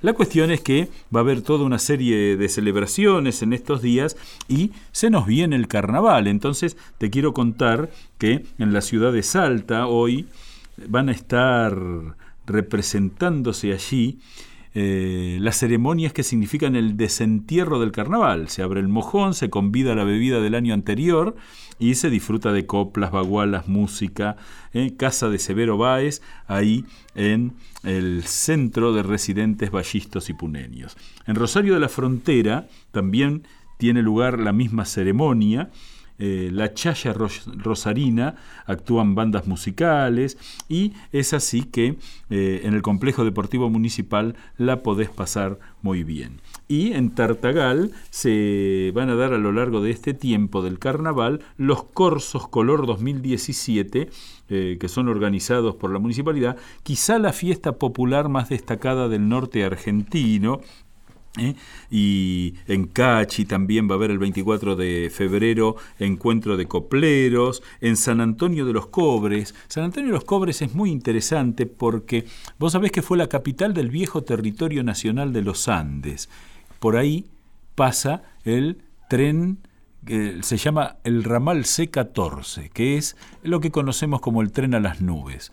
La 0.00 0.12
cuestión 0.12 0.52
es 0.52 0.60
que 0.60 0.88
va 1.14 1.18
a 1.18 1.24
haber 1.24 1.42
toda 1.42 1.64
una 1.64 1.80
serie 1.80 2.36
de 2.36 2.48
celebraciones 2.48 3.42
en 3.42 3.52
estos 3.52 3.82
días 3.82 4.16
y 4.46 4.70
se 4.92 5.10
nos 5.10 5.26
viene 5.26 5.56
el 5.56 5.66
carnaval. 5.66 6.28
Entonces 6.28 6.76
te 6.98 7.10
quiero 7.10 7.34
contar 7.34 7.90
que 8.16 8.46
en 8.58 8.72
la 8.72 8.80
ciudad 8.80 9.12
de 9.12 9.24
Salta 9.24 9.88
hoy 9.88 10.28
van 10.86 11.08
a 11.08 11.12
estar 11.12 11.76
representándose 12.46 13.72
allí 13.72 14.20
eh, 14.74 15.38
las 15.40 15.58
ceremonias 15.58 16.12
que 16.12 16.22
significan 16.22 16.76
el 16.76 16.96
desentierro 16.96 17.78
del 17.78 17.92
carnaval. 17.92 18.48
Se 18.48 18.62
abre 18.62 18.80
el 18.80 18.88
mojón, 18.88 19.34
se 19.34 19.50
convida 19.50 19.94
la 19.94 20.04
bebida 20.04 20.40
del 20.40 20.54
año 20.54 20.72
anterior 20.72 21.36
y 21.78 21.94
se 21.96 22.10
disfruta 22.10 22.52
de 22.52 22.64
coplas, 22.64 23.10
bagualas, 23.10 23.68
música, 23.68 24.36
¿eh? 24.72 24.94
casa 24.96 25.28
de 25.28 25.38
Severo 25.38 25.76
Báez, 25.76 26.22
ahí 26.46 26.84
en 27.14 27.52
el 27.82 28.22
centro 28.24 28.92
de 28.92 29.02
residentes 29.02 29.70
ballistos 29.70 30.30
y 30.30 30.34
puneños. 30.34 30.96
En 31.26 31.34
Rosario 31.34 31.74
de 31.74 31.80
la 31.80 31.88
Frontera 31.88 32.68
también 32.92 33.46
tiene 33.78 34.00
lugar 34.00 34.38
la 34.38 34.52
misma 34.52 34.84
ceremonia, 34.84 35.70
eh, 36.24 36.50
la 36.52 36.72
Chaya 36.72 37.12
Rosarina, 37.12 38.36
actúan 38.64 39.16
bandas 39.16 39.48
musicales 39.48 40.38
y 40.68 40.92
es 41.10 41.32
así 41.32 41.64
que 41.64 41.96
eh, 42.30 42.60
en 42.62 42.74
el 42.74 42.82
complejo 42.82 43.24
deportivo 43.24 43.68
municipal 43.68 44.36
la 44.56 44.84
podés 44.84 45.10
pasar 45.10 45.58
muy 45.82 46.04
bien. 46.04 46.40
Y 46.68 46.92
en 46.92 47.10
Tartagal 47.10 47.90
se 48.10 48.92
van 48.94 49.10
a 49.10 49.16
dar 49.16 49.32
a 49.32 49.38
lo 49.38 49.50
largo 49.50 49.82
de 49.82 49.90
este 49.90 50.14
tiempo 50.14 50.62
del 50.62 50.78
carnaval 50.78 51.40
los 51.56 51.82
Corsos 51.82 52.46
Color 52.46 52.86
2017, 52.86 54.08
eh, 54.48 54.76
que 54.78 54.88
son 54.88 55.08
organizados 55.08 55.74
por 55.74 55.90
la 55.90 55.98
municipalidad, 55.98 56.56
quizá 56.84 57.18
la 57.18 57.32
fiesta 57.32 57.72
popular 57.72 58.28
más 58.28 58.48
destacada 58.48 59.08
del 59.08 59.28
norte 59.28 59.64
argentino, 59.64 60.60
¿Eh? 61.38 61.54
Y 61.90 62.54
en 62.66 62.86
Cachi 62.86 63.46
también 63.46 63.88
va 63.88 63.94
a 63.94 63.96
haber 63.96 64.10
el 64.10 64.18
24 64.18 64.76
de 64.76 65.10
febrero 65.10 65.76
encuentro 65.98 66.58
de 66.58 66.66
copleros. 66.66 67.62
En 67.80 67.96
San 67.96 68.20
Antonio 68.20 68.66
de 68.66 68.74
los 68.74 68.88
Cobres. 68.88 69.54
San 69.68 69.84
Antonio 69.84 70.08
de 70.08 70.14
los 70.14 70.24
Cobres 70.24 70.60
es 70.60 70.74
muy 70.74 70.90
interesante 70.90 71.64
porque 71.66 72.26
vos 72.58 72.72
sabés 72.72 72.92
que 72.92 73.02
fue 73.02 73.16
la 73.16 73.28
capital 73.28 73.72
del 73.72 73.90
viejo 73.90 74.22
territorio 74.22 74.84
nacional 74.84 75.32
de 75.32 75.42
los 75.42 75.68
Andes. 75.68 76.28
Por 76.78 76.96
ahí 76.96 77.26
pasa 77.74 78.22
el 78.44 78.82
tren 79.08 79.58
que 80.04 80.42
se 80.42 80.56
llama 80.56 80.96
el 81.04 81.24
ramal 81.24 81.64
C14, 81.64 82.70
que 82.70 82.96
es 82.96 83.16
lo 83.42 83.60
que 83.60 83.70
conocemos 83.70 84.20
como 84.20 84.42
el 84.42 84.50
tren 84.50 84.74
a 84.74 84.80
las 84.80 85.00
nubes, 85.00 85.52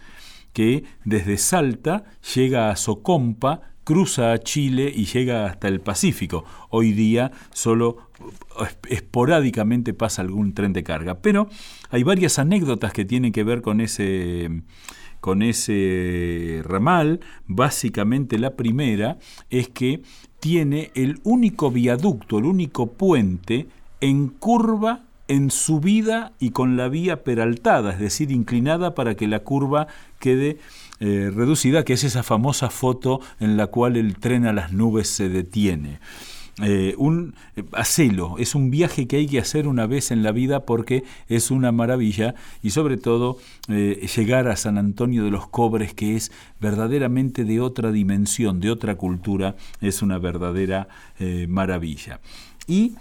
que 0.53 0.85
desde 1.05 1.37
Salta 1.37 2.03
llega 2.35 2.71
a 2.71 2.75
Socompa, 2.75 3.61
cruza 3.89 4.33
a 4.33 4.37
Chile 4.37 4.93
y 4.95 5.05
llega 5.05 5.47
hasta 5.47 5.67
el 5.67 5.81
Pacífico. 5.81 6.45
Hoy 6.69 6.91
día 6.91 7.31
solo 7.51 7.97
esporádicamente 8.87 9.95
pasa 9.95 10.21
algún 10.21 10.53
tren 10.53 10.73
de 10.73 10.83
carga, 10.83 11.15
pero 11.23 11.49
hay 11.89 12.03
varias 12.03 12.37
anécdotas 12.37 12.93
que 12.93 13.03
tienen 13.03 13.31
que 13.31 13.43
ver 13.43 13.63
con 13.63 13.81
ese 13.81 14.61
con 15.21 15.41
ese 15.41 16.61
ramal, 16.65 17.19
básicamente 17.47 18.37
la 18.37 18.55
primera 18.55 19.17
es 19.49 19.69
que 19.69 20.03
tiene 20.39 20.91
el 20.93 21.19
único 21.23 21.71
viaducto, 21.71 22.37
el 22.37 22.45
único 22.45 22.91
puente 22.91 23.69
en 24.01 24.27
curva 24.27 25.01
en 25.29 25.51
subida 25.51 26.33
y 26.39 26.49
con 26.51 26.77
la 26.77 26.89
vía 26.89 27.23
peraltada, 27.23 27.93
es 27.93 27.99
decir, 27.99 28.31
inclinada 28.31 28.93
para 28.93 29.15
que 29.15 29.27
la 29.27 29.39
curva 29.39 29.87
quede 30.19 30.57
eh, 31.01 31.31
reducida, 31.33 31.85
que 31.85 31.93
es 31.93 32.03
esa 32.03 32.23
famosa 32.23 32.69
foto 32.69 33.21
en 33.39 33.55
la 33.55 33.67
cual 33.67 33.95
el 33.95 34.17
tren 34.17 34.45
a 34.45 34.51
las 34.51 34.73
nubes 34.73 35.07
se 35.07 35.29
detiene. 35.29 35.99
Eh, 36.61 36.93
un, 36.97 37.35
eh, 37.55 37.63
hacelo, 37.71 38.35
es 38.37 38.53
un 38.53 38.69
viaje 38.69 39.07
que 39.07 39.15
hay 39.15 39.25
que 39.25 39.39
hacer 39.39 39.65
una 39.65 39.87
vez 39.87 40.11
en 40.11 40.23
la 40.23 40.33
vida 40.33 40.65
porque 40.65 41.05
es 41.29 41.51
una 41.51 41.71
maravilla 41.71 42.35
y 42.61 42.71
sobre 42.71 42.97
todo 42.97 43.37
llegar 43.69 44.49
a 44.49 44.57
San 44.57 44.77
Antonio 44.77 45.23
de 45.23 45.31
los 45.31 45.47
Cobres 45.47 45.93
que 45.93 46.17
es 46.17 46.33
verdaderamente 46.59 47.45
de 47.45 47.61
otra 47.61 47.93
dimensión, 47.93 48.59
de 48.59 48.69
otra 48.69 48.95
cultura, 48.95 49.55
es 49.79 50.01
una 50.01 50.17
verdadera 50.17 50.89
maravilla. 51.47 52.19
Y 52.67 52.95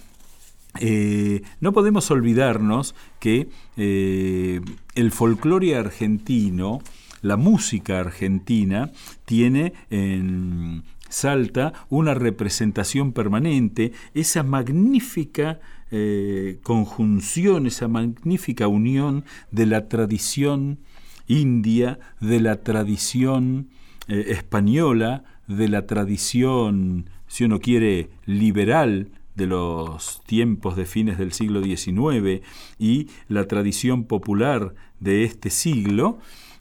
no 1.61 1.73
podemos 1.73 2.09
olvidarnos 2.13 2.95
que 3.19 3.49
el 3.77 5.11
folclore 5.11 5.75
argentino 5.75 6.81
la 7.23 7.37
música 7.37 8.01
argentina 8.01 8.91
tiene 9.25 9.73
en 9.91 10.85
Salta 11.09 11.73
una 11.89 12.13
representación 12.13 13.13
permanente, 13.13 13.93
esa 14.13 14.43
magnífica 14.43 15.59
eh, 15.91 16.59
conjunción, 16.63 17.67
esa 17.67 17.89
magnífica 17.89 18.69
unión 18.69 19.25
de 19.51 19.65
la 19.65 19.89
tradición 19.89 20.81
india, 21.27 21.99
de 22.21 22.41
la 22.41 22.63
tradición 22.63 23.69
eh, 24.09 24.27
española, 24.29 25.25
de 25.47 25.69
la 25.69 25.87
tradición, 25.87 27.09
si 27.27 27.45
uno 27.45 27.59
quiere, 27.61 28.11
liberal 28.27 29.11
de 29.35 29.47
los 29.47 30.21
tiempos 30.27 30.77
de 30.77 30.85
fines 30.85 31.17
del 31.17 31.33
siglo 31.33 31.63
XIX 31.63 32.43
y 32.79 33.07
la 33.29 33.47
tradición 33.47 34.05
popular 34.05 34.75
de 35.01 35.25
este 35.25 35.49
siglo, 35.49 36.19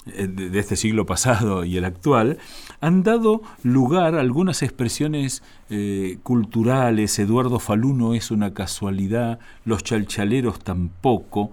de 0.07 0.59
este 0.59 0.75
siglo 0.75 1.05
pasado 1.05 1.65
y 1.65 1.77
el 1.77 1.85
actual, 1.85 2.37
han 2.81 3.03
dado 3.03 3.41
lugar 3.63 4.15
a 4.15 4.21
algunas 4.21 4.63
expresiones 4.63 5.43
eh, 5.69 6.17
culturales. 6.23 7.17
Eduardo 7.19 7.59
Faluno 7.59 8.13
es 8.13 8.31
una 8.31 8.53
casualidad, 8.53 9.39
los 9.65 9.83
chalchaleros 9.83 10.59
tampoco, 10.59 11.51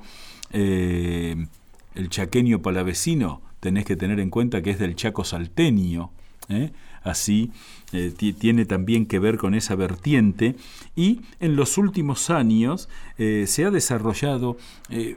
eh, 0.53 1.47
el 1.95 2.09
chaqueño 2.09 2.63
palavecino 2.63 3.43
tenés 3.61 3.85
que 3.85 3.97
tener 3.97 4.21
en 4.21 4.31
cuenta 4.31 4.63
que 4.63 4.71
es 4.71 4.79
del 4.79 4.97
chaco 4.97 5.25
salteño. 5.25 6.11
Así 7.03 7.53
tiene 8.39 8.67
también 8.67 9.07
que 9.07 9.19
ver 9.19 9.39
con 9.39 9.55
esa 9.55 9.75
vertiente 9.77 10.57
y 10.95 11.21
en 11.41 11.57
los 11.57 11.79
últimos 11.79 12.29
años 12.29 12.91
se 13.17 13.65
ha 13.65 13.71
desarrollado 13.71 14.59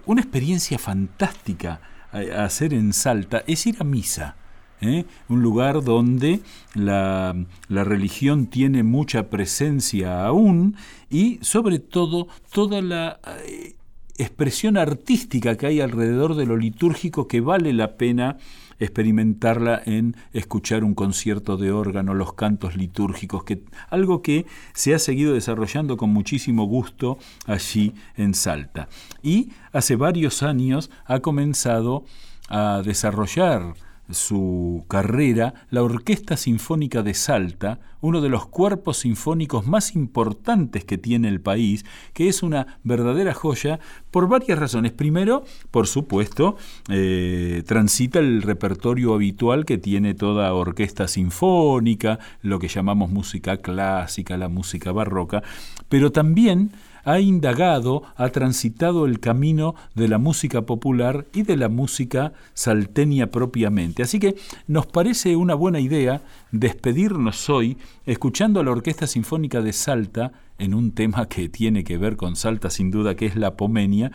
una 0.05 0.21
experiencia 0.21 0.79
fantástica 0.79 1.81
hacer 2.11 2.73
en 2.73 2.93
Salta 2.93 3.43
es 3.47 3.65
ir 3.65 3.77
a 3.79 3.83
misa. 3.83 4.35
¿eh? 4.81 5.05
Un 5.29 5.41
lugar 5.41 5.83
donde 5.83 6.41
la, 6.73 7.35
la, 7.67 7.83
religión 7.83 8.47
tiene 8.47 8.83
mucha 8.83 9.29
presencia 9.29 10.25
aún 10.25 10.75
y 11.09 11.39
sobre 11.41 11.79
todo 11.79 12.27
toda 12.51 12.81
la 12.81 13.19
eh, 13.45 13.75
expresión 14.17 14.77
artística 14.77 15.57
que 15.57 15.67
hay 15.67 15.81
alrededor 15.81 16.35
de 16.35 16.45
lo 16.45 16.57
litúrgico 16.57 17.27
que 17.27 17.41
vale 17.41 17.73
la 17.73 17.95
pena 17.97 18.37
experimentarla 18.79 19.81
en 19.85 20.15
escuchar 20.33 20.83
un 20.83 20.93
concierto 20.93 21.57
de 21.57 21.71
órgano, 21.71 22.13
los 22.13 22.33
cantos 22.33 22.75
litúrgicos, 22.75 23.43
que, 23.43 23.63
algo 23.89 24.21
que 24.21 24.45
se 24.73 24.93
ha 24.93 24.99
seguido 24.99 25.33
desarrollando 25.33 25.97
con 25.97 26.11
muchísimo 26.11 26.65
gusto 26.65 27.17
allí 27.45 27.93
en 28.15 28.33
Salta. 28.33 28.87
Y 29.23 29.51
hace 29.71 29.95
varios 29.95 30.43
años 30.43 30.89
ha 31.05 31.19
comenzado 31.19 32.05
a 32.49 32.81
desarrollar 32.83 33.73
su 34.09 34.85
carrera 34.87 35.53
la 35.69 35.83
Orquesta 35.83 36.37
Sinfónica 36.37 37.03
de 37.03 37.13
Salta, 37.13 37.79
uno 37.99 38.21
de 38.21 38.29
los 38.29 38.45
cuerpos 38.45 38.97
sinfónicos 38.97 39.65
más 39.65 39.95
importantes 39.95 40.85
que 40.85 40.97
tiene 40.97 41.27
el 41.27 41.41
país, 41.41 41.85
que 42.13 42.27
es 42.27 42.43
una 42.43 42.79
verdadera 42.83 43.33
joya 43.33 43.79
por 44.11 44.27
varias 44.27 44.59
razones. 44.59 44.91
Primero, 44.91 45.43
por 45.71 45.87
supuesto, 45.87 46.57
eh, 46.89 47.63
transita 47.65 48.19
el 48.19 48.41
repertorio 48.43 49.13
habitual 49.13 49.65
que 49.65 49.77
tiene 49.77 50.13
toda 50.13 50.53
orquesta 50.53 51.07
sinfónica, 51.07 52.19
lo 52.41 52.59
que 52.59 52.67
llamamos 52.67 53.11
música 53.11 53.57
clásica, 53.57 54.37
la 54.37 54.47
música 54.47 54.91
barroca, 54.91 55.43
pero 55.89 56.11
también 56.11 56.71
ha 57.07 57.21
indagado, 57.21 58.03
ha 58.17 58.27
transitado 58.31 59.05
el 59.05 59.21
camino 59.21 59.75
de 59.95 60.09
la 60.09 60.17
música 60.17 60.63
popular 60.63 61.25
y 61.33 61.43
de 61.43 61.55
la 61.55 61.69
música 61.69 62.33
salteña 62.53 63.27
propiamente. 63.27 64.03
Así 64.03 64.19
que 64.19 64.35
nos 64.67 64.87
parece 64.87 65.37
una 65.37 65.55
buena 65.55 65.79
idea 65.79 66.21
despedirnos 66.51 67.49
hoy 67.49 67.77
escuchando 68.05 68.59
a 68.59 68.63
la 68.65 68.71
Orquesta 68.71 69.07
Sinfónica 69.07 69.61
de 69.61 69.71
Salta 69.71 70.33
en 70.59 70.73
un 70.73 70.91
tema 70.91 71.29
que 71.29 71.47
tiene 71.47 71.85
que 71.85 71.97
ver 71.97 72.17
con 72.17 72.35
Salta 72.35 72.69
sin 72.69 72.91
duda, 72.91 73.15
que 73.15 73.27
es 73.27 73.37
la 73.37 73.55
Pomenia. 73.55 74.11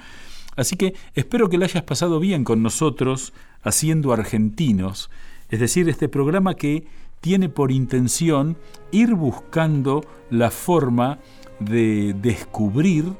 Así 0.54 0.76
que 0.76 0.92
espero 1.14 1.48
que 1.48 1.56
la 1.56 1.64
hayas 1.64 1.84
pasado 1.84 2.20
bien 2.20 2.44
con 2.44 2.62
nosotros 2.62 3.32
haciendo 3.62 4.12
argentinos, 4.12 5.08
es 5.48 5.60
decir, 5.60 5.88
este 5.88 6.10
programa 6.10 6.56
que 6.56 6.84
tiene 7.22 7.48
por 7.48 7.72
intención 7.72 8.58
ir 8.90 9.14
buscando 9.14 10.04
la 10.28 10.50
forma 10.50 11.20
de 11.62 12.14
descubrir 12.20 13.12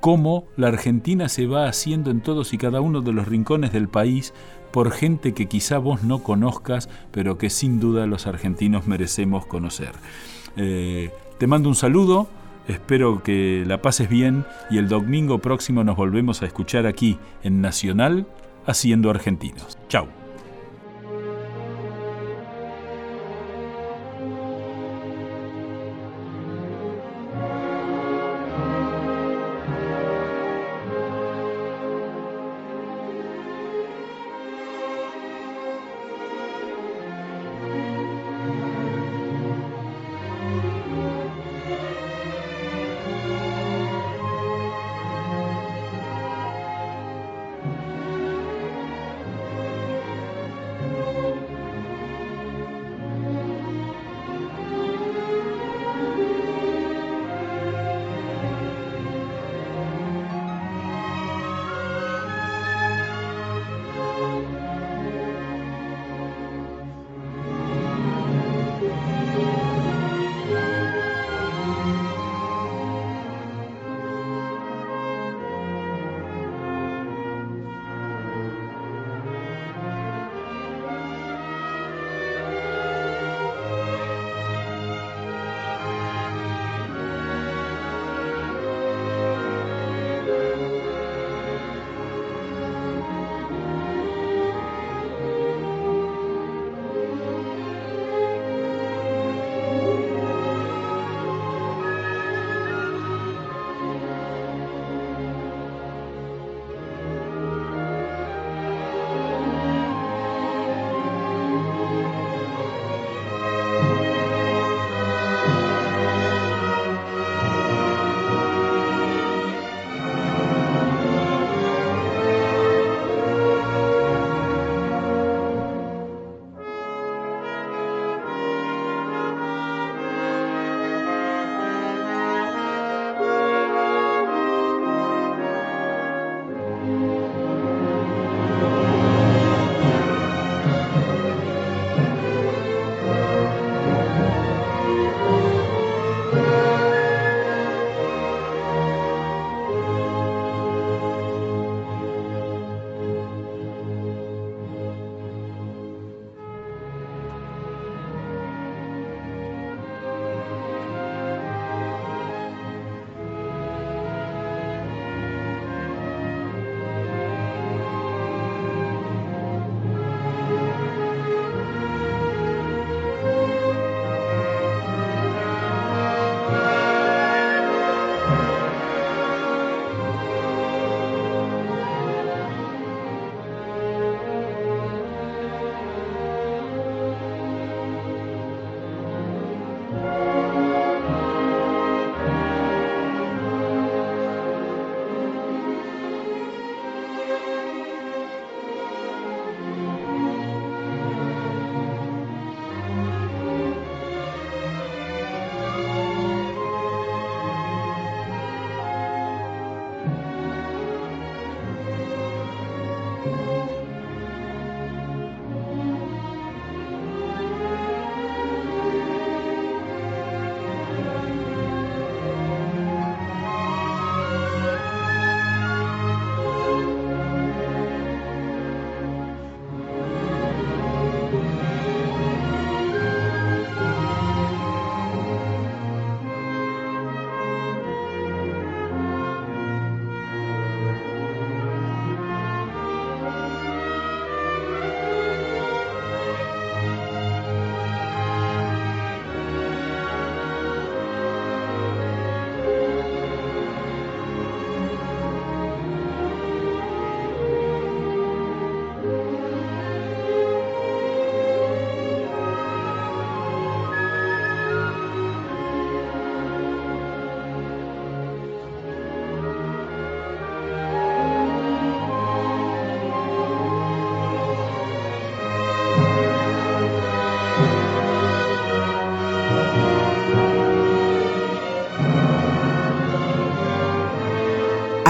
cómo 0.00 0.44
la 0.56 0.68
Argentina 0.68 1.28
se 1.28 1.46
va 1.46 1.68
haciendo 1.68 2.10
en 2.10 2.20
todos 2.20 2.52
y 2.52 2.58
cada 2.58 2.80
uno 2.80 3.00
de 3.00 3.12
los 3.12 3.26
rincones 3.26 3.72
del 3.72 3.88
país 3.88 4.32
por 4.70 4.92
gente 4.92 5.32
que 5.32 5.46
quizá 5.46 5.78
vos 5.78 6.02
no 6.02 6.22
conozcas, 6.22 6.88
pero 7.10 7.38
que 7.38 7.50
sin 7.50 7.80
duda 7.80 8.06
los 8.06 8.26
argentinos 8.26 8.86
merecemos 8.86 9.46
conocer. 9.46 9.92
Eh, 10.56 11.10
te 11.38 11.46
mando 11.46 11.68
un 11.68 11.74
saludo, 11.74 12.28
espero 12.68 13.22
que 13.22 13.64
la 13.66 13.80
pases 13.80 14.08
bien 14.08 14.44
y 14.70 14.78
el 14.78 14.88
domingo 14.88 15.38
próximo 15.38 15.82
nos 15.82 15.96
volvemos 15.96 16.42
a 16.42 16.46
escuchar 16.46 16.86
aquí 16.86 17.18
en 17.42 17.60
Nacional 17.60 18.26
Haciendo 18.66 19.10
Argentinos. 19.10 19.78
Chao. 19.88 20.25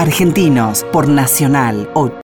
Argentinos 0.07 0.85
por 0.93 1.09
Nacional 1.09 1.89